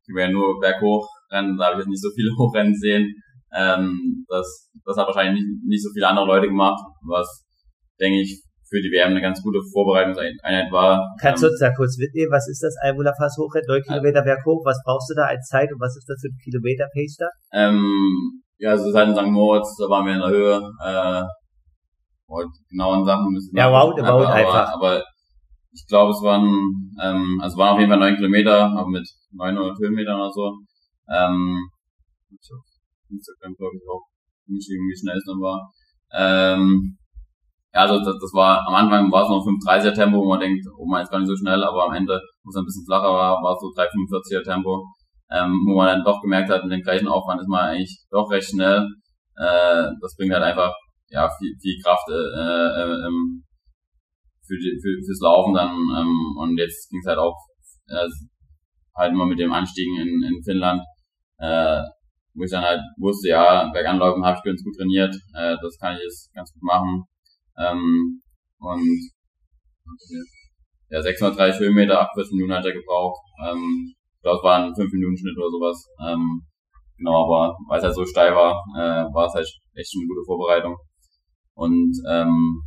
Kilometer 0.05 0.31
nur 0.31 0.59
berghoch 0.59 1.07
rennen, 1.31 1.57
da 1.57 1.65
habe 1.65 1.75
ich 1.75 1.79
jetzt 1.79 1.89
nicht 1.89 2.03
so 2.03 2.09
viele 2.15 2.31
hochrennen 2.37 2.75
sehen. 2.75 3.07
Ähm, 3.53 4.25
das, 4.29 4.71
das 4.85 4.97
hat 4.97 5.07
wahrscheinlich 5.07 5.41
nicht, 5.41 5.65
nicht 5.65 5.83
so 5.83 5.89
viele 5.93 6.07
andere 6.07 6.25
Leute 6.25 6.47
gemacht, 6.47 6.81
was, 7.07 7.45
denke 7.99 8.21
ich, 8.21 8.41
für 8.71 8.81
die 8.81 8.91
WM 8.91 9.11
eine 9.11 9.21
ganz 9.21 9.43
gute 9.43 9.59
Vorbereitungseinheit 9.73 10.71
war. 10.71 11.03
Kannst 11.19 11.43
du 11.43 11.47
uns 11.47 11.59
da 11.59 11.71
kurz 11.75 11.97
mitnehmen, 11.97 12.31
was 12.31 12.47
ist 12.47 12.63
das 12.63 12.75
Almula 12.81 13.11
Pass 13.11 13.35
Hochrennen, 13.37 13.67
9 13.67 13.83
Kilometer 13.83 14.23
berghoch, 14.23 14.63
was 14.63 14.79
brauchst 14.85 15.11
du 15.11 15.15
da 15.15 15.25
als 15.25 15.45
Zeit 15.47 15.71
und 15.73 15.81
was 15.81 15.97
ist 15.97 16.07
das 16.07 16.21
für 16.21 16.29
ein 16.31 16.39
Kilometer 16.41 16.87
Pace 16.93 17.17
da? 17.19 17.27
Ähm, 17.51 18.41
ja, 18.57 18.71
also 18.71 18.89
seit 18.91 19.09
in 19.09 19.15
St. 19.15 19.27
Moritz, 19.27 19.75
da 19.75 19.89
waren 19.89 20.05
wir 20.05 20.13
in 20.13 20.21
der 20.21 20.29
Höhe, 20.29 20.61
äh, 20.85 21.23
genauen 22.69 23.03
Sachen 23.03 23.27
müssen 23.33 23.55
Ja, 23.57 23.69
wow, 23.69 23.93
aber, 23.99 24.33
einfach. 24.33 24.73
Aber 24.73 25.03
ich 25.73 25.85
glaube, 25.87 26.11
es 26.11 26.21
waren, 26.23 26.93
ähm, 27.01 27.39
also 27.41 27.57
waren 27.57 27.73
auf 27.73 27.79
jeden 27.79 27.91
Fall 27.91 27.99
9 27.99 28.15
Kilometer, 28.15 28.71
aber 28.71 28.87
mit 28.87 29.05
900 29.31 29.77
Höhenmetern 29.79 30.15
oder 30.15 30.31
so. 30.31 30.53
Ähm, 31.09 31.59
Instagram, 33.11 33.55
glaube 33.55 33.77
ich, 33.77 33.83
auch 33.89 34.05
nicht 34.47 34.69
irgendwie 34.69 34.97
schnell 34.97 35.19
war. 35.39 35.71
Ähm, 36.13 36.97
ja, 37.73 37.81
also 37.87 37.99
das, 37.99 38.19
das 38.19 38.33
war 38.33 38.67
am 38.67 38.75
Anfang 38.75 39.11
war 39.11 39.23
es 39.23 39.29
noch 39.29 39.45
5,30er 39.47 39.95
Tempo, 39.95 40.17
wo 40.17 40.27
man 40.27 40.39
denkt, 40.39 40.65
oh 40.77 40.85
man 40.85 41.03
ist 41.03 41.11
gar 41.11 41.19
nicht 41.19 41.29
so 41.29 41.37
schnell, 41.37 41.63
aber 41.63 41.87
am 41.87 41.93
Ende, 41.93 42.19
wo 42.43 42.49
es 42.49 42.55
ein 42.57 42.65
bisschen 42.65 42.85
flacher 42.85 43.11
war, 43.13 43.41
war 43.41 43.55
es 43.55 43.61
so 43.61 43.71
3,45er 43.71 44.43
Tempo, 44.43 44.83
ähm, 45.31 45.63
wo 45.65 45.75
man 45.77 45.87
dann 45.87 46.03
doch 46.03 46.21
gemerkt 46.21 46.49
hat, 46.49 46.63
mit 46.63 46.73
dem 46.73 46.81
gleichen 46.83 47.07
Aufwand 47.07 47.39
ist 47.39 47.47
man 47.47 47.71
eigentlich 47.71 48.03
doch 48.11 48.29
recht 48.29 48.49
schnell. 48.49 48.83
Äh, 49.37 49.87
das 50.01 50.15
bringt 50.17 50.33
halt 50.33 50.43
einfach 50.43 50.73
ja 51.09 51.29
viel, 51.39 51.55
viel 51.61 51.79
Kraft 51.81 52.07
äh, 52.09 52.13
äh, 52.13 53.07
ähm, 53.07 53.43
für 54.45 54.57
die, 54.57 54.75
für, 54.81 54.91
fürs 55.05 55.21
Laufen 55.21 55.53
dann 55.53 55.71
ähm, 55.71 56.35
und 56.39 56.57
jetzt 56.57 56.89
ging 56.89 56.99
es 56.99 57.07
halt 57.07 57.19
auch 57.19 57.37
äh, 57.87 58.07
halt 58.95 59.13
immer 59.13 59.25
mit 59.25 59.39
dem 59.39 59.53
Anstiegen 59.53 59.95
in, 59.97 60.23
in 60.23 60.43
Finnland, 60.43 60.81
äh, 61.37 61.81
wo 62.33 62.43
ich 62.43 62.51
dann 62.51 62.63
halt 62.63 62.81
wusste, 62.97 63.29
ja, 63.29 63.69
Berganläufen 63.73 64.25
habe 64.25 64.37
ich 64.37 64.43
ganz 64.43 64.63
gut 64.63 64.75
trainiert, 64.75 65.15
äh, 65.35 65.55
das 65.61 65.77
kann 65.79 65.95
ich 65.95 66.03
jetzt 66.03 66.33
ganz 66.33 66.51
gut 66.53 66.63
machen 66.63 67.05
ähm, 67.57 68.21
und 68.59 69.11
ja, 70.89 71.01
630 71.01 71.61
Höhenmeter, 71.61 72.01
48 72.01 72.33
Minuten 72.33 72.53
hat 72.53 72.65
er 72.65 72.73
gebraucht. 72.73 73.21
Ähm, 73.43 73.95
ich 74.15 74.21
glaube, 74.21 74.37
es 74.37 74.43
war 74.43 74.57
ein 74.59 74.73
5-Minuten-Schnitt 74.73 75.37
oder 75.37 75.49
sowas. 75.49 75.87
Ähm, 76.05 76.43
genau, 76.97 77.25
aber 77.25 77.57
weil 77.69 77.79
es 77.79 77.85
halt 77.85 77.95
so 77.95 78.05
steil 78.05 78.35
war, 78.35 78.61
äh, 78.75 79.07
war 79.13 79.25
es 79.25 79.33
halt 79.33 79.47
echt 79.73 79.91
schon 79.91 80.01
eine 80.01 80.07
gute 80.07 80.25
Vorbereitung. 80.25 80.75
Und 81.55 81.95
ähm, 82.09 82.61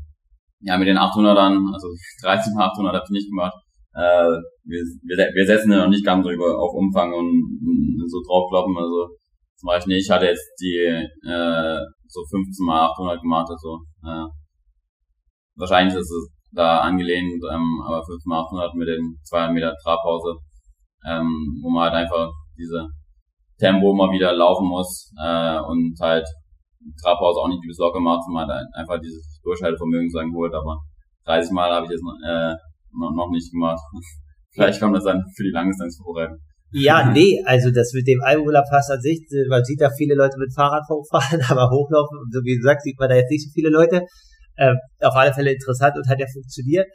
ja, 0.60 0.78
mit 0.78 0.88
den 0.88 0.98
800ern, 0.98 1.72
also 1.72 1.88
13 2.22 2.54
mal 2.54 2.70
800 2.70 2.94
habe 2.94 3.04
ich 3.04 3.10
nicht 3.10 3.30
gemacht. 3.30 3.54
Äh, 3.94 4.32
wir, 4.64 4.82
wir, 5.04 5.16
wir 5.34 5.46
setzen 5.46 5.70
ja 5.70 5.84
noch 5.84 5.90
nicht 5.90 6.04
ganz 6.04 6.26
drüber 6.26 6.58
auf 6.58 6.74
Umfang 6.74 7.12
und, 7.12 7.60
und 7.62 8.10
so 8.10 8.20
draufkloppen. 8.26 8.76
Also 8.76 9.14
das 9.72 9.86
mache 9.86 9.98
ich 9.98 10.10
hatte 10.10 10.26
jetzt 10.26 10.52
die 10.60 10.76
äh, 11.26 11.80
so 12.06 12.24
15 12.30 12.64
mal 12.64 12.90
800 12.90 13.20
gemacht. 13.20 13.48
Also 13.50 13.80
äh, 14.04 14.26
wahrscheinlich 15.56 15.94
ist 15.94 16.10
es 16.10 16.30
da 16.52 16.80
angelehnt, 16.80 17.42
ähm, 17.50 17.82
aber 17.86 18.04
5800 18.04 18.74
mit 18.74 18.88
den 18.88 19.18
200 19.24 19.52
Meter 19.52 19.74
Trabpause, 19.82 20.36
ähm, 21.06 21.60
wo 21.62 21.70
man 21.70 21.84
halt 21.84 21.94
einfach 21.94 22.30
diese 22.56 22.88
Tempo 23.58 23.94
mal 23.94 24.10
wieder 24.10 24.32
laufen 24.32 24.68
muss 24.68 25.12
äh, 25.20 25.58
und 25.60 25.96
halt 26.00 26.26
Trabpause 27.02 27.40
auch 27.40 27.48
nicht 27.48 27.62
übelst 27.64 27.80
locker 27.80 28.00
macht, 28.00 28.28
man 28.28 28.48
halt 28.48 28.66
einfach 28.74 29.00
dieses 29.00 29.40
Durchhaltevermögen 29.42 30.10
sagen 30.10 30.34
holt, 30.34 30.54
aber 30.54 30.78
30 31.24 31.52
Mal 31.52 31.72
habe 31.72 31.86
ich 31.86 31.92
jetzt 31.92 32.04
äh, 32.26 32.54
noch, 32.92 33.30
nicht 33.30 33.50
gemacht. 33.50 33.80
Vielleicht 34.52 34.80
kommt 34.80 34.96
das 34.96 35.04
dann 35.04 35.24
für 35.36 35.42
die 35.42 35.50
Langdistanz 35.50 35.98
vorbei. 36.02 36.28
Ja, 36.76 37.12
nee, 37.12 37.40
also 37.46 37.70
das 37.70 37.92
mit 37.94 38.08
dem 38.08 38.20
Almola 38.20 38.64
Pass 38.68 38.90
an 38.90 39.00
sich, 39.00 39.20
man 39.48 39.62
sieht 39.62 39.80
da 39.80 39.90
viele 39.96 40.16
Leute 40.16 40.36
mit 40.38 40.52
Fahrrad 40.52 40.82
vorfahren, 40.88 41.40
aber 41.48 41.70
hochlaufen, 41.70 42.18
so 42.32 42.40
wie 42.42 42.56
gesagt, 42.56 42.82
sieht 42.82 42.98
man 42.98 43.08
da 43.08 43.14
jetzt 43.14 43.30
nicht 43.30 43.46
so 43.46 43.52
viele 43.54 43.70
Leute. 43.70 44.02
Äh, 44.56 44.74
auf 45.00 45.14
alle 45.14 45.32
Fälle 45.32 45.52
interessant 45.52 45.96
und 45.96 46.08
hat 46.08 46.18
ja 46.18 46.26
funktioniert. 46.32 46.86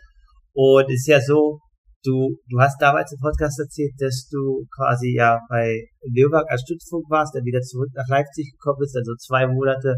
Und 0.51 0.91
ist 0.91 1.07
ja 1.07 1.21
so, 1.21 1.59
du, 2.03 2.35
du 2.49 2.59
hast 2.59 2.81
damals 2.81 3.13
im 3.13 3.19
Podcast 3.19 3.57
erzählt, 3.59 3.93
dass 3.99 4.27
du 4.29 4.65
quasi 4.75 5.15
ja 5.15 5.39
bei 5.49 5.85
Leoberg 6.03 6.51
als 6.51 6.61
Stützpunkt 6.63 7.09
warst, 7.09 7.33
dann 7.33 7.45
wieder 7.45 7.61
zurück 7.61 7.89
nach 7.95 8.07
Leipzig 8.09 8.51
gekommen 8.51 8.79
bist, 8.79 8.97
also 8.97 9.15
zwei 9.15 9.47
Monate 9.47 9.95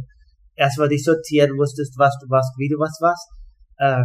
erstmal 0.55 0.89
dich 0.89 1.03
sortieren 1.03 1.55
musstest, 1.55 1.97
was 1.97 2.13
du 2.21 2.29
warst, 2.29 2.53
wie 2.57 2.69
du 2.69 2.77
was 2.77 2.99
warst. 3.01 3.27
Äh, 3.77 4.03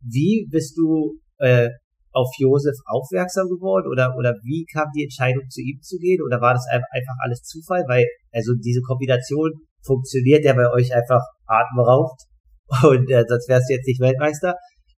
wie 0.00 0.46
bist 0.50 0.76
du 0.78 1.18
äh, 1.36 1.68
auf 2.16 2.32
Josef 2.38 2.76
aufmerksam 2.86 3.46
geworden 3.48 3.92
oder 3.92 4.16
oder 4.16 4.32
wie 4.42 4.64
kam 4.64 4.88
die 4.96 5.04
Entscheidung 5.04 5.44
zu 5.50 5.60
ihm 5.60 5.78
zu 5.82 5.98
gehen 5.98 6.22
oder 6.24 6.40
war 6.40 6.54
das 6.54 6.64
einfach 6.72 7.16
alles 7.20 7.42
Zufall, 7.42 7.84
weil 7.88 8.06
also 8.32 8.52
diese 8.56 8.80
Kombination 8.80 9.52
funktioniert 9.84 10.42
ja 10.44 10.54
bei 10.54 10.70
euch 10.72 10.94
einfach 10.94 11.20
atemberaubend 11.46 12.18
und 12.82 13.10
äh, 13.10 13.24
sonst 13.28 13.48
wärst 13.48 13.68
du 13.68 13.74
jetzt 13.74 13.86
nicht 13.86 14.00
Weltmeister. 14.00 14.54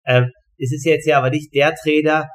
Ähm, 0.07 0.31
es 0.59 0.73
ist 0.73 0.87
jetzt 0.87 1.07
ja 1.07 1.19
aber 1.19 1.31
nicht 1.31 1.53
der 1.55 1.75
Trainer, 1.75 2.29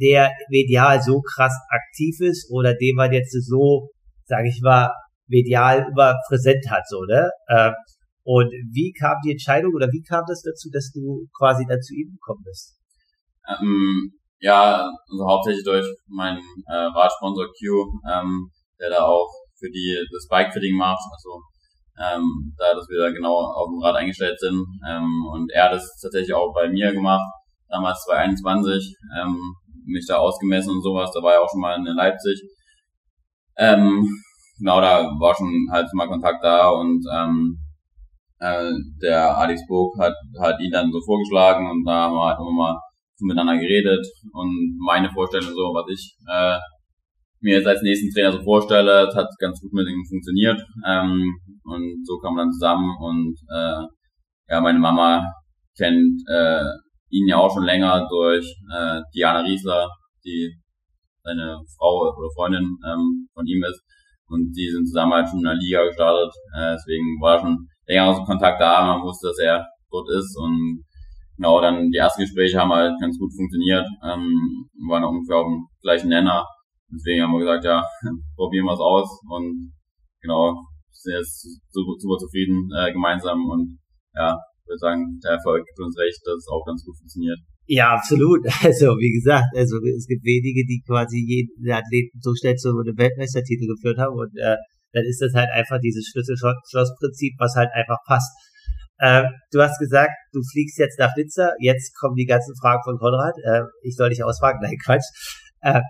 der 0.00 0.30
medial 0.48 1.02
so 1.02 1.20
krass 1.20 1.52
aktiv 1.68 2.16
ist 2.20 2.50
oder 2.50 2.74
den 2.74 2.96
man 2.96 3.12
jetzt 3.12 3.36
so, 3.46 3.90
sage 4.24 4.48
ich 4.48 4.60
mal, 4.62 4.90
medial 5.28 5.86
immer 5.92 6.14
präsent 6.28 6.64
hat, 6.70 6.88
so, 6.88 7.04
ne? 7.04 7.30
Ähm, 7.48 7.72
Und 8.22 8.50
wie 8.72 8.92
kam 8.92 9.16
die 9.24 9.32
Entscheidung 9.32 9.74
oder 9.74 9.88
wie 9.92 10.02
kam 10.02 10.24
das 10.28 10.42
dazu, 10.42 10.68
dass 10.72 10.90
du 10.92 11.28
quasi 11.36 11.64
dann 11.68 11.80
zu 11.80 11.94
ihm 11.94 12.12
gekommen 12.12 12.42
bist? 12.44 12.76
Ähm, 13.48 14.19
ja, 14.40 14.90
also 15.10 15.26
hauptsächlich 15.26 15.64
durch 15.64 15.86
meinen 16.08 16.40
äh, 16.66 16.74
Radsponsor 16.74 17.46
Q, 17.46 17.86
ähm, 18.10 18.50
der 18.78 18.90
da 18.90 19.04
auch 19.04 19.30
für 19.58 19.70
die 19.70 19.98
das 20.12 20.26
Bikefitting 20.28 20.76
macht, 20.76 21.04
also 21.12 21.40
ähm, 22.00 22.54
da 22.56 22.74
dass 22.74 22.88
wir 22.88 22.98
da 22.98 23.10
genau 23.10 23.36
auf 23.36 23.68
dem 23.68 23.82
Rad 23.82 23.96
eingestellt 23.96 24.40
sind. 24.40 24.64
Ähm, 24.88 25.26
und 25.32 25.52
er 25.52 25.64
hat 25.64 25.72
das 25.72 26.00
tatsächlich 26.00 26.34
auch 26.34 26.52
bei 26.54 26.68
mir 26.68 26.92
gemacht, 26.92 27.30
damals 27.68 28.02
2021, 28.04 28.96
ähm, 29.20 29.38
mich 29.84 30.06
da 30.06 30.16
ausgemessen 30.16 30.72
und 30.72 30.82
sowas, 30.82 31.10
da 31.14 31.22
war 31.22 31.34
er 31.34 31.42
auch 31.42 31.50
schon 31.50 31.60
mal 31.60 31.76
in 31.76 31.84
Leipzig. 31.84 32.40
Ähm, 33.58 34.08
genau, 34.58 34.80
da 34.80 35.04
war 35.18 35.34
schon 35.34 35.68
halt 35.70 35.86
mal 35.92 36.08
Kontakt 36.08 36.42
da 36.42 36.70
und 36.70 37.04
ähm, 37.14 37.58
äh, 38.38 38.72
der 39.02 39.36
Alex 39.36 39.60
hat, 39.98 40.14
hat 40.40 40.60
ihn 40.60 40.70
dann 40.70 40.90
so 40.90 41.00
vorgeschlagen 41.02 41.70
und 41.70 41.84
da 41.84 42.04
haben 42.04 42.14
wir 42.14 42.26
halt 42.26 42.38
immer 42.38 42.52
mal 42.52 42.80
miteinander 43.26 43.58
geredet 43.58 44.06
und 44.32 44.78
meine 44.84 45.10
Vorstellung 45.10 45.50
so, 45.50 45.72
was 45.74 45.86
ich 45.92 46.16
äh, 46.28 46.58
mir 47.40 47.56
jetzt 47.56 47.66
als 47.66 47.82
nächsten 47.82 48.10
Trainer 48.12 48.32
so 48.32 48.42
vorstelle, 48.42 49.06
das 49.06 49.14
hat 49.14 49.28
ganz 49.38 49.60
gut 49.60 49.72
mit 49.72 49.88
ihm 49.88 50.04
funktioniert 50.08 50.60
ähm, 50.86 51.34
und 51.64 52.06
so 52.06 52.18
kam 52.18 52.36
dann 52.36 52.52
zusammen 52.52 52.90
und 53.00 53.36
äh, 53.50 53.82
ja, 54.48 54.60
meine 54.60 54.78
Mama 54.78 55.24
kennt 55.76 56.20
äh, 56.28 56.64
ihn 57.10 57.28
ja 57.28 57.36
auch 57.36 57.52
schon 57.52 57.64
länger 57.64 58.06
durch 58.08 58.46
äh, 58.72 59.00
Diana 59.14 59.40
Riesler, 59.40 59.88
die 60.24 60.54
seine 61.22 61.58
Frau 61.76 62.12
oder 62.16 62.28
Freundin 62.34 62.76
ähm, 62.86 63.28
von 63.32 63.46
ihm 63.46 63.64
ist 63.64 63.82
und 64.28 64.52
die 64.52 64.70
sind 64.70 64.86
zusammen 64.86 65.14
halt 65.14 65.28
schon 65.28 65.40
in 65.40 65.44
der 65.44 65.54
Liga 65.54 65.84
gestartet, 65.84 66.32
äh, 66.56 66.74
deswegen 66.74 67.20
war 67.20 67.40
schon 67.40 67.66
länger 67.86 68.14
so 68.14 68.22
Kontakt 68.24 68.60
da, 68.60 68.84
man 68.84 69.02
wusste, 69.02 69.28
dass 69.28 69.38
er 69.38 69.66
dort 69.90 70.08
ist 70.10 70.36
und 70.38 70.84
genau, 71.40 71.60
dann 71.64 71.88
die 71.88 71.96
ersten 71.96 72.20
Gespräche 72.20 72.60
haben 72.60 72.72
halt 72.72 72.92
ganz 73.00 73.16
gut 73.18 73.32
funktioniert, 73.32 73.88
ähm, 74.04 74.68
waren 74.88 75.04
ungefähr 75.04 75.40
auf 75.40 75.48
dem 75.48 75.64
gleichen 75.80 76.08
Nenner 76.08 76.44
Deswegen 76.90 77.22
haben 77.22 77.32
wir 77.32 77.46
gesagt, 77.46 77.64
ja, 77.64 77.78
probieren 78.36 78.66
wir 78.66 78.74
es 78.74 78.82
aus 78.82 79.06
und 79.30 79.70
genau, 80.22 80.58
sind 80.90 81.14
jetzt 81.14 81.46
super, 81.70 81.94
super 81.98 82.18
zufrieden 82.18 82.66
äh, 82.74 82.92
gemeinsam 82.92 83.46
und 83.46 83.78
ja, 84.14 84.34
würde 84.66 84.78
sagen, 84.78 85.18
der 85.22 85.38
Erfolg 85.38 85.62
gibt 85.64 85.78
uns 85.78 85.96
recht, 85.96 86.18
dass 86.26 86.42
es 86.42 86.50
auch 86.50 86.66
ganz 86.66 86.82
gut 86.84 86.98
funktioniert. 86.98 87.38
Ja, 87.70 87.94
absolut. 87.94 88.42
Also 88.66 88.98
wie 88.98 89.14
gesagt, 89.14 89.54
also 89.54 89.78
es 89.86 90.06
gibt 90.10 90.26
wenige, 90.26 90.66
die 90.66 90.82
quasi 90.82 91.22
jeden 91.22 91.54
Athleten 91.70 92.18
so 92.18 92.34
schnell 92.34 92.58
zu 92.58 92.74
einem 92.74 92.98
Weltmeistertitel 92.98 93.70
geführt 93.70 93.98
haben 93.98 94.18
und 94.18 94.34
äh, 94.34 94.58
dann 94.90 95.06
ist 95.06 95.22
das 95.22 95.30
halt 95.32 95.48
einfach 95.54 95.78
dieses 95.78 96.02
Schlüssel-Schloss-Prinzip, 96.10 97.38
was 97.38 97.54
halt 97.54 97.70
einfach 97.70 98.02
passt. 98.10 98.34
Äh, 99.00 99.24
du 99.50 99.62
hast 99.62 99.78
gesagt, 99.78 100.12
du 100.32 100.40
fliegst 100.52 100.78
jetzt 100.78 100.98
nach 100.98 101.14
Nizza, 101.16 101.52
jetzt 101.58 101.96
kommen 101.98 102.16
die 102.16 102.26
ganzen 102.26 102.54
Fragen 102.60 102.82
von 102.84 102.98
Konrad. 102.98 103.34
Äh, 103.44 103.62
ich 103.82 103.96
soll 103.96 104.10
dich 104.10 104.22
ausfragen, 104.22 104.60
nein, 104.62 104.76
Quatsch. 104.84 105.08
Äh, 105.62 105.80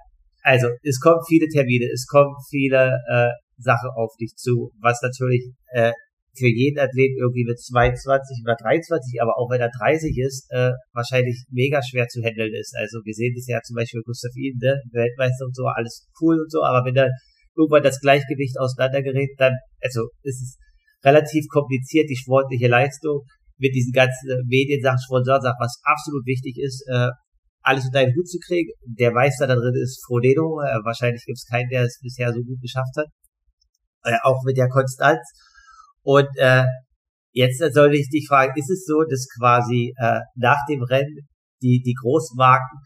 also 0.43 0.69
es 0.83 1.01
kommen 1.01 1.21
viele 1.29 1.49
Termine, 1.49 1.87
es 1.93 2.07
kommen 2.07 2.35
viele 2.49 2.99
äh, 3.11 3.31
Sachen 3.59 3.91
auf 3.95 4.15
dich 4.19 4.35
zu, 4.37 4.71
was 4.81 5.03
natürlich 5.03 5.53
äh, 5.73 5.93
für 6.39 6.47
jeden 6.47 6.79
Athleten 6.79 7.19
irgendwie 7.19 7.45
mit 7.45 7.59
22 7.59 8.47
oder 8.47 8.55
23, 8.55 9.21
aber 9.21 9.37
auch 9.37 9.51
wenn 9.51 9.61
er 9.61 9.71
30 9.71 10.17
ist, 10.17 10.47
äh, 10.51 10.71
wahrscheinlich 10.95 11.45
mega 11.51 11.83
schwer 11.83 12.07
zu 12.07 12.23
handeln 12.23 12.55
ist. 12.55 12.75
Also 12.79 13.01
wir 13.05 13.13
sehen 13.13 13.35
das 13.35 13.47
ja 13.49 13.61
zum 13.61 13.75
Beispiel 13.75 14.03
Gustav 14.03 14.31
Iden, 14.37 14.61
ne? 14.63 14.81
Weltmeister 14.93 15.45
und 15.45 15.57
so, 15.57 15.67
alles 15.67 16.07
cool 16.21 16.39
und 16.41 16.51
so, 16.51 16.63
aber 16.63 16.87
wenn 16.87 16.95
dann 16.95 17.11
irgendwann 17.57 17.83
das 17.83 18.01
Gleichgewicht 18.01 18.57
auseinandergerät, 18.59 19.31
dann, 19.39 19.55
also 19.83 20.09
ist 20.23 20.41
es 20.41 20.57
relativ 21.03 21.47
kompliziert, 21.49 22.09
die 22.09 22.17
sportliche 22.17 22.69
Leistung 22.69 23.23
mit 23.59 23.75
diesen 23.75 23.93
ganzen 23.93 24.29
Mediensachen, 24.47 24.99
Sponsorsachen, 25.05 25.61
was 25.61 25.81
absolut 25.85 26.25
wichtig 26.27 26.57
ist, 26.59 26.85
äh, 26.89 27.09
alles 27.63 27.85
unter 27.85 28.01
einen 28.01 28.15
Hut 28.17 28.29
zu 28.29 28.39
kriegen. 28.39 28.73
Der 28.85 29.13
Meister 29.13 29.47
da 29.47 29.55
drin 29.55 29.75
ist 29.83 30.03
Frodeno. 30.07 30.61
Äh, 30.61 30.81
wahrscheinlich 30.85 31.25
gibt 31.25 31.39
es 31.39 31.45
keinen, 31.45 31.69
der 31.69 31.85
es 31.85 31.99
bisher 32.03 32.33
so 32.33 32.41
gut 32.41 32.61
geschafft 32.61 32.97
hat. 32.97 33.07
Äh, 34.05 34.17
auch 34.23 34.43
mit 34.45 34.57
der 34.57 34.69
Konstanz. 34.69 35.21
Und 36.03 36.29
äh, 36.37 36.65
jetzt 37.33 37.61
soll 37.75 37.95
ich 37.95 38.09
dich 38.09 38.27
fragen, 38.29 38.53
ist 38.57 38.71
es 38.71 38.85
so, 38.87 39.03
dass 39.09 39.29
quasi 39.39 39.93
äh, 39.99 40.21
nach 40.37 40.59
dem 40.69 40.83
Rennen 40.83 41.29
die, 41.61 41.83
die 41.85 41.95
Großmarken 42.01 42.79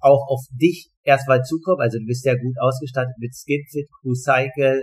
auch 0.00 0.26
auf 0.28 0.40
dich 0.50 0.88
erstmal 1.02 1.42
zukommen? 1.42 1.82
Also 1.82 1.98
du 1.98 2.06
bist 2.06 2.24
ja 2.24 2.34
gut 2.34 2.56
ausgestattet 2.58 3.14
mit 3.18 3.34
Skinfit, 3.34 3.88
Crew 4.00 4.14
Cycle, 4.14 4.80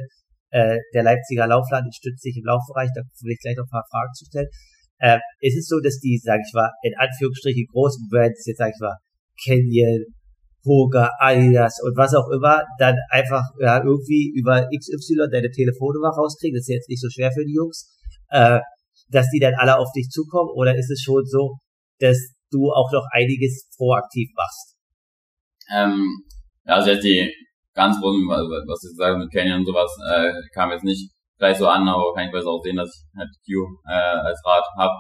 äh, 0.54 0.78
der 0.94 1.04
Leipziger 1.04 1.48
Laufland 1.48 1.94
stützt 1.96 2.22
sich 2.22 2.38
im 2.38 2.46
Laufbereich, 2.46 2.90
da 2.94 3.02
will 3.02 3.34
ich 3.34 3.42
gleich 3.42 3.58
noch 3.58 3.66
ein 3.66 3.74
paar 3.74 3.88
Fragen 3.90 4.14
zu 4.14 4.26
stellen. 4.26 4.50
Äh, 5.00 5.20
ist 5.42 5.58
es 5.58 5.68
so, 5.68 5.80
dass 5.82 6.00
die, 6.00 6.22
sag 6.24 6.40
ich 6.46 6.54
mal, 6.54 6.70
in 6.84 6.94
Anführungsstrichen 6.96 7.66
großen 7.74 8.08
Brands, 8.10 8.46
jetzt 8.46 8.60
sag 8.60 8.70
ich 8.70 8.80
mal, 8.80 8.96
Canyon, 9.44 10.06
Hoga, 10.64 11.10
Adidas 11.20 11.82
und 11.84 11.98
was 11.98 12.14
auch 12.14 12.30
immer, 12.30 12.64
dann 12.78 12.96
einfach 13.10 13.44
ja, 13.60 13.84
irgendwie 13.84 14.32
über 14.36 14.70
XY 14.70 15.28
deine 15.32 15.50
Telefonnummer 15.50 16.10
rauskriegen, 16.10 16.56
das 16.56 16.70
ist 16.70 16.76
jetzt 16.76 16.90
nicht 16.90 17.02
so 17.02 17.10
schwer 17.10 17.32
für 17.34 17.44
die 17.44 17.56
Jungs, 17.56 17.90
äh, 18.30 18.62
dass 19.10 19.28
die 19.34 19.40
dann 19.40 19.56
alle 19.56 19.78
auf 19.78 19.92
dich 19.92 20.08
zukommen 20.10 20.52
oder 20.54 20.78
ist 20.78 20.92
es 20.92 21.02
schon 21.02 21.26
so, 21.26 21.58
dass 22.00 22.18
du 22.52 22.72
auch 22.72 22.92
noch 22.94 23.06
einiges 23.12 23.68
proaktiv 23.76 24.30
machst? 24.38 24.78
Ähm, 25.74 26.24
also 26.64 26.94
die 27.02 27.34
ganz 27.74 28.00
großen, 28.00 28.28
was 28.28 28.84
ich 28.84 28.96
sage 28.96 29.18
mit 29.18 29.32
Canyon 29.32 29.60
und 29.60 29.66
sowas, 29.66 29.92
äh, 30.12 30.32
kam 30.54 30.72
jetzt 30.72 30.84
nicht 30.84 31.12
gleich 31.38 31.58
so 31.58 31.68
an, 31.68 31.88
aber 31.88 32.14
kann 32.14 32.26
ich 32.26 32.32
besser 32.32 32.50
auch 32.50 32.62
sehen, 32.62 32.78
dass 32.78 32.90
ich 32.90 33.20
halt 33.20 33.30
Q 33.46 33.68
äh, 33.88 34.28
als 34.28 34.42
Rad 34.46 34.64
hab. 34.78 34.92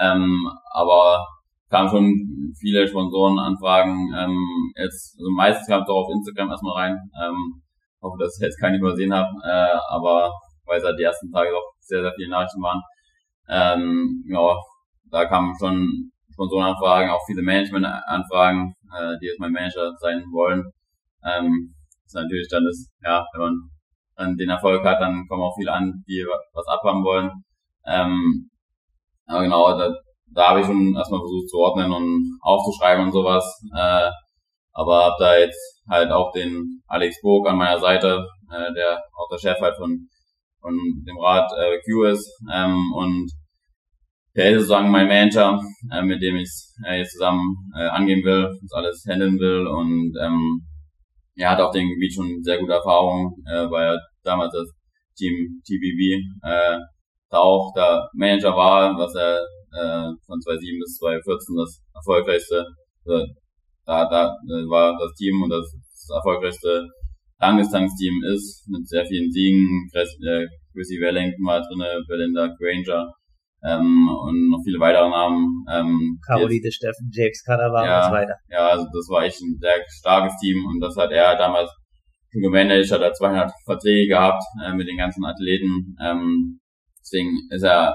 Ähm, 0.00 0.48
aber 0.70 1.24
kamen 1.70 1.88
schon 1.88 2.54
viele 2.58 2.86
Sponsorenanfragen. 2.86 4.14
Ähm, 4.16 4.72
jetzt, 4.76 5.16
also 5.18 5.30
meistens 5.30 5.66
kam 5.66 5.82
es 5.82 5.88
auch 5.88 6.04
auf 6.04 6.12
Instagram 6.12 6.50
erstmal 6.50 6.76
rein. 6.76 6.98
Ähm, 7.22 7.62
hoffe, 8.02 8.16
dass 8.18 8.36
ich 8.38 8.44
jetzt 8.44 8.60
keine 8.60 8.78
übersehen 8.78 9.12
habe, 9.12 9.28
äh, 9.44 9.76
aber 9.90 10.30
weil 10.66 10.78
es 10.78 10.84
halt 10.84 10.98
die 10.98 11.04
ersten 11.04 11.32
Tage 11.32 11.50
doch 11.50 11.72
sehr, 11.80 12.02
sehr 12.02 12.12
viele 12.14 12.30
Nachrichten 12.30 12.62
waren. 12.62 12.82
Ähm, 13.48 14.24
ja, 14.28 14.56
da 15.10 15.24
kamen 15.24 15.54
schon 15.58 16.10
Sponsorenanfragen, 16.32 17.10
auch 17.10 17.24
viele 17.26 17.42
Managementanfragen, 17.42 18.74
äh, 18.94 19.16
die 19.20 19.26
jetzt 19.26 19.40
mein 19.40 19.52
Manager 19.52 19.92
sein 19.98 20.24
wollen. 20.32 20.70
Ähm, 21.24 21.74
ist 22.08 22.14
natürlich 22.14 22.48
dann 22.48 22.66
ist, 22.66 22.90
ja, 23.04 23.24
wenn 23.32 23.42
man 23.42 23.70
dann 24.16 24.36
den 24.36 24.50
Erfolg 24.50 24.84
hat, 24.84 25.00
dann 25.00 25.26
kommen 25.28 25.42
auch 25.42 25.54
viele 25.56 25.72
an, 25.72 26.02
die 26.08 26.24
was 26.52 26.66
abhaben 26.66 27.04
wollen. 27.04 27.30
Ähm, 27.86 28.50
aber 29.26 29.42
genau, 29.42 29.78
da, 29.78 29.94
da 30.32 30.48
habe 30.48 30.60
ich 30.60 30.66
schon 30.66 30.94
erstmal 30.96 31.20
versucht 31.20 31.48
zu 31.48 31.58
ordnen 31.58 31.92
und 31.92 32.38
aufzuschreiben 32.42 33.04
und 33.04 33.12
sowas. 33.12 33.44
Äh, 33.74 34.10
aber 34.72 35.04
habe 35.04 35.16
da 35.18 35.38
jetzt 35.38 35.82
halt 35.88 36.10
auch 36.10 36.32
den 36.32 36.82
Alex 36.86 37.20
Burg 37.20 37.48
an 37.48 37.58
meiner 37.58 37.78
Seite, 37.78 38.26
äh, 38.50 38.72
der 38.74 39.02
auch 39.16 39.28
der 39.30 39.38
Chef 39.38 39.60
halt 39.60 39.76
von, 39.76 40.08
von 40.60 40.74
dem 41.06 41.18
Rat 41.18 41.50
äh, 41.58 41.78
Q 41.84 42.04
ist. 42.04 42.28
Ähm, 42.52 42.92
und 42.94 43.30
der 44.34 44.50
ist 44.50 44.60
sozusagen 44.60 44.90
mein 44.90 45.08
Manager, 45.08 45.60
äh, 45.92 46.02
mit 46.02 46.22
dem 46.22 46.36
ich 46.36 46.50
äh, 46.86 46.98
jetzt 46.98 47.12
zusammen 47.12 47.70
äh, 47.76 47.88
angehen 47.88 48.24
will, 48.24 48.56
das 48.62 48.72
alles 48.72 49.04
handeln 49.08 49.38
will. 49.38 49.66
Und 49.66 50.14
ähm, 50.20 50.67
er 51.38 51.50
hat 51.50 51.60
auch 51.60 51.72
den 51.72 51.88
Gebiet 51.88 52.12
schon 52.12 52.42
sehr 52.42 52.58
gute 52.58 52.72
Erfahrung, 52.72 53.34
äh, 53.46 53.70
weil 53.70 53.94
er 53.94 53.98
damals 54.24 54.52
das 54.52 54.68
Team 55.16 55.62
TBB 55.64 56.18
äh, 56.42 56.78
da 57.30 57.38
auch 57.38 57.72
der 57.74 58.08
Manager 58.14 58.56
war, 58.56 58.96
was 58.98 59.14
er 59.14 59.38
äh, 59.72 60.10
von 60.26 60.40
2007 60.40 60.80
bis 60.80 60.96
2014 60.98 61.56
das 61.56 61.82
erfolgreichste, 61.94 62.64
äh, 63.06 63.26
da, 63.84 64.08
da 64.08 64.24
äh, 64.26 64.68
war 64.68 64.96
das 64.98 65.14
Team 65.14 65.42
und 65.42 65.50
das, 65.50 65.64
das 65.90 66.16
erfolgreichste 66.16 66.88
Langdistanzteam 67.40 68.22
ist, 68.34 68.66
mit 68.68 68.88
sehr 68.88 69.06
vielen 69.06 69.30
Siegen, 69.30 69.88
äh, 69.94 70.46
Chrissy 70.72 71.00
Wellington 71.00 71.44
war 71.46 71.62
drinne, 71.62 72.02
Belinda 72.08 72.48
Granger, 72.58 73.12
ähm, 73.64 74.08
und 74.08 74.50
noch 74.50 74.62
viele 74.64 74.80
weitere 74.80 75.08
Namen. 75.08 75.64
Ähm, 75.70 76.18
Caroline 76.26 76.70
Steffen, 76.70 77.10
James 77.12 77.42
Canavan 77.44 77.84
ja, 77.84 77.98
und 77.98 78.04
so 78.04 78.12
weiter. 78.12 78.36
Ja, 78.50 78.68
also 78.68 78.84
das 78.84 79.08
war 79.10 79.24
echt 79.24 79.40
ein 79.40 79.58
sehr 79.60 79.84
starkes 79.88 80.36
Team 80.40 80.64
und 80.66 80.80
das 80.80 80.96
hat 80.96 81.10
er 81.10 81.36
damals 81.36 81.70
schon 82.30 82.42
gemanagt, 82.42 82.90
hat 82.90 83.00
er 83.00 83.12
200 83.12 83.50
Verträge 83.64 84.08
gehabt 84.08 84.42
äh, 84.64 84.72
mit 84.72 84.88
den 84.88 84.96
ganzen 84.96 85.24
Athleten. 85.24 85.96
Ähm, 86.00 86.60
deswegen 87.00 87.32
ist 87.50 87.62
er 87.62 87.94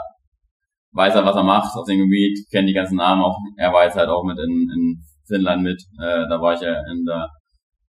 weiß 0.93 1.15
er, 1.15 1.25
was 1.25 1.35
er 1.35 1.43
macht 1.43 1.75
auf 1.75 1.85
dem 1.85 1.99
Gebiet, 1.99 2.45
kennt 2.51 2.69
die 2.69 2.73
ganzen 2.73 2.97
Namen 2.97 3.21
auch. 3.23 3.37
Er 3.57 3.73
war 3.73 3.85
jetzt 3.85 3.97
halt 3.97 4.09
auch 4.09 4.23
mit 4.23 4.37
in, 4.37 4.69
in 4.69 5.03
Finnland 5.27 5.63
mit. 5.63 5.81
Äh, 5.99 6.25
da 6.29 6.39
war 6.39 6.53
ich 6.53 6.61
ja 6.61 6.73
in 6.91 7.03
der 7.05 7.29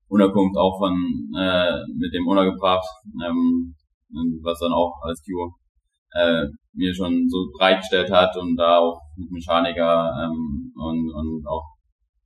Unterkunft 0.07 0.57
auch 0.57 0.78
von 0.80 0.93
äh, 1.38 1.84
mit 1.97 2.13
dem 2.13 2.28
untergebracht, 2.28 2.88
ähm, 3.26 3.76
was 4.41 4.59
dann 4.59 4.71
auch 4.71 4.93
als 5.03 5.21
Q 5.24 5.51
äh, 6.11 6.47
mir 6.74 6.93
schon 6.93 7.28
so 7.30 7.51
bereitgestellt 7.57 8.11
hat 8.11 8.36
und 8.38 8.55
da 8.55 8.80
auch 8.80 8.99
mit 9.15 9.32
Mechaniker 9.32 10.11
ähm, 10.24 10.74
und, 10.76 11.13
und 11.13 11.47
auch 11.47 11.63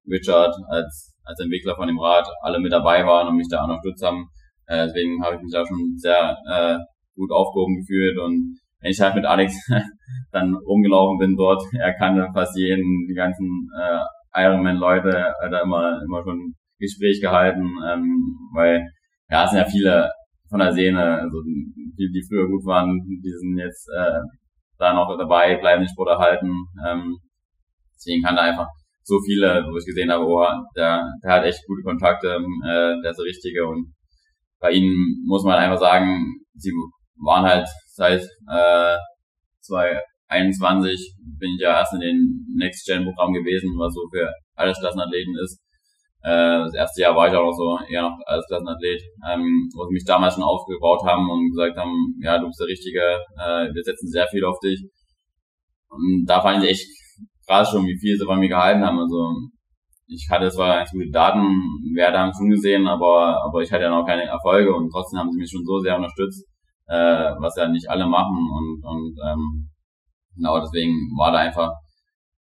Richard 0.09 0.55
als 0.69 1.17
als 1.27 1.39
Entwickler 1.41 1.75
von 1.75 1.87
dem 1.87 1.99
Rad 1.99 2.27
alle 2.41 2.59
mit 2.59 2.71
dabei 2.71 3.05
waren 3.05 3.27
und 3.27 3.35
mich 3.35 3.49
da 3.49 3.63
unterstützt 3.63 4.03
haben. 4.03 4.29
Äh, 4.65 4.87
deswegen 4.87 5.23
habe 5.23 5.35
ich 5.35 5.41
mich 5.41 5.51
da 5.51 5.65
schon 5.65 5.97
sehr 5.97 6.37
äh, 6.49 6.77
gut 7.15 7.31
aufgehoben 7.31 7.75
gefühlt 7.75 8.17
und 8.17 8.59
wenn 8.79 8.91
ich 8.91 8.99
halt 9.01 9.15
mit 9.15 9.25
Alex 9.25 9.53
dann 10.31 10.55
rumgelaufen 10.55 11.17
bin 11.17 11.35
dort, 11.35 11.61
er 11.73 11.93
kannte 11.93 12.27
fast 12.33 12.57
jeden, 12.57 13.07
die 13.07 13.15
ganzen 13.15 13.69
äh, 13.77 14.43
Ironman-Leute, 14.43 15.33
hat 15.41 15.51
er 15.51 15.63
immer, 15.63 15.99
immer 16.05 16.23
schon 16.23 16.53
Gespräch 16.79 17.19
gehalten, 17.21 17.65
ähm, 17.89 18.35
weil 18.53 18.85
ja, 19.29 19.45
es 19.45 19.51
sind 19.51 19.59
ja 19.59 19.65
viele 19.65 20.11
von 20.49 20.59
der 20.59 20.71
Szene, 20.71 21.19
also 21.21 21.41
die, 21.97 22.09
die 22.11 22.23
früher 22.27 22.47
gut 22.47 22.65
waren, 22.65 22.99
die 23.23 23.31
sind 23.31 23.57
jetzt 23.57 23.89
äh, 23.89 24.19
da 24.77 24.93
noch 24.93 25.15
dabei, 25.17 25.57
bleiben 25.57 25.83
den 25.83 25.89
Sport 25.89 26.09
erhalten. 26.09 26.51
Ähm, 26.85 27.17
deswegen 27.95 28.23
kann 28.23 28.35
da 28.35 28.43
einfach 28.43 28.67
so 29.03 29.19
viele, 29.25 29.65
wo 29.71 29.77
ich 29.77 29.85
gesehen 29.85 30.11
habe, 30.11 30.25
oh, 30.25 30.45
der, 30.75 31.03
der 31.23 31.31
hat 31.31 31.45
echt 31.45 31.65
gute 31.65 31.83
Kontakte, 31.83 32.27
äh, 32.27 33.01
der 33.01 33.11
ist 33.11 33.17
der 33.17 33.25
Richtige 33.25 33.65
und 33.65 33.93
bei 34.59 34.71
ihnen 34.71 35.23
muss 35.25 35.43
man 35.43 35.57
einfach 35.57 35.79
sagen, 35.79 36.41
sie 36.55 36.71
waren 37.23 37.45
halt 37.45 37.67
seit 37.87 38.21
äh, 38.49 38.97
2021 39.61 41.15
bin 41.39 41.51
ich 41.55 41.61
ja 41.61 41.79
erst 41.79 41.93
in 41.93 41.99
den 41.99 42.45
Next 42.57 42.85
Gen 42.85 43.03
Programm 43.03 43.33
gewesen, 43.33 43.77
was 43.77 43.93
so 43.93 44.07
für 44.11 44.31
alles 44.55 44.79
Klassenathleten 44.79 45.35
ist. 45.43 45.59
Äh, 46.27 46.59
das 46.65 46.73
erste 46.73 47.01
Jahr 47.03 47.15
war 47.15 47.29
ich 47.29 47.33
auch 47.33 47.45
noch 47.45 47.55
so 47.55 47.79
eher 47.87 48.01
noch 48.01 48.19
als 48.25 48.45
Klassenathlet, 48.47 49.01
ähm, 49.31 49.69
wo 49.73 49.85
sie 49.87 49.93
mich 49.93 50.03
damals 50.03 50.33
schon 50.33 50.43
aufgebaut 50.43 51.01
haben 51.05 51.29
und 51.29 51.51
gesagt 51.51 51.77
haben, 51.77 51.95
ja, 52.19 52.37
du 52.37 52.47
bist 52.47 52.59
der 52.59 52.67
Richtige, 52.67 52.99
äh, 53.39 53.73
wir 53.73 53.83
setzen 53.83 54.09
sehr 54.09 54.27
viel 54.27 54.43
auf 54.43 54.59
dich. 54.59 54.83
Und 55.87 56.25
da 56.27 56.41
fand 56.41 56.63
ich 56.63 56.71
echt 56.71 56.87
krass 57.47 57.71
schon, 57.71 57.85
wie 57.85 57.97
viel 57.97 58.17
sie 58.17 58.25
bei 58.25 58.35
mir 58.35 58.49
gehalten 58.49 58.85
haben. 58.85 58.99
Also 58.99 59.35
ich 60.07 60.27
hatte 60.29 60.49
zwar 60.51 60.75
ganz 60.75 60.91
gute 60.91 61.09
Daten, 61.11 61.47
Werte 61.95 62.19
haben 62.19 62.33
schon 62.33 62.49
gesehen, 62.49 62.87
aber, 62.87 63.41
aber 63.45 63.61
ich 63.61 63.71
hatte 63.71 63.83
ja 63.83 63.89
noch 63.89 64.05
keine 64.05 64.23
Erfolge 64.23 64.75
und 64.75 64.89
trotzdem 64.91 65.19
haben 65.19 65.31
sie 65.31 65.39
mich 65.39 65.49
schon 65.49 65.63
so 65.63 65.79
sehr 65.79 65.95
unterstützt, 65.95 66.45
äh, 66.87 67.31
was 67.39 67.55
ja 67.55 67.69
nicht 67.69 67.89
alle 67.89 68.05
machen 68.05 68.35
und, 68.35 68.83
und 68.83 69.15
ähm, 69.25 69.69
genau 70.35 70.59
deswegen 70.59 70.91
war 71.17 71.31
da 71.31 71.37
einfach 71.37 71.71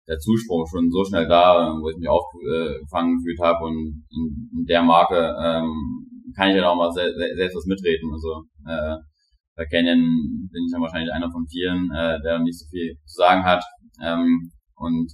der 0.07 0.19
Zuspruch 0.19 0.67
schon 0.69 0.89
so 0.91 1.03
schnell 1.03 1.27
da, 1.27 1.73
wo 1.81 1.89
ich 1.89 1.97
mich 1.97 2.09
aufgefangen 2.09 3.17
gefühlt 3.17 3.39
habe 3.41 3.65
und 3.65 4.05
in, 4.09 4.65
der 4.65 4.83
Marke 4.83 5.35
ähm, 5.41 5.73
kann 6.35 6.49
ich 6.49 6.55
ja 6.57 6.69
auch 6.69 6.75
mal 6.75 6.91
se 6.91 7.13
selbst 7.35 7.55
was 7.55 7.65
mitreden. 7.65 8.11
Also 8.11 8.43
äh, 8.67 8.97
bei 9.55 9.65
Canyon 9.65 10.49
bin 10.51 10.65
ich 10.65 10.71
dann 10.71 10.81
wahrscheinlich 10.81 11.11
einer 11.13 11.31
von 11.31 11.45
vielen, 11.47 11.89
äh, 11.91 12.21
der 12.21 12.39
nicht 12.39 12.59
so 12.59 12.65
viel 12.69 12.97
zu 13.05 13.15
sagen 13.15 13.43
hat. 13.43 13.63
Ähm, 14.03 14.51
und 14.75 15.11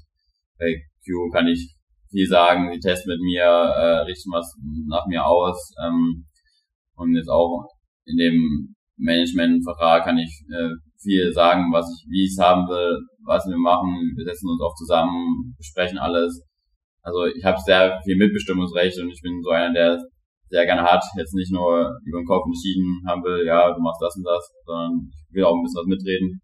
bei 0.58 0.74
Q 1.06 1.30
kann 1.32 1.48
ich 1.48 1.76
viel 2.10 2.28
sagen, 2.28 2.72
die 2.72 2.80
testen 2.80 3.14
mit 3.14 3.22
mir, 3.22 3.44
äh, 3.44 4.02
richten 4.04 4.32
was 4.32 4.56
nach 4.88 5.06
mir 5.08 5.26
aus. 5.26 5.74
Ähm, 5.84 6.26
und 6.96 7.16
jetzt 7.16 7.30
auch 7.30 7.70
in 8.06 8.18
dem 8.18 8.76
Managementvertrag 8.98 10.04
kann 10.04 10.18
ich 10.18 10.44
äh, 10.50 10.70
viel 11.02 11.32
sagen, 11.34 11.72
was 11.72 11.86
ich, 11.90 12.06
wie 12.10 12.26
ich 12.26 12.32
es 12.32 12.40
haben 12.40 12.68
will, 12.68 12.98
was 13.26 13.46
wir 13.46 13.58
machen. 13.58 14.14
Wir 14.16 14.26
setzen 14.26 14.50
uns 14.50 14.62
oft 14.62 14.78
zusammen, 14.78 15.54
besprechen 15.58 15.98
alles. 15.98 16.46
Also 17.02 17.26
ich 17.26 17.44
habe 17.44 17.58
sehr 17.66 18.00
viel 18.04 18.18
Mitbestimmungsrecht 18.18 19.00
und 19.00 19.10
ich 19.10 19.22
bin 19.22 19.42
so 19.42 19.50
einer, 19.50 19.74
der 19.74 19.98
sehr 20.50 20.66
gerne 20.66 20.84
hat, 20.84 21.02
jetzt 21.18 21.34
nicht 21.34 21.52
nur 21.52 21.90
über 22.06 22.20
den 22.20 22.28
Kopf 22.28 22.46
entschieden 22.46 23.02
haben 23.08 23.24
will, 23.24 23.46
ja, 23.46 23.74
du 23.74 23.82
machst 23.82 24.02
das 24.02 24.16
und 24.18 24.24
das, 24.24 24.44
sondern 24.66 25.10
ich 25.30 25.36
will 25.36 25.46
auch 25.46 25.56
ein 25.56 25.64
bisschen 25.64 25.80
was 25.80 25.88
mitreden. 25.88 26.42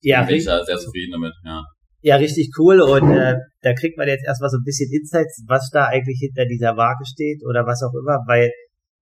Ja, 0.00 0.22
bin 0.24 0.36
ich 0.36 0.44
da 0.44 0.64
sehr 0.64 0.78
zufrieden 0.78 1.12
damit, 1.12 1.32
ja. 1.44 1.62
Ja, 2.00 2.16
richtig 2.16 2.50
cool. 2.58 2.80
Und 2.82 3.16
äh, 3.16 3.36
da 3.62 3.72
kriegt 3.72 3.96
man 3.96 4.08
jetzt 4.08 4.26
erstmal 4.26 4.50
so 4.50 4.58
ein 4.58 4.64
bisschen 4.64 4.92
Insights, 4.92 5.42
was 5.48 5.70
da 5.72 5.86
eigentlich 5.86 6.18
hinter 6.20 6.44
dieser 6.44 6.76
Waage 6.76 7.06
steht 7.06 7.40
oder 7.48 7.64
was 7.64 7.80
auch 7.82 7.94
immer, 7.96 8.20
weil, 8.26 8.50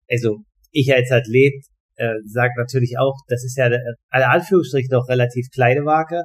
also 0.09 0.39
ich 0.71 0.93
als 0.93 1.11
Athlet 1.11 1.59
äh, 1.95 2.15
sagt 2.25 2.57
natürlich 2.57 2.95
auch, 2.99 3.15
das 3.27 3.43
ist 3.43 3.57
ja 3.57 3.67
äh, 3.67 3.79
alle 4.09 4.29
Anführungsstrichen 4.29 4.89
noch 4.91 5.07
relativ 5.07 5.47
kleine 5.53 5.85
Waage. 5.85 6.21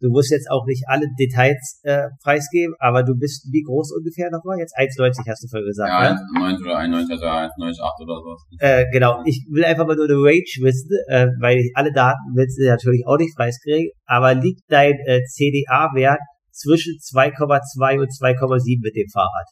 Du 0.00 0.10
musst 0.10 0.30
jetzt 0.30 0.50
auch 0.50 0.66
nicht 0.66 0.84
alle 0.86 1.06
Details 1.18 1.80
äh, 1.82 2.08
preisgeben, 2.22 2.74
aber 2.78 3.04
du 3.04 3.14
bist 3.16 3.48
wie 3.50 3.62
groß 3.62 3.92
ungefähr 3.96 4.28
nochmal? 4.30 4.58
Jetzt 4.58 4.76
1,90 4.76 5.24
hast 5.26 5.44
du 5.44 5.48
vorhin 5.48 5.66
gesagt, 5.66 5.88
ja, 5.88 6.12
ne? 6.12 6.20
1,90 6.44 6.60
oder 6.60 6.76
1,90 6.76 7.10
also 7.12 7.24
1,98 7.24 8.02
oder 8.02 8.16
sowas. 8.20 8.42
Äh, 8.58 8.84
genau, 8.92 9.22
ich 9.24 9.46
will 9.48 9.64
einfach 9.64 9.86
mal 9.86 9.96
nur 9.96 10.04
eine 10.04 10.20
Range 10.20 10.52
wissen, 10.60 10.90
äh, 11.08 11.28
weil 11.40 11.56
ich 11.56 11.72
alle 11.74 11.92
Daten 11.92 12.20
willst 12.34 12.58
du 12.58 12.68
natürlich 12.68 13.06
auch 13.06 13.16
nicht 13.16 13.34
preiskriegen, 13.34 13.90
aber 14.04 14.34
liegt 14.34 14.60
dein 14.68 14.92
äh, 15.06 15.22
CDA-Wert 15.24 16.20
zwischen 16.50 16.98
2,2 17.00 18.00
und 18.00 18.10
2,7 18.10 18.82
mit 18.82 18.96
dem 18.96 19.08
Fahrrad? 19.08 19.46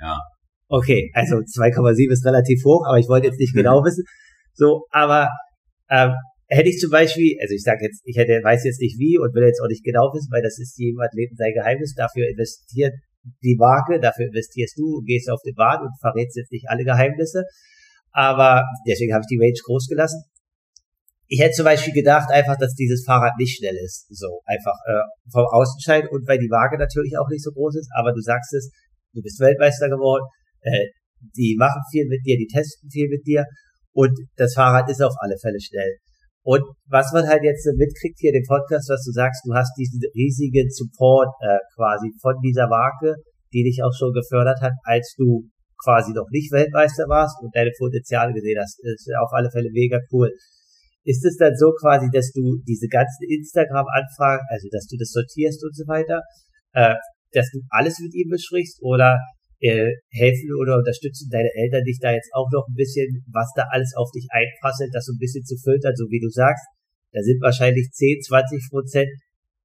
Ja. 0.00 0.16
Okay, 0.68 1.10
also 1.12 1.36
2,7 1.36 2.12
ist 2.12 2.24
relativ 2.24 2.62
hoch, 2.64 2.84
aber 2.86 2.98
ich 2.98 3.08
wollte 3.08 3.26
jetzt 3.26 3.40
nicht 3.40 3.54
genau 3.54 3.84
wissen. 3.84 4.04
So, 4.58 4.86
aber 4.90 5.30
ähm, 5.88 6.14
hätte 6.48 6.68
ich 6.68 6.78
zum 6.78 6.90
Beispiel, 6.90 7.38
also 7.40 7.54
ich 7.54 7.62
sage 7.62 7.86
jetzt, 7.86 8.02
ich 8.04 8.16
hätte, 8.16 8.42
weiß 8.42 8.64
jetzt 8.64 8.80
nicht 8.80 8.98
wie 8.98 9.16
und 9.16 9.32
will 9.34 9.46
jetzt 9.46 9.62
auch 9.62 9.70
nicht 9.70 9.84
genau 9.84 10.10
wissen, 10.10 10.32
weil 10.34 10.42
das 10.42 10.58
ist 10.58 10.76
jedem 10.78 10.98
Athleten 10.98 11.36
sein 11.36 11.54
Geheimnis, 11.54 11.94
dafür 11.94 12.26
investiert 12.28 12.92
die 13.42 13.56
Marke, 13.56 14.00
dafür 14.00 14.26
investierst 14.26 14.76
du, 14.78 15.02
gehst 15.06 15.30
auf 15.30 15.40
den 15.44 15.54
Bahn 15.54 15.82
und 15.82 15.94
verrätst 16.00 16.36
jetzt 16.36 16.50
nicht 16.50 16.66
alle 16.68 16.82
Geheimnisse. 16.82 17.44
Aber 18.10 18.64
deswegen 18.86 19.12
habe 19.12 19.22
ich 19.22 19.30
die 19.30 19.38
Range 19.38 19.60
groß 19.64 19.86
gelassen. 19.86 20.22
Ich 21.28 21.40
hätte 21.40 21.54
zum 21.54 21.64
Beispiel 21.64 21.92
gedacht, 21.92 22.30
einfach, 22.32 22.56
dass 22.56 22.74
dieses 22.74 23.04
Fahrrad 23.04 23.36
nicht 23.38 23.58
schnell 23.58 23.76
ist. 23.84 24.08
So, 24.08 24.40
einfach 24.46 24.74
äh, 24.88 25.04
vom 25.30 25.44
Außenschein 25.44 26.08
und 26.08 26.26
weil 26.26 26.38
die 26.38 26.50
Waage 26.50 26.78
natürlich 26.78 27.18
auch 27.18 27.28
nicht 27.28 27.44
so 27.44 27.52
groß 27.52 27.76
ist, 27.76 27.90
aber 27.94 28.12
du 28.12 28.20
sagst 28.20 28.54
es, 28.54 28.72
du 29.12 29.20
bist 29.20 29.38
Weltmeister 29.38 29.88
geworden, 29.88 30.24
äh, 30.62 30.88
die 31.36 31.54
machen 31.58 31.82
viel 31.92 32.06
mit 32.08 32.24
dir, 32.24 32.38
die 32.38 32.48
testen 32.50 32.88
viel 32.90 33.08
mit 33.08 33.26
dir 33.26 33.44
und 33.98 34.14
das 34.36 34.54
Fahrrad 34.54 34.86
ist 34.88 35.02
auf 35.02 35.14
alle 35.18 35.34
Fälle 35.42 35.58
schnell. 35.58 35.98
Und 36.46 36.62
was 36.86 37.10
man 37.10 37.26
halt 37.26 37.42
jetzt 37.42 37.66
mitkriegt 37.74 38.22
hier 38.22 38.30
dem 38.30 38.46
Podcast, 38.46 38.86
was 38.86 39.02
du 39.02 39.10
sagst, 39.10 39.42
du 39.44 39.52
hast 39.52 39.74
diesen 39.74 39.98
riesigen 40.14 40.70
Support 40.70 41.34
äh, 41.42 41.58
quasi 41.74 42.14
von 42.22 42.38
dieser 42.38 42.68
Marke, 42.68 43.18
die 43.52 43.66
dich 43.66 43.82
auch 43.82 43.90
schon 43.90 44.14
gefördert 44.14 44.62
hat, 44.62 44.72
als 44.84 45.18
du 45.18 45.50
quasi 45.82 46.12
noch 46.14 46.30
nicht 46.30 46.52
Weltmeister 46.52 47.10
warst 47.10 47.42
und 47.42 47.50
deine 47.50 47.72
Potenziale 47.76 48.32
gesehen 48.32 48.62
hast. 48.62 48.78
Das 48.86 49.02
ist 49.02 49.10
auf 49.18 49.34
alle 49.34 49.50
Fälle 49.50 49.70
mega 49.74 49.98
cool. 50.12 50.30
Ist 51.02 51.26
es 51.26 51.36
dann 51.36 51.56
so 51.58 51.74
quasi, 51.74 52.06
dass 52.12 52.30
du 52.30 52.62
diese 52.68 52.86
ganzen 52.86 53.26
Instagram-Anfragen, 53.26 54.46
also 54.46 54.68
dass 54.70 54.86
du 54.86 54.94
das 54.94 55.10
sortierst 55.10 55.58
und 55.64 55.74
so 55.74 55.82
weiter, 55.90 56.22
äh, 56.70 56.94
dass 57.32 57.50
du 57.50 57.66
alles 57.70 57.98
mit 57.98 58.14
ihm 58.14 58.30
besprichst 58.30 58.78
oder 58.80 59.18
äh, 59.60 59.90
helfen 60.10 60.54
oder 60.60 60.76
unterstützen 60.76 61.28
deine 61.30 61.50
Eltern 61.54 61.82
dich 61.84 61.98
da 62.00 62.12
jetzt 62.12 62.30
auch 62.32 62.48
noch 62.52 62.66
ein 62.68 62.74
bisschen, 62.74 63.24
was 63.32 63.50
da 63.56 63.66
alles 63.70 63.92
auf 63.96 64.10
dich 64.10 64.26
einprasselt, 64.30 64.90
das 64.92 65.06
so 65.06 65.12
ein 65.12 65.18
bisschen 65.18 65.44
zu 65.44 65.56
filtern, 65.56 65.94
so 65.96 66.06
wie 66.10 66.20
du 66.20 66.30
sagst. 66.30 66.64
Da 67.12 67.20
sind 67.22 67.40
wahrscheinlich 67.40 67.90
10, 67.90 68.20
20 68.22 68.70
Prozent 68.70 69.08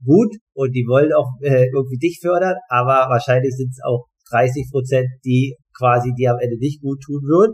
gut 0.04 0.36
und 0.54 0.72
die 0.72 0.86
wollen 0.88 1.14
auch 1.14 1.30
äh, 1.42 1.68
irgendwie 1.74 1.98
dich 1.98 2.20
fördern, 2.22 2.56
aber 2.70 3.10
wahrscheinlich 3.10 3.54
sind 3.56 3.70
es 3.72 3.80
auch 3.84 4.08
30 4.32 4.70
Prozent, 4.72 5.08
die 5.24 5.56
quasi 5.78 6.12
dir 6.18 6.32
am 6.32 6.40
Ende 6.40 6.58
nicht 6.58 6.82
gut 6.82 7.02
tun 7.02 7.22
würden. 7.24 7.54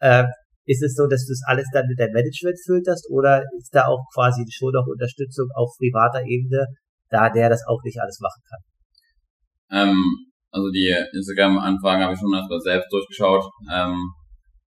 Äh, 0.00 0.24
ist 0.68 0.82
es 0.82 0.94
so, 0.94 1.06
dass 1.06 1.24
du 1.24 1.32
das 1.32 1.40
alles 1.46 1.66
dann 1.72 1.86
mit 1.88 1.98
deinem 1.98 2.12
Management 2.12 2.58
filterst 2.64 3.08
oder 3.10 3.42
ist 3.56 3.74
da 3.74 3.86
auch 3.86 4.04
quasi 4.12 4.44
schon 4.50 4.72
noch 4.72 4.86
Unterstützung 4.86 5.48
auf 5.54 5.72
privater 5.78 6.22
Ebene, 6.26 6.66
da 7.08 7.30
der 7.30 7.48
das 7.48 7.64
auch 7.66 7.82
nicht 7.84 7.98
alles 7.98 8.20
machen 8.20 8.42
kann? 8.44 9.88
Ähm, 9.88 10.27
also 10.50 10.70
die 10.70 10.94
Instagram-Anfragen 11.12 12.02
habe 12.02 12.14
ich 12.14 12.20
schon 12.20 12.32
erstmal 12.32 12.60
selbst 12.60 12.92
durchgeschaut. 12.92 13.44
Ähm, 13.70 14.12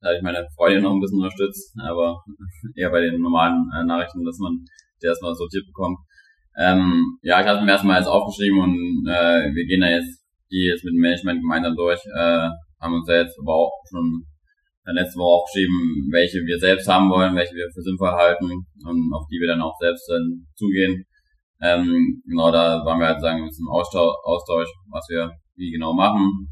da 0.02 0.10
habe 0.10 0.18
ich 0.18 0.24
meine 0.24 0.48
Freundin 0.56 0.84
noch 0.84 0.94
ein 0.94 1.00
bisschen 1.00 1.20
unterstützt, 1.20 1.74
aber 1.82 2.22
eher 2.76 2.90
bei 2.90 3.02
den 3.02 3.22
normalen 3.22 3.70
äh, 3.76 3.84
Nachrichten, 3.84 4.24
dass 4.24 4.38
man 4.40 4.64
die 5.02 5.08
erstmal 5.08 5.36
sortiert 5.36 5.66
bekommt. 5.66 5.98
Ähm, 6.58 7.18
ja, 7.22 7.42
ich 7.42 7.48
habe 7.48 7.64
mir 7.64 7.72
erstmal 7.72 7.98
jetzt 7.98 8.08
aufgeschrieben 8.08 8.60
und 8.60 9.08
äh, 9.08 9.54
wir 9.54 9.66
gehen 9.66 9.82
da 9.82 9.90
jetzt 9.90 10.20
die 10.52 10.66
jetzt 10.66 10.84
mit 10.84 10.94
dem 10.94 11.02
Management 11.02 11.42
gemeinsam 11.42 11.76
durch. 11.76 12.00
Äh, 12.06 12.50
haben 12.82 12.94
uns 12.94 13.08
ja 13.08 13.22
jetzt 13.22 13.38
aber 13.40 13.54
auch 13.54 13.74
schon 13.90 14.26
letzte 14.86 15.20
Woche 15.20 15.44
aufgeschrieben, 15.44 16.10
welche 16.12 16.40
wir 16.46 16.58
selbst 16.58 16.88
haben 16.88 17.10
wollen, 17.10 17.36
welche 17.36 17.54
wir 17.54 17.70
für 17.74 17.82
sinnvoll 17.82 18.10
halten 18.10 18.46
und 18.46 19.14
auf 19.14 19.28
die 19.30 19.40
wir 19.40 19.48
dann 19.48 19.62
auch 19.62 19.78
selbst 19.80 20.10
dann 20.10 20.48
zugehen. 20.56 21.06
Ähm, 21.62 22.24
genau, 22.26 22.52
da 22.52 22.84
waren 22.86 23.00
wir 23.00 23.08
halt 23.08 23.22
sagen, 23.22 23.44
ein 23.44 23.48
bisschen 23.48 23.68
Austausch, 23.70 24.16
Austausch, 24.24 24.70
was 24.90 25.06
wir 25.10 25.30
wie 25.60 25.72
genau 25.72 25.94
machen. 25.94 26.48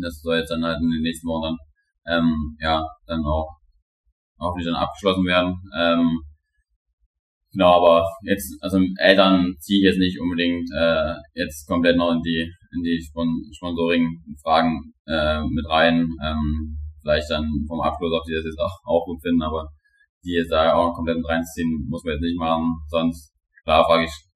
Das 0.00 0.20
soll 0.20 0.38
jetzt 0.38 0.50
dann 0.50 0.64
halt 0.64 0.80
in 0.80 0.90
den 0.90 1.02
nächsten 1.02 1.28
Wochen 1.28 1.56
dann, 2.04 2.18
ähm, 2.18 2.56
ja, 2.60 2.84
dann 3.06 3.24
auch 3.24 3.48
hoffentlich 4.40 4.66
dann 4.66 4.82
abgeschlossen 4.82 5.24
werden. 5.24 5.54
Ähm, 5.78 6.20
genau, 7.52 7.76
aber 7.76 8.04
jetzt, 8.24 8.56
also 8.60 8.80
Eltern 8.98 9.54
ziehe 9.60 9.78
ich 9.78 9.84
jetzt 9.84 9.98
nicht 9.98 10.20
unbedingt 10.20 10.68
äh, 10.76 11.14
jetzt 11.34 11.66
komplett 11.66 11.96
noch 11.96 12.12
in 12.12 12.22
die 12.22 12.50
in 12.74 12.82
die 12.82 13.00
Spon 13.02 13.28
Sponsoring-Fragen 13.54 14.94
äh, 15.06 15.42
mit 15.44 15.68
rein. 15.68 16.08
Ähm, 16.24 16.78
vielleicht 17.02 17.30
dann 17.30 17.46
vom 17.68 17.80
Abschluss, 17.80 18.12
ob 18.12 18.24
die 18.24 18.34
das 18.34 18.44
jetzt 18.44 18.58
auch, 18.58 18.78
auch 18.84 19.04
gut 19.04 19.20
finden, 19.22 19.42
aber 19.42 19.68
die 20.24 20.32
jetzt 20.32 20.50
da 20.50 20.74
auch 20.74 20.94
komplett 20.94 21.18
mit 21.18 21.28
reinziehen, 21.28 21.86
muss 21.88 22.04
man 22.04 22.14
jetzt 22.14 22.22
nicht 22.22 22.38
machen. 22.38 22.80
Sonst, 22.88 23.34
klar, 23.64 23.84
frage 23.84 24.04
ich 24.04 24.31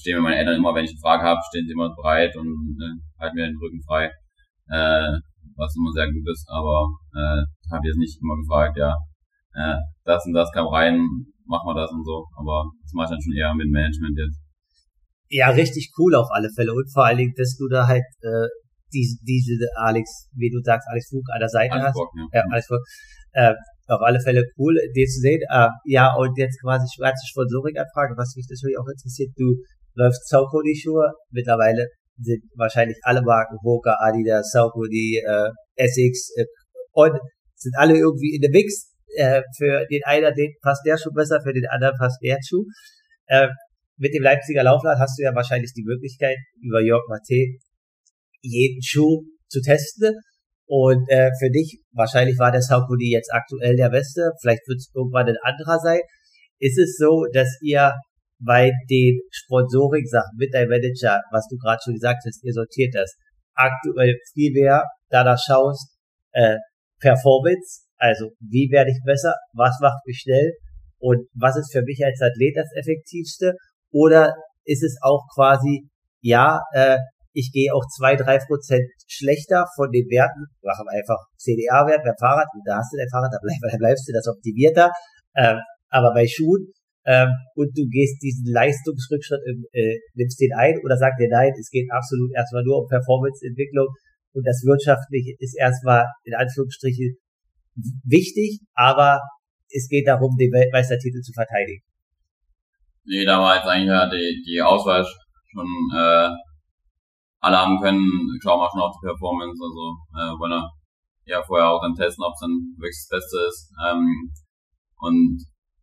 stehen 0.00 0.16
mir 0.16 0.22
meine 0.22 0.38
Eltern 0.38 0.56
immer, 0.56 0.74
wenn 0.74 0.84
ich 0.84 0.92
eine 0.96 1.04
Frage 1.04 1.22
habe, 1.24 1.40
stehen 1.48 1.66
sie 1.66 1.72
immer 1.72 1.94
bereit 1.94 2.36
und 2.36 2.48
äh, 2.80 2.96
halten 3.20 3.36
mir 3.36 3.46
den 3.46 3.60
Rücken 3.60 3.80
frei, 3.86 4.06
äh, 4.72 5.12
was 5.56 5.76
immer 5.76 5.92
sehr 5.92 6.08
gut 6.08 6.26
ist, 6.32 6.48
aber 6.48 6.88
äh, 7.14 7.44
habe 7.70 7.86
jetzt 7.86 7.98
nicht 7.98 8.18
immer 8.20 8.36
gefragt, 8.36 8.76
ja, 8.76 8.96
äh, 9.54 9.78
das 10.04 10.24
und 10.26 10.32
das 10.32 10.50
kam 10.52 10.66
rein, 10.66 10.98
machen 11.46 11.66
wir 11.66 11.74
das 11.74 11.90
und 11.90 12.04
so. 12.04 12.26
Aber 12.38 12.70
das 12.82 12.92
mache 12.94 13.06
ich 13.06 13.10
dann 13.10 13.22
schon 13.22 13.36
eher 13.36 13.54
mit 13.54 13.70
Management 13.70 14.16
jetzt. 14.16 14.38
Ja, 15.28 15.50
richtig 15.50 15.90
cool 15.98 16.14
auf 16.14 16.26
alle 16.30 16.50
Fälle. 16.54 16.72
Und 16.72 16.90
vor 16.92 17.04
allen 17.04 17.18
Dingen, 17.18 17.34
dass 17.36 17.56
du 17.56 17.68
da 17.68 17.86
halt 17.86 18.06
äh, 18.22 18.48
diese, 18.92 19.18
diese 19.22 19.66
Alex, 19.76 20.28
wie 20.34 20.50
du 20.50 20.58
sagst, 20.62 20.88
Alex 20.90 21.08
Fug 21.10 21.22
an 21.32 21.38
der 21.38 21.48
Seite 21.48 21.74
Alex 21.74 21.86
hast. 21.86 21.94
Bock, 21.94 22.10
ja. 22.16 22.40
ja, 22.40 22.44
Alex 22.50 22.66
Fug. 22.66 22.82
Äh, 23.32 23.54
auf 23.86 24.02
alle 24.02 24.20
Fälle 24.20 24.42
cool, 24.58 24.74
den 24.94 25.06
zu 25.06 25.20
sehen. 25.20 25.42
Äh, 25.50 25.68
ja, 25.84 26.14
und 26.14 26.36
jetzt 26.38 26.60
quasi 26.62 26.86
schwarze 26.94 27.26
Sponsoring-Anfrage, 27.26 28.14
was 28.16 28.34
mich 28.36 28.46
natürlich 28.50 28.78
auch 28.78 28.86
interessiert. 28.86 29.30
Du 29.36 29.54
läufst 29.94 30.28
Sauko 30.28 30.62
die 30.62 30.76
Schuhe. 30.76 31.12
Mittlerweile 31.30 31.86
sind 32.18 32.42
wahrscheinlich 32.56 32.98
alle 33.02 33.22
Marken, 33.22 33.56
Hoka, 33.62 33.96
Adidas, 34.00 34.50
Sauko, 34.52 34.86
die 34.86 35.22
äh, 35.24 35.50
Essex 35.76 36.30
äh, 36.36 36.44
und 36.92 37.18
sind 37.54 37.74
alle 37.76 37.96
irgendwie 37.96 38.34
in 38.34 38.42
der 38.42 38.50
Mix. 38.50 38.92
Äh, 39.16 39.42
für 39.56 39.86
den 39.90 40.02
einen 40.04 40.34
den 40.34 40.54
passt 40.62 40.86
der 40.86 40.96
Schuh 40.96 41.12
besser, 41.12 41.40
für 41.42 41.52
den 41.52 41.66
anderen 41.68 41.96
passt 41.98 42.22
der 42.22 42.38
Schuh. 42.46 42.64
Äh, 43.26 43.48
mit 43.96 44.14
dem 44.14 44.22
Leipziger 44.22 44.62
Laufrad 44.62 44.98
hast 44.98 45.18
du 45.18 45.22
ja 45.22 45.34
wahrscheinlich 45.34 45.72
die 45.74 45.84
Möglichkeit, 45.84 46.36
über 46.62 46.80
Jörg 46.80 47.02
Mate 47.08 47.58
jeden 48.42 48.82
Schuh 48.82 49.24
zu 49.48 49.60
testen. 49.60 50.14
Und 50.66 51.04
äh, 51.10 51.30
für 51.38 51.50
dich, 51.50 51.82
wahrscheinlich 51.92 52.38
war 52.38 52.52
der 52.52 52.62
Saucony 52.62 53.10
jetzt 53.10 53.30
aktuell 53.32 53.76
der 53.76 53.90
beste, 53.90 54.30
vielleicht 54.40 54.66
wird 54.68 54.78
es 54.78 54.90
irgendwann 54.94 55.26
ein 55.26 55.36
anderer 55.42 55.78
sein. 55.80 56.00
Ist 56.60 56.78
es 56.78 56.96
so, 56.96 57.26
dass 57.32 57.58
ihr 57.60 57.92
bei 58.44 58.72
den 58.88 59.20
Sponsoring-Sachen 59.30 60.36
mit 60.36 60.54
deinem 60.54 60.70
Manager, 60.70 61.20
was 61.30 61.46
du 61.48 61.56
gerade 61.56 61.80
schon 61.84 61.94
gesagt 61.94 62.22
hast, 62.26 62.42
ihr 62.44 62.52
sortiert 62.52 62.94
das, 62.94 63.14
aktuell 63.54 64.16
viel 64.32 64.52
mehr 64.52 64.84
danach 65.10 65.38
schaust, 65.38 65.96
äh, 66.32 66.56
Performance, 67.00 67.86
also 67.96 68.30
wie 68.40 68.70
werde 68.70 68.90
ich 68.90 69.00
besser, 69.04 69.34
was 69.52 69.78
macht 69.80 70.06
mich 70.06 70.20
schnell 70.22 70.52
und 70.98 71.28
was 71.34 71.56
ist 71.56 71.72
für 71.72 71.82
mich 71.82 72.00
als 72.04 72.20
Athlet 72.20 72.56
das 72.56 72.68
Effektivste? 72.74 73.54
Oder 73.90 74.34
ist 74.64 74.82
es 74.82 74.96
auch 75.02 75.24
quasi, 75.34 75.88
ja, 76.20 76.60
äh, 76.72 76.98
ich 77.32 77.50
gehe 77.52 77.72
auch 77.74 77.84
zwei, 77.96 78.16
drei 78.16 78.38
Prozent 78.38 78.84
schlechter 79.06 79.66
von 79.76 79.90
den 79.90 80.08
Werten, 80.10 80.46
machen 80.62 80.86
einfach 80.88 81.18
CDA-Wert 81.36 82.02
beim 82.04 82.16
Fahrrad, 82.18 82.48
und 82.54 82.62
da 82.66 82.78
hast 82.78 82.92
du 82.92 82.98
dein 82.98 83.08
Fahrrad, 83.10 83.32
da, 83.32 83.38
bleib, 83.42 83.58
da 83.62 83.76
bleibst 83.78 84.08
du 84.08 84.12
das 84.12 84.28
optimierter, 84.28 84.90
ähm, 85.36 85.58
aber 85.88 86.12
bei 86.14 86.26
Schuhen, 86.26 86.72
ähm, 87.06 87.28
und 87.54 87.76
du 87.76 87.88
gehst 87.88 88.22
diesen 88.22 88.52
Leistungsrückschritt, 88.52 89.40
äh, 89.72 89.96
nimmst 90.14 90.40
den 90.40 90.52
ein 90.56 90.76
oder 90.84 90.96
sagst 90.96 91.20
dir 91.20 91.28
nein, 91.30 91.52
es 91.58 91.70
geht 91.70 91.90
absolut 91.90 92.30
erstmal 92.34 92.62
nur 92.64 92.82
um 92.82 92.88
Performance-Entwicklung 92.88 93.88
und 94.32 94.44
das 94.46 94.62
Wirtschaftliche 94.64 95.34
ist 95.38 95.56
erstmal 95.58 96.06
in 96.24 96.34
Anführungsstrichen 96.34 97.16
wichtig, 98.04 98.60
aber 98.74 99.20
es 99.70 99.88
geht 99.88 100.06
darum, 100.06 100.36
den 100.36 100.52
Weltmeistertitel 100.52 101.20
zu 101.20 101.32
verteidigen. 101.32 101.82
Nee, 103.04 103.24
da 103.24 103.40
war 103.40 103.56
jetzt 103.56 103.66
eigentlich 103.66 103.88
ja 103.88 104.08
die, 104.10 104.42
die 104.46 104.60
Auswahl 104.60 105.04
schon 105.04 105.66
äh, 105.94 106.28
alle 107.40 107.56
haben 107.56 107.80
können. 107.80 108.04
Schauen 108.42 108.60
wir 108.60 108.68
schon 108.70 108.82
auf 108.82 108.94
die 109.00 109.06
Performance, 109.06 109.58
also 109.62 109.96
äh, 110.14 110.38
wollen 110.38 110.52
wir 110.52 110.70
ja 111.24 111.42
vorher 111.42 111.70
auch 111.70 111.80
dann 111.80 111.94
testen, 111.94 112.24
ob 112.24 112.34
es 112.34 112.40
dann 112.40 112.54
wirklich 112.76 113.00
das 113.08 113.18
Beste 113.18 113.36
ist. 113.48 113.72
Ähm, 113.88 114.30
und 114.98 115.42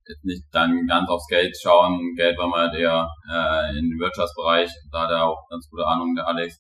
jetzt 0.10 0.26
nicht 0.26 0.44
dann 0.52 0.86
ganz 0.88 1.10
aufs 1.10 1.28
Geld 1.28 1.56
schauen. 1.62 2.14
Geld 2.16 2.38
war 2.38 2.48
mal 2.48 2.70
der 2.72 3.08
äh, 3.30 3.78
in 3.78 3.90
den 3.90 4.00
Wirtschaftsbereich, 4.00 4.70
da 4.92 5.04
hat 5.04 5.12
er 5.12 5.26
auch 5.26 5.48
ganz 5.50 5.70
gute 5.70 5.86
Ahnung, 5.86 6.16
der 6.16 6.28
Alex, 6.28 6.58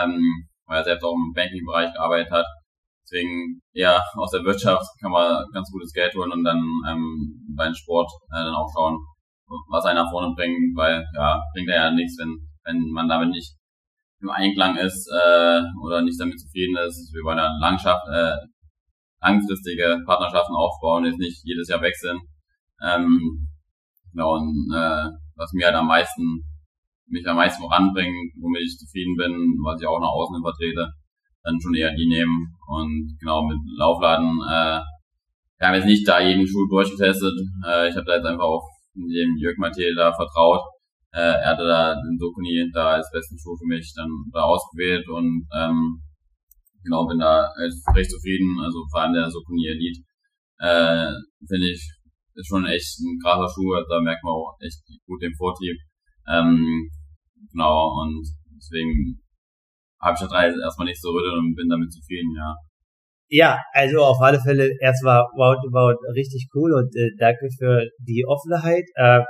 ähm, 0.00 0.20
weil 0.66 0.78
er 0.78 0.84
selbst 0.84 1.04
auch 1.04 1.14
im 1.14 1.32
Banking-Bereich 1.34 1.92
gearbeitet 1.92 2.32
hat. 2.32 2.46
Deswegen, 3.04 3.60
ja, 3.72 4.00
aus 4.16 4.30
der 4.30 4.44
Wirtschaft 4.44 4.86
kann 5.00 5.10
man 5.10 5.44
ganz 5.52 5.70
gutes 5.72 5.92
Geld 5.92 6.14
holen 6.14 6.32
und 6.32 6.44
dann 6.44 6.62
ähm, 6.88 7.54
beim 7.56 7.74
Sport 7.74 8.10
äh, 8.30 8.44
dann 8.44 8.54
auch 8.54 8.70
schauen, 8.72 8.98
was 9.68 9.84
einer 9.84 10.08
vorne 10.08 10.32
bringt, 10.36 10.76
weil 10.76 11.04
ja, 11.14 11.40
bringt 11.52 11.68
er 11.68 11.84
ja 11.84 11.90
nichts, 11.90 12.16
wenn, 12.20 12.38
wenn 12.64 12.90
man 12.92 13.08
damit 13.08 13.30
nicht 13.30 13.56
im 14.20 14.30
Einklang 14.30 14.76
ist 14.76 15.08
äh, 15.08 15.60
oder 15.82 16.02
nicht 16.02 16.20
damit 16.20 16.38
zufrieden 16.38 16.76
ist. 16.86 17.12
Wir 17.12 17.24
wollen 17.24 17.38
ja 17.38 17.50
Langschaft, 17.58 18.06
äh, 18.12 18.36
langfristige 19.22 19.98
Partnerschaften 20.06 20.54
aufbauen, 20.54 21.04
jetzt 21.04 21.18
nicht 21.18 21.40
jedes 21.44 21.68
Jahr 21.68 21.82
wechseln. 21.82 22.20
Ähm, 22.82 23.48
genau, 24.12 24.36
und 24.36 24.72
äh, 24.74 25.10
was 25.36 25.52
mir 25.52 25.66
halt 25.66 25.76
am 25.76 25.86
meisten, 25.86 26.44
mich 27.06 27.26
am 27.26 27.36
meisten 27.36 27.62
voranbringt, 27.62 28.32
womit 28.40 28.62
ich 28.62 28.78
zufrieden 28.78 29.16
bin, 29.16 29.32
was 29.64 29.80
ich 29.80 29.86
auch 29.86 30.00
nach 30.00 30.08
außen 30.08 30.42
vertrete, 30.42 30.92
dann 31.42 31.60
schon 31.60 31.74
eher 31.74 31.94
die 31.94 32.08
nehmen. 32.08 32.54
Und 32.68 33.16
genau 33.20 33.46
mit 33.46 33.58
Laufladen, 33.76 34.40
äh, 34.48 34.80
wir 35.58 35.68
haben 35.68 35.74
jetzt 35.74 35.86
nicht 35.86 36.08
da 36.08 36.20
jeden 36.20 36.46
Schuh 36.46 36.66
durchgetestet. 36.68 37.34
Äh, 37.66 37.88
ich 37.88 37.96
habe 37.96 38.06
da 38.06 38.16
jetzt 38.16 38.26
einfach 38.26 38.44
auf 38.44 38.64
dem 38.94 39.36
Jörg 39.36 39.56
Mathieu 39.58 39.94
da 39.94 40.12
vertraut. 40.12 40.62
Äh, 41.12 41.20
er 41.20 41.48
hatte 41.50 41.66
da 41.66 41.94
den 41.94 42.18
Sokuni 42.18 42.70
da 42.72 42.96
als 42.96 43.10
besten 43.12 43.38
Schuh 43.38 43.56
für 43.56 43.66
mich 43.66 43.92
dann 43.94 44.08
da 44.32 44.42
ausgewählt 44.42 45.08
und 45.08 45.46
ähm, 45.54 46.00
genau 46.84 47.06
bin 47.06 47.18
da 47.18 47.50
recht 47.94 48.10
zufrieden. 48.10 48.56
Also 48.62 48.86
vor 48.90 49.02
allem 49.02 49.14
der 49.14 49.30
Sokuni 49.30 49.66
Elite 49.66 50.00
äh, 50.58 51.12
finde 51.48 51.70
ich 51.70 51.82
ist 52.40 52.48
schon 52.48 52.66
echt 52.66 52.98
ein 53.00 53.18
krasser 53.22 53.48
Schuh. 53.52 53.76
Da 53.88 54.00
merkt 54.00 54.24
man 54.24 54.32
auch 54.32 54.56
echt 54.60 54.80
gut 55.06 55.22
den 55.22 55.34
Vortrieb. 55.36 55.76
Ähm, 56.28 56.88
genau 57.52 58.00
und 58.00 58.24
deswegen 58.56 59.20
habe 60.00 60.14
ich 60.14 60.20
da 60.20 60.26
drei 60.26 60.48
erstmal 60.48 60.86
nicht 60.86 61.00
so 61.00 61.10
rütteln 61.10 61.38
und 61.38 61.54
bin 61.54 61.68
damit 61.68 61.92
zufrieden, 61.92 62.34
ja. 62.36 62.56
Ja, 63.32 63.62
also 63.72 64.00
auf 64.02 64.20
alle 64.20 64.40
Fälle 64.40 64.72
erstmal 64.80 65.22
Roundabout 65.38 66.00
richtig 66.16 66.48
cool 66.54 66.72
und 66.74 66.90
äh, 66.96 67.10
danke 67.16 67.46
für 67.56 67.86
die 68.00 68.24
Offenheit. 68.26 68.84
Äh, 68.96 69.20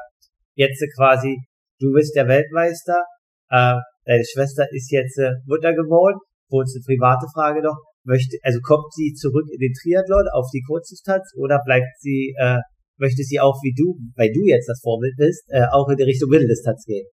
jetzt 0.54 0.82
quasi, 0.96 1.36
du 1.80 1.92
bist 1.92 2.16
der 2.16 2.26
Weltmeister, 2.26 3.04
äh, 3.50 3.76
deine 4.06 4.24
Schwester 4.24 4.66
ist 4.70 4.90
jetzt 4.90 5.18
äh, 5.18 5.32
Mutter 5.44 5.74
geworden. 5.74 6.18
Kurz 6.48 6.74
eine 6.74 6.82
private 6.86 7.26
Frage 7.34 7.62
noch. 7.62 7.76
Möchte, 8.04 8.38
also 8.42 8.58
kommt 8.62 8.90
sie 8.92 9.12
zurück 9.12 9.44
in 9.52 9.58
den 9.58 9.74
Triathlon 9.74 10.24
auf 10.32 10.46
die 10.50 10.62
Kurzdistanz 10.66 11.34
oder 11.36 11.60
bleibt 11.66 11.92
sie, 11.98 12.34
äh, 12.38 12.58
möchte 13.00 13.22
sie 13.24 13.40
auch 13.40 13.56
wie 13.64 13.74
du, 13.74 13.96
weil 14.14 14.30
du 14.32 14.44
jetzt 14.46 14.68
das 14.68 14.80
Vorbild 14.80 15.16
bist, 15.16 15.42
äh, 15.48 15.66
auch 15.72 15.88
in 15.88 15.96
die 15.96 16.04
Richtung 16.04 16.28
Mitteldistanz 16.28 16.84
gehen? 16.84 17.06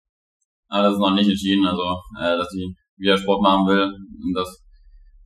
Aber 0.68 0.84
das 0.84 0.94
ist 0.94 1.00
noch 1.00 1.16
nicht 1.16 1.30
entschieden, 1.30 1.66
also 1.66 1.82
äh, 2.20 2.38
dass 2.38 2.50
sie 2.52 2.76
wieder 2.98 3.18
Sport 3.18 3.42
machen 3.42 3.66
will 3.68 3.88
und 3.88 4.34
das 4.36 4.50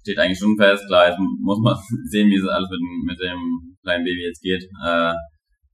steht 0.01 0.17
eigentlich 0.19 0.37
schon 0.37 0.57
fest. 0.57 0.85
Klar, 0.87 1.09
jetzt 1.09 1.19
muss 1.19 1.59
man 1.59 1.75
sehen, 2.09 2.29
wie 2.29 2.37
es 2.37 2.47
alles 2.47 2.69
mit, 2.69 2.81
mit 3.05 3.19
dem 3.19 3.39
kleinen 3.81 4.05
Baby 4.05 4.25
jetzt 4.29 4.41
geht. 4.41 4.63
Äh, 4.85 5.13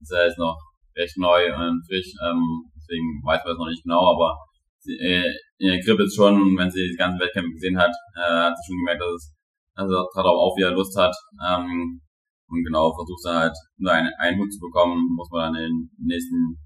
ist 0.00 0.12
ja 0.12 0.24
jetzt 0.24 0.38
noch 0.38 0.56
recht 0.96 1.16
neu 1.18 1.54
und 1.54 1.82
frisch, 1.86 2.10
ähm, 2.24 2.42
deswegen 2.74 3.20
weiß 3.24 3.44
man 3.44 3.52
es 3.52 3.58
noch 3.58 3.68
nicht 3.68 3.82
genau, 3.84 4.14
aber 4.14 4.34
sie, 4.80 4.96
äh, 4.98 5.30
in 5.58 5.68
der 5.68 5.80
Krippe 5.80 6.04
ist 6.04 6.16
schon, 6.16 6.56
wenn 6.56 6.70
sie 6.70 6.88
die 6.88 6.96
ganzen 6.96 7.20
Wettkämpfe 7.20 7.52
gesehen 7.52 7.78
hat, 7.78 7.92
äh, 8.16 8.48
hat 8.48 8.56
sie 8.56 8.66
schon 8.66 8.78
gemerkt, 8.78 9.02
dass 9.02 9.14
es 9.14 9.34
er 9.78 9.86
darauf 9.86 10.38
auch 10.38 10.56
wieder 10.56 10.72
Lust 10.72 10.96
hat. 10.98 11.14
Ähm, 11.38 12.00
und 12.48 12.64
genau, 12.64 12.92
versucht 12.94 13.24
dann 13.24 13.42
halt 13.48 13.56
nur 13.76 13.92
einen, 13.92 14.10
einen 14.18 14.38
Hut 14.40 14.52
zu 14.52 14.60
bekommen, 14.60 14.96
muss 15.14 15.28
man 15.30 15.52
dann 15.52 15.62
in 15.62 15.88
den 15.98 16.06
nächsten 16.06 16.56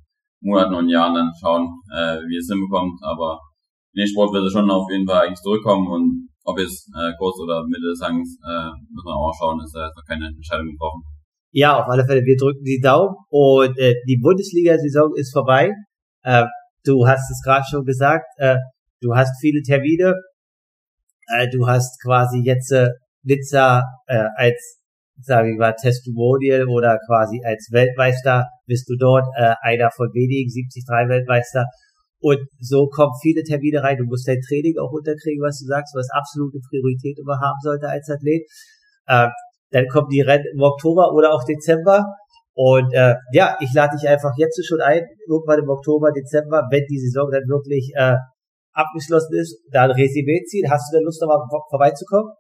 Monaten 0.41 0.75
und 0.75 0.89
Jahren 0.89 1.15
dann 1.15 1.31
schauen, 1.39 1.67
äh, 1.95 2.19
wie 2.27 2.39
es 2.39 2.49
hinbekommt. 2.51 2.99
Aber 3.03 3.39
in 3.95 4.03
den 4.03 4.09
Sport 4.09 4.33
wird 4.33 4.47
es 4.47 4.53
schon 4.53 4.71
auf 4.71 4.91
jeden 4.91 5.07
Fall 5.07 5.27
eigentlich 5.27 5.43
zurückkommen 5.43 5.87
und 5.89 6.29
ob 6.45 6.59
jetzt 6.59 6.89
äh, 6.95 7.13
kurz 7.19 7.39
oder 7.39 7.63
Mitte 7.67 7.87
des 7.91 8.01
Hangs, 8.03 8.39
äh, 8.43 8.71
muss 8.91 9.05
man 9.05 9.15
auch 9.15 9.33
schauen, 9.39 9.61
ist 9.63 9.75
da 9.75 9.87
jetzt 9.87 9.97
noch 9.97 10.07
keine 10.07 10.27
Entscheidung 10.27 10.71
getroffen. 10.71 11.03
Ja, 11.53 11.79
auf 11.79 11.89
alle 11.89 12.05
Fälle, 12.07 12.25
wir 12.25 12.37
drücken 12.37 12.65
die 12.65 12.81
Daumen 12.81 13.15
und 13.29 13.79
äh, 13.79 13.95
die 14.09 14.19
Bundesliga-Saison 14.21 15.13
ist 15.15 15.33
vorbei. 15.33 15.71
Äh, 16.23 16.47
du 16.85 17.07
hast 17.07 17.31
es 17.31 17.43
gerade 17.45 17.65
schon 17.69 17.85
gesagt, 17.85 18.25
äh, 18.39 18.57
du 19.01 19.15
hast 19.15 19.39
viele 19.41 19.63
Termine, 19.63 20.15
äh, 21.29 21.49
du 21.49 21.67
hast 21.67 22.01
quasi 22.03 22.43
jetzt 22.43 22.73
äh, 22.73 22.89
Nizza 23.23 23.85
äh, 24.07 24.25
als 24.37 24.82
sage 25.21 25.53
ich 25.53 25.59
mal, 25.59 25.75
Testimonial 25.75 26.67
oder 26.69 26.99
quasi 27.07 27.41
als 27.45 27.69
Weltmeister 27.71 28.47
bist 28.67 28.89
du 28.89 28.97
dort 28.99 29.27
äh, 29.37 29.55
einer 29.63 29.91
von 29.91 30.09
wenigen 30.13 30.51
73 30.51 30.85
Weltmeister 31.09 31.67
und 32.23 32.39
so 32.61 32.87
kommen 32.87 33.13
viele 33.21 33.43
Termine 33.43 33.83
rein. 33.83 33.99
Du 33.99 34.05
musst 34.05 34.29
dein 34.29 34.41
Training 34.41 34.79
auch 34.79 34.93
unterkriegen, 34.93 35.43
was 35.43 35.59
du 35.59 35.67
sagst, 35.67 35.93
was 35.99 36.07
absolute 36.15 36.63
Priorität 36.71 37.19
immer 37.19 37.35
haben 37.43 37.59
sollte 37.63 37.89
als 37.89 38.09
Athlet. 38.09 38.47
Äh, 39.07 39.27
dann 39.75 39.89
kommen 39.89 40.09
die 40.09 40.21
Rennen 40.21 40.47
im 40.55 40.63
Oktober 40.63 41.11
oder 41.13 41.35
auch 41.35 41.43
Dezember. 41.43 42.07
Und 42.55 42.95
äh, 42.95 43.17
ja, 43.33 43.57
ich 43.59 43.75
lade 43.75 43.97
dich 43.97 44.09
einfach 44.09 44.31
jetzt 44.37 44.55
schon 44.65 44.81
ein, 44.81 45.03
irgendwann 45.27 45.59
im 45.59 45.69
Oktober, 45.69 46.13
Dezember, 46.13 46.63
wenn 46.71 46.87
die 46.89 47.01
Saison 47.01 47.29
dann 47.33 47.43
wirklich 47.49 47.91
äh, 47.97 48.15
abgeschlossen 48.73 49.35
ist, 49.35 49.59
dann 49.73 49.91
Resümee 49.91 50.45
ziehen. 50.47 50.71
Hast 50.71 50.93
du 50.93 50.99
denn 50.99 51.05
Lust, 51.05 51.21
nochmal 51.21 51.43
vorbeizukommen? 51.71 52.31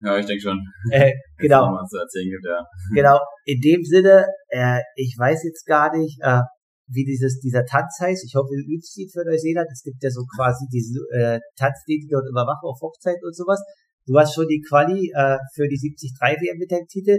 Ja, 0.00 0.16
ich 0.16 0.26
denke 0.26 0.42
schon. 0.42 0.60
Äh, 0.92 1.12
genau. 1.38 1.74
Was 1.74 1.90
zu 1.90 1.98
erzählen 1.98 2.30
gibt, 2.30 2.46
ja. 2.46 2.64
Genau. 2.94 3.18
In 3.44 3.60
dem 3.60 3.82
Sinne, 3.82 4.26
äh, 4.48 4.80
ich 4.94 5.16
weiß 5.18 5.44
jetzt 5.44 5.66
gar 5.66 5.94
nicht, 5.96 6.18
äh, 6.22 6.40
wie 6.88 7.04
dieses, 7.04 7.38
dieser 7.40 7.64
Tanz 7.64 7.98
heißt. 8.00 8.24
Ich 8.24 8.34
hoffe, 8.34 8.48
du 8.54 8.64
übst 8.72 8.96
ihn 8.96 9.08
für 9.12 9.24
Neuseeland. 9.24 9.68
Es 9.70 9.82
gibt 9.82 10.02
ja 10.02 10.10
so 10.10 10.24
quasi 10.36 10.66
diesen 10.72 10.96
äh, 11.12 11.38
Tanz, 11.56 11.84
den 11.86 12.00
die 12.00 12.08
dort 12.08 12.28
überwachen 12.28 12.64
auf 12.64 12.80
Hochzeit 12.80 13.18
und 13.22 13.34
sowas. 13.34 13.60
Du 14.06 14.16
hast 14.18 14.34
schon 14.34 14.48
die 14.48 14.64
Quali 14.66 15.12
äh, 15.12 15.36
für 15.54 15.68
die 15.68 15.76
73 15.76 16.16
WM 16.16 16.58
mit 16.58 16.72
deinem 16.72 16.88
Titel. 16.88 17.18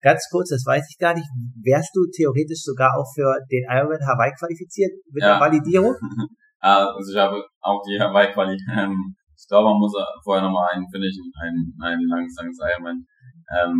ganz 0.00 0.24
kurz, 0.30 0.48
das 0.48 0.64
weiß 0.64 0.86
ich 0.88 0.96
gar 0.96 1.12
nicht, 1.12 1.28
wärst 1.62 1.90
du 1.92 2.08
theoretisch 2.08 2.64
sogar 2.64 2.96
auch 2.96 3.04
für 3.14 3.36
den 3.50 3.64
Ironman 3.68 4.00
Hawaii 4.00 4.32
qualifiziert 4.38 4.92
mit 5.12 5.22
ja. 5.22 5.36
der 5.36 5.40
Validierung? 5.40 5.92
also 6.60 7.12
ich 7.12 7.18
habe 7.18 7.44
auch 7.60 7.82
die 7.84 8.00
Hawaii-Quali. 8.00 8.56
Ähm, 8.72 9.14
glaube, 9.50 9.68
man 9.68 9.78
muss 9.78 9.92
vorher 10.22 10.42
nochmal 10.46 10.70
einen 10.72 10.86
finishen, 10.88 11.26
einen, 11.42 11.74
einen 11.82 12.06
langsames 12.08 12.56
Ironman. 12.62 13.04
Ähm, 13.50 13.76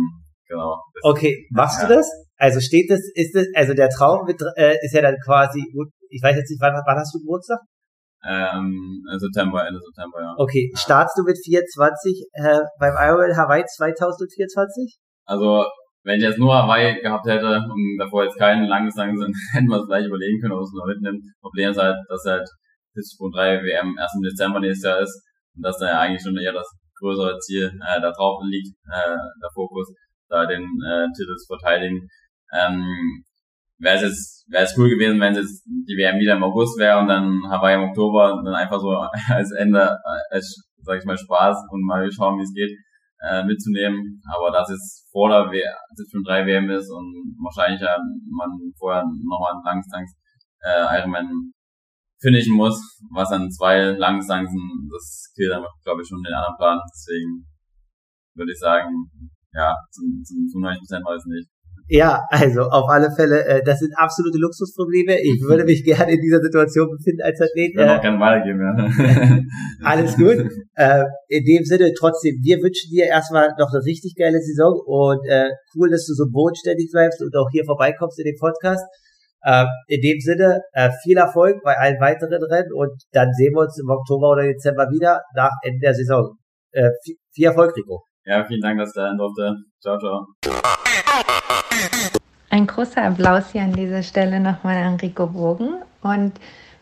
genau. 0.47 0.77
Okay, 1.01 1.47
machst 1.49 1.81
ja. 1.81 1.87
du 1.87 1.95
das? 1.95 2.07
Also 2.37 2.59
steht 2.59 2.91
das, 2.91 2.99
ist 3.15 3.33
das, 3.33 3.47
also 3.55 3.73
der 3.73 3.89
Traum 3.89 4.25
mit, 4.25 4.41
äh, 4.57 4.75
ist 4.83 4.93
ja 4.93 5.01
dann 5.01 5.15
quasi, 5.23 5.63
ich 6.09 6.21
weiß 6.21 6.35
jetzt 6.35 6.49
nicht, 6.49 6.61
wann, 6.61 6.73
wann 6.73 6.97
hast 6.97 7.15
du 7.15 7.19
Geburtstag? 7.19 7.59
Ähm, 8.23 9.01
September, 9.17 9.65
Ende 9.65 9.79
September, 9.79 10.21
ja. 10.21 10.33
Okay, 10.37 10.71
startest 10.75 11.17
du 11.17 11.23
mit 11.23 11.37
24 11.43 12.27
äh, 12.33 12.59
beim 12.77 12.93
Ironman 12.93 13.35
Hawaii 13.35 13.63
2024? 13.65 14.99
Also, 15.25 15.65
wenn 16.03 16.17
ich 16.17 16.23
jetzt 16.23 16.37
nur 16.37 16.53
Hawaii 16.53 17.01
gehabt 17.01 17.25
hätte 17.25 17.57
und 17.57 17.97
davor 17.97 18.25
jetzt 18.25 18.37
keinen 18.37 18.67
langes 18.67 18.95
lang 18.95 19.17
sind, 19.17 19.33
hätten 19.53 19.67
wir 19.67 19.81
es 19.81 19.87
gleich 19.87 20.05
überlegen 20.05 20.39
können, 20.41 20.53
ob 20.53 20.61
es 20.61 20.73
noch 20.73 20.85
mitnimmt. 20.85 21.23
Problem 21.41 21.71
ist 21.71 21.81
halt, 21.81 21.97
dass 22.09 22.25
halt 22.25 22.47
40.3 22.93 23.63
WM 23.63 23.95
erst 23.97 24.15
im 24.15 24.21
Dezember 24.21 24.59
nächstes 24.59 24.83
Jahr 24.83 24.99
ist 24.99 25.30
und 25.55 25.63
dass 25.65 25.77
da 25.79 25.87
ja 25.87 25.99
eigentlich 25.99 26.21
schon 26.21 26.37
eher 26.37 26.53
das 26.53 26.67
größere 26.99 27.39
Ziel 27.39 27.67
äh, 27.67 28.01
da 28.01 28.11
drauf 28.11 28.41
liegt, 28.43 28.69
äh, 28.87 29.17
der 29.41 29.49
Fokus, 29.53 29.93
da 30.29 30.45
den 30.45 30.63
äh, 30.63 31.07
Titel 31.15 31.35
zu 31.35 31.47
verteidigen. 31.47 32.07
Ähm, 32.53 33.23
wäre 33.79 33.95
es 33.95 34.01
jetzt, 34.03 34.45
wäre 34.49 34.63
es 34.63 34.77
cool 34.77 34.89
gewesen, 34.89 35.19
wenn 35.19 35.33
es 35.33 35.39
jetzt 35.39 35.65
die 35.65 35.97
WM 35.97 36.19
wieder 36.19 36.35
im 36.35 36.43
August 36.43 36.77
wäre 36.79 36.99
und 36.99 37.07
dann 37.07 37.41
Hawaii 37.49 37.75
im 37.75 37.89
Oktober 37.89 38.41
dann 38.45 38.53
einfach 38.53 38.79
so 38.79 38.89
als 39.33 39.51
Ende, 39.51 39.97
als, 40.29 40.69
sag 40.83 40.99
ich 40.99 41.05
mal, 41.05 41.17
Spaß 41.17 41.57
und 41.71 41.85
mal 41.85 42.09
schauen, 42.11 42.37
wie 42.37 42.43
es 42.43 42.53
geht, 42.53 42.71
äh, 43.21 43.43
mitzunehmen. 43.43 44.21
Aber 44.31 44.51
dass 44.51 44.69
es 44.69 45.07
vor 45.11 45.29
der 45.29 45.51
schon 46.09 46.23
drei 46.23 46.45
WM 46.45 46.69
ist 46.69 46.89
und 46.91 47.35
wahrscheinlich 47.41 47.81
ja 47.81 47.97
man 48.29 48.49
vorher 48.77 49.03
nochmal 49.03 49.53
ein 49.53 49.63
Langstanks 49.65 50.13
äh, 50.63 50.99
Ironman 50.99 51.51
finishen 52.21 52.55
muss, 52.55 52.79
was 53.11 53.29
dann 53.29 53.51
zwei 53.51 53.91
Langstanken, 53.97 54.87
das 54.91 55.31
killt 55.35 55.51
dann, 55.51 55.65
glaube 55.83 56.01
ich, 56.01 56.07
schon 56.07 56.21
den 56.23 56.33
anderen 56.33 56.57
Plan. 56.57 56.79
Deswegen 56.93 57.45
würde 58.35 58.51
ich 58.51 58.59
sagen, 58.59 58.93
ja, 59.53 59.75
zum, 59.91 60.23
zum, 60.23 60.47
zum 60.47 60.61
90 60.61 60.79
Prozent 60.79 61.05
weiß 61.05 61.23
ich 61.25 61.33
nicht. 61.33 61.49
Ja, 61.91 62.23
also 62.29 62.61
auf 62.61 62.89
alle 62.89 63.11
Fälle, 63.11 63.43
äh, 63.43 63.61
das 63.65 63.79
sind 63.79 63.91
absolute 63.97 64.37
Luxusprobleme. 64.37 65.19
Ich 65.19 65.41
würde 65.47 65.65
mich 65.65 65.83
gerne 65.83 66.13
in 66.13 66.21
dieser 66.21 66.39
Situation 66.39 66.87
befinden 66.87 67.21
als 67.21 67.41
Athlet. 67.41 67.71
Ich 67.71 67.75
will 67.75 67.83
äh, 67.83 67.97
auch 67.97 68.01
gerne 68.01 68.19
weitergeben, 68.19 68.61
ja. 68.63 69.43
alles 69.83 70.15
gut. 70.15 70.39
Äh, 70.75 71.03
in 71.27 71.43
dem 71.43 71.65
Sinne, 71.65 71.91
trotzdem, 71.97 72.39
wir 72.41 72.63
wünschen 72.63 72.91
dir 72.91 73.07
erstmal 73.07 73.49
noch 73.59 73.73
eine 73.73 73.83
richtig 73.83 74.15
geile 74.15 74.39
Saison 74.39 74.79
und 74.85 75.27
äh, 75.27 75.49
cool, 75.75 75.89
dass 75.89 76.05
du 76.05 76.13
so 76.13 76.31
bodenständig 76.31 76.89
bleibst 76.93 77.21
und 77.21 77.35
auch 77.35 77.49
hier 77.51 77.65
vorbeikommst 77.65 78.19
in 78.19 78.25
dem 78.25 78.39
Podcast. 78.39 78.85
Äh, 79.43 79.65
in 79.87 80.01
dem 80.01 80.19
Sinne, 80.19 80.61
äh, 80.73 80.89
viel 81.03 81.17
Erfolg 81.17 81.63
bei 81.63 81.77
allen 81.77 81.99
weiteren 81.99 82.43
Rennen 82.43 82.73
und 82.73 82.91
dann 83.11 83.33
sehen 83.33 83.53
wir 83.53 83.61
uns 83.61 83.79
im 83.79 83.89
Oktober 83.89 84.31
oder 84.31 84.43
Dezember 84.43 84.87
wieder 84.91 85.21
nach 85.35 85.51
Ende 85.63 85.79
der 85.79 85.95
Saison. 85.95 86.37
Äh, 86.71 86.89
viel, 87.03 87.15
viel 87.33 87.45
Erfolg, 87.45 87.75
Rico. 87.75 88.03
Ja, 88.25 88.43
vielen 88.45 88.61
Dank, 88.61 88.79
dass 88.79 88.93
du 88.93 88.99
da 88.99 89.13
durfte. 89.15 89.55
Ciao, 89.81 89.97
ciao. 89.97 90.27
Ein 92.51 92.67
großer 92.67 93.03
Applaus 93.03 93.51
hier 93.51 93.61
an 93.61 93.73
dieser 93.73 94.03
Stelle 94.03 94.39
nochmal 94.39 94.77
an 94.77 94.95
Rico 94.95 95.25
Bogen. 95.25 95.81
Und 96.03 96.33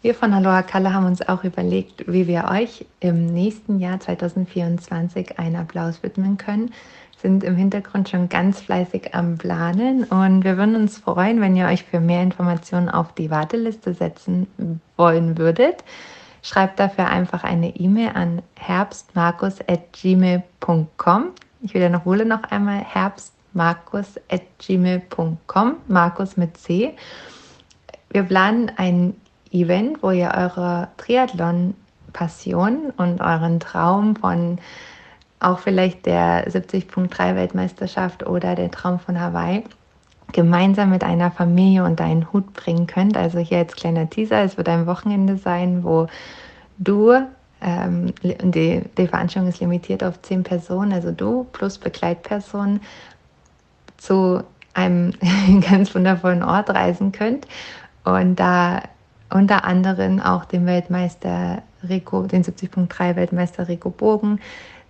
wir 0.01 0.15
von 0.15 0.33
Aloha 0.33 0.63
Kalle 0.63 0.93
haben 0.93 1.05
uns 1.05 1.21
auch 1.27 1.43
überlegt, 1.43 2.11
wie 2.11 2.27
wir 2.27 2.49
euch 2.51 2.85
im 2.99 3.27
nächsten 3.27 3.79
Jahr 3.79 3.99
2024 3.99 5.39
einen 5.39 5.55
Applaus 5.55 6.03
widmen 6.03 6.37
können. 6.37 6.73
Sind 7.21 7.43
im 7.43 7.57
Hintergrund 7.57 8.09
schon 8.09 8.29
ganz 8.29 8.61
fleißig 8.61 9.13
am 9.13 9.37
Planen 9.37 10.05
und 10.05 10.45
wir 10.45 10.57
würden 10.57 10.75
uns 10.75 10.97
freuen, 10.97 11.41
wenn 11.41 11.57
ihr 11.57 11.67
euch 11.67 11.83
für 11.83 11.99
mehr 11.99 12.23
Informationen 12.23 12.87
auf 12.87 13.13
die 13.13 13.29
Warteliste 13.29 13.93
setzen 13.93 14.47
wollen 14.95 15.37
würdet. 15.37 15.83
Schreibt 16.41 16.79
dafür 16.79 17.07
einfach 17.07 17.43
eine 17.43 17.75
E-Mail 17.75 18.11
an 18.13 18.41
herbstmarkus.gmail.com. 18.55 21.25
Ich 21.61 21.73
wiederhole 21.73 22.25
noch 22.25 22.43
einmal 22.43 22.79
herbstmarkus.gmail.com, 22.79 25.75
Markus 25.89 26.37
mit 26.37 26.55
C. 26.55 26.95
Wir 28.11 28.23
planen 28.23 28.71
ein 28.77 29.13
Event, 29.51 30.01
wo 30.01 30.11
ihr 30.11 30.31
eure 30.35 30.87
Triathlon-Passion 30.95 32.93
und 32.95 33.19
euren 33.19 33.59
Traum 33.59 34.15
von 34.15 34.57
auch 35.39 35.59
vielleicht 35.59 36.05
der 36.05 36.47
70.3 36.47 37.35
Weltmeisterschaft 37.35 38.25
oder 38.25 38.55
der 38.55 38.71
Traum 38.71 38.99
von 38.99 39.19
Hawaii 39.19 39.63
gemeinsam 40.31 40.91
mit 40.91 41.03
einer 41.03 41.31
Familie 41.31 41.83
unter 41.83 42.03
einen 42.03 42.31
Hut 42.31 42.53
bringen 42.53 42.87
könnt. 42.87 43.17
Also 43.17 43.39
hier 43.39 43.59
als 43.59 43.75
kleiner 43.75 44.09
Teaser, 44.09 44.43
es 44.43 44.57
wird 44.57 44.69
ein 44.69 44.85
Wochenende 44.85 45.37
sein, 45.37 45.83
wo 45.83 46.07
du, 46.77 47.13
ähm, 47.61 48.13
die, 48.23 48.83
die 48.97 49.07
Veranstaltung 49.07 49.49
ist 49.49 49.59
limitiert 49.59 50.03
auf 50.03 50.21
zehn 50.21 50.43
Personen, 50.43 50.93
also 50.93 51.11
du 51.11 51.45
plus 51.51 51.77
Begleitpersonen 51.77 52.81
zu 53.97 54.43
einem 54.73 55.13
ganz 55.69 55.93
wundervollen 55.95 56.43
Ort 56.43 56.69
reisen 56.69 57.11
könnt 57.11 57.47
und 58.03 58.35
da 58.35 58.81
unter 59.31 59.65
anderem 59.65 60.19
auch 60.19 60.45
den 60.45 60.65
Weltmeister 60.65 61.61
Rico, 61.87 62.23
den 62.23 62.43
70.3 62.43 63.15
Weltmeister 63.15 63.67
Rico 63.67 63.89
Bogen 63.89 64.39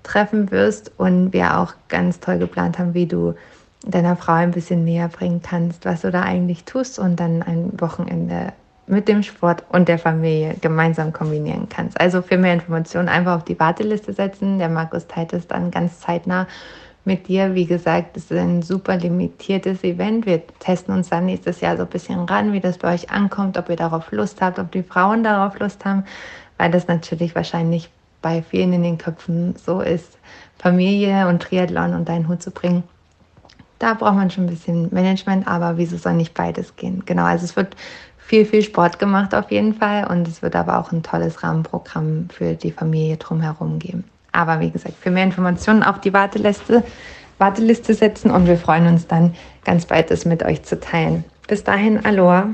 treffen 0.04 0.52
wirst 0.52 0.92
und 0.98 1.34
wir 1.34 1.58
auch 1.60 1.74
ganz 1.88 2.20
toll 2.20 2.38
geplant 2.38 2.80
haben, 2.80 2.94
wie 2.94 3.06
du 3.06 3.36
deiner 3.86 4.16
Frau 4.16 4.34
ein 4.34 4.52
bisschen 4.52 4.84
näher 4.84 5.08
bringen 5.08 5.42
kannst, 5.42 5.86
was 5.86 6.02
du 6.02 6.12
da 6.12 6.22
eigentlich 6.22 6.66
tust 6.66 7.00
und 7.00 7.20
dann 7.20 7.42
ein 7.44 7.80
Wochenende 7.80 8.54
mit 8.88 9.08
dem 9.08 9.22
Sport 9.22 9.64
und 9.70 9.88
der 9.88 10.00
Familie 10.00 10.56
gemeinsam 10.60 11.14
kombinieren 11.14 11.70
kannst. 11.70 12.00
Also 12.00 12.22
für 12.22 12.38
mehr 12.38 12.54
Informationen 12.54 13.08
einfach 13.08 13.36
auf 13.36 13.44
die 13.44 13.60
Warteliste 13.60 14.14
setzen. 14.14 14.58
Der 14.58 14.68
Markus 14.68 15.08
teilt 15.08 15.32
es 15.32 15.48
dann 15.48 15.70
ganz 15.70 16.00
zeitnah 16.00 16.48
mit 17.06 17.28
dir. 17.28 17.54
Wie 17.54 17.66
gesagt, 17.66 18.18
es 18.18 18.32
ist 18.32 18.38
ein 18.38 18.64
super 18.64 18.98
limitiertes 18.98 19.84
Event. 19.84 20.26
Wir 20.26 20.42
testen 20.60 20.94
uns 20.94 21.10
dann 21.10 21.28
nächstes 21.28 21.62
Jahr 21.62 21.78
so 21.78 21.84
ein 21.84 21.90
bisschen 21.90 22.22
ran, 22.22 22.52
wie 22.52 22.60
das 22.60 22.80
bei 22.80 22.94
euch 22.94 23.12
ankommt, 23.12 23.58
ob 23.58 23.70
ihr 23.70 23.76
darauf 23.76 24.12
Lust 24.12 24.42
habt, 24.42 24.58
ob 24.58 24.72
die 24.72 24.84
Frauen 24.84 25.24
darauf 25.24 25.60
Lust 25.60 25.86
haben, 25.86 26.04
weil 26.58 26.72
das 26.72 26.88
natürlich 26.88 27.36
wahrscheinlich 27.36 27.92
bei 28.22 28.42
vielen 28.42 28.74
in 28.74 28.84
den 28.84 28.98
Köpfen 28.98 29.56
so 29.56 29.82
ist, 29.82 30.18
Familie 30.58 31.28
und 31.28 31.42
Triathlon 31.42 31.94
unter 31.94 32.14
einen 32.14 32.28
Hut 32.28 32.42
zu 32.42 32.52
bringen. 32.52 32.84
Da 33.80 33.94
braucht 33.94 34.16
man 34.16 34.30
schon 34.30 34.46
ein 34.46 34.50
bisschen 34.50 34.94
Management, 34.94 35.48
aber 35.48 35.78
wieso 35.78 35.98
soll 35.98 36.14
nicht 36.14 36.34
beides 36.34 36.76
gehen? 36.76 37.04
Genau, 37.06 37.24
also 37.24 37.46
es 37.46 37.56
wird 37.56 37.76
viel, 38.18 38.46
viel 38.46 38.62
Sport 38.62 39.00
gemacht 39.00 39.34
auf 39.34 39.50
jeden 39.52 39.74
Fall 39.74 40.06
und 40.06 40.28
es 40.28 40.42
wird 40.42 40.56
aber 40.56 40.78
auch 40.78 40.92
ein 40.92 41.02
tolles 41.02 41.42
Rahmenprogramm 41.44 42.28
für 42.32 42.54
die 42.54 42.72
Familie 42.72 43.18
drumherum 43.18 43.80
geben. 43.80 44.04
Aber 44.32 44.60
wie 44.60 44.70
gesagt, 44.70 44.96
für 45.00 45.10
mehr 45.10 45.24
Informationen 45.24 45.82
auf 45.82 46.00
die 46.02 46.14
Warteliste, 46.14 46.84
Warteliste 47.40 47.94
setzen 47.94 48.30
und 48.30 48.48
wir 48.48 48.58
freuen 48.58 48.88
uns 48.88 49.08
dann 49.08 49.34
ganz 49.64 49.86
bald, 49.86 50.12
das 50.12 50.26
mit 50.26 50.44
euch 50.44 50.64
zu 50.64 50.80
teilen. 50.80 51.24
Bis 51.48 51.64
dahin, 51.64 52.06
Aloha. 52.06 52.50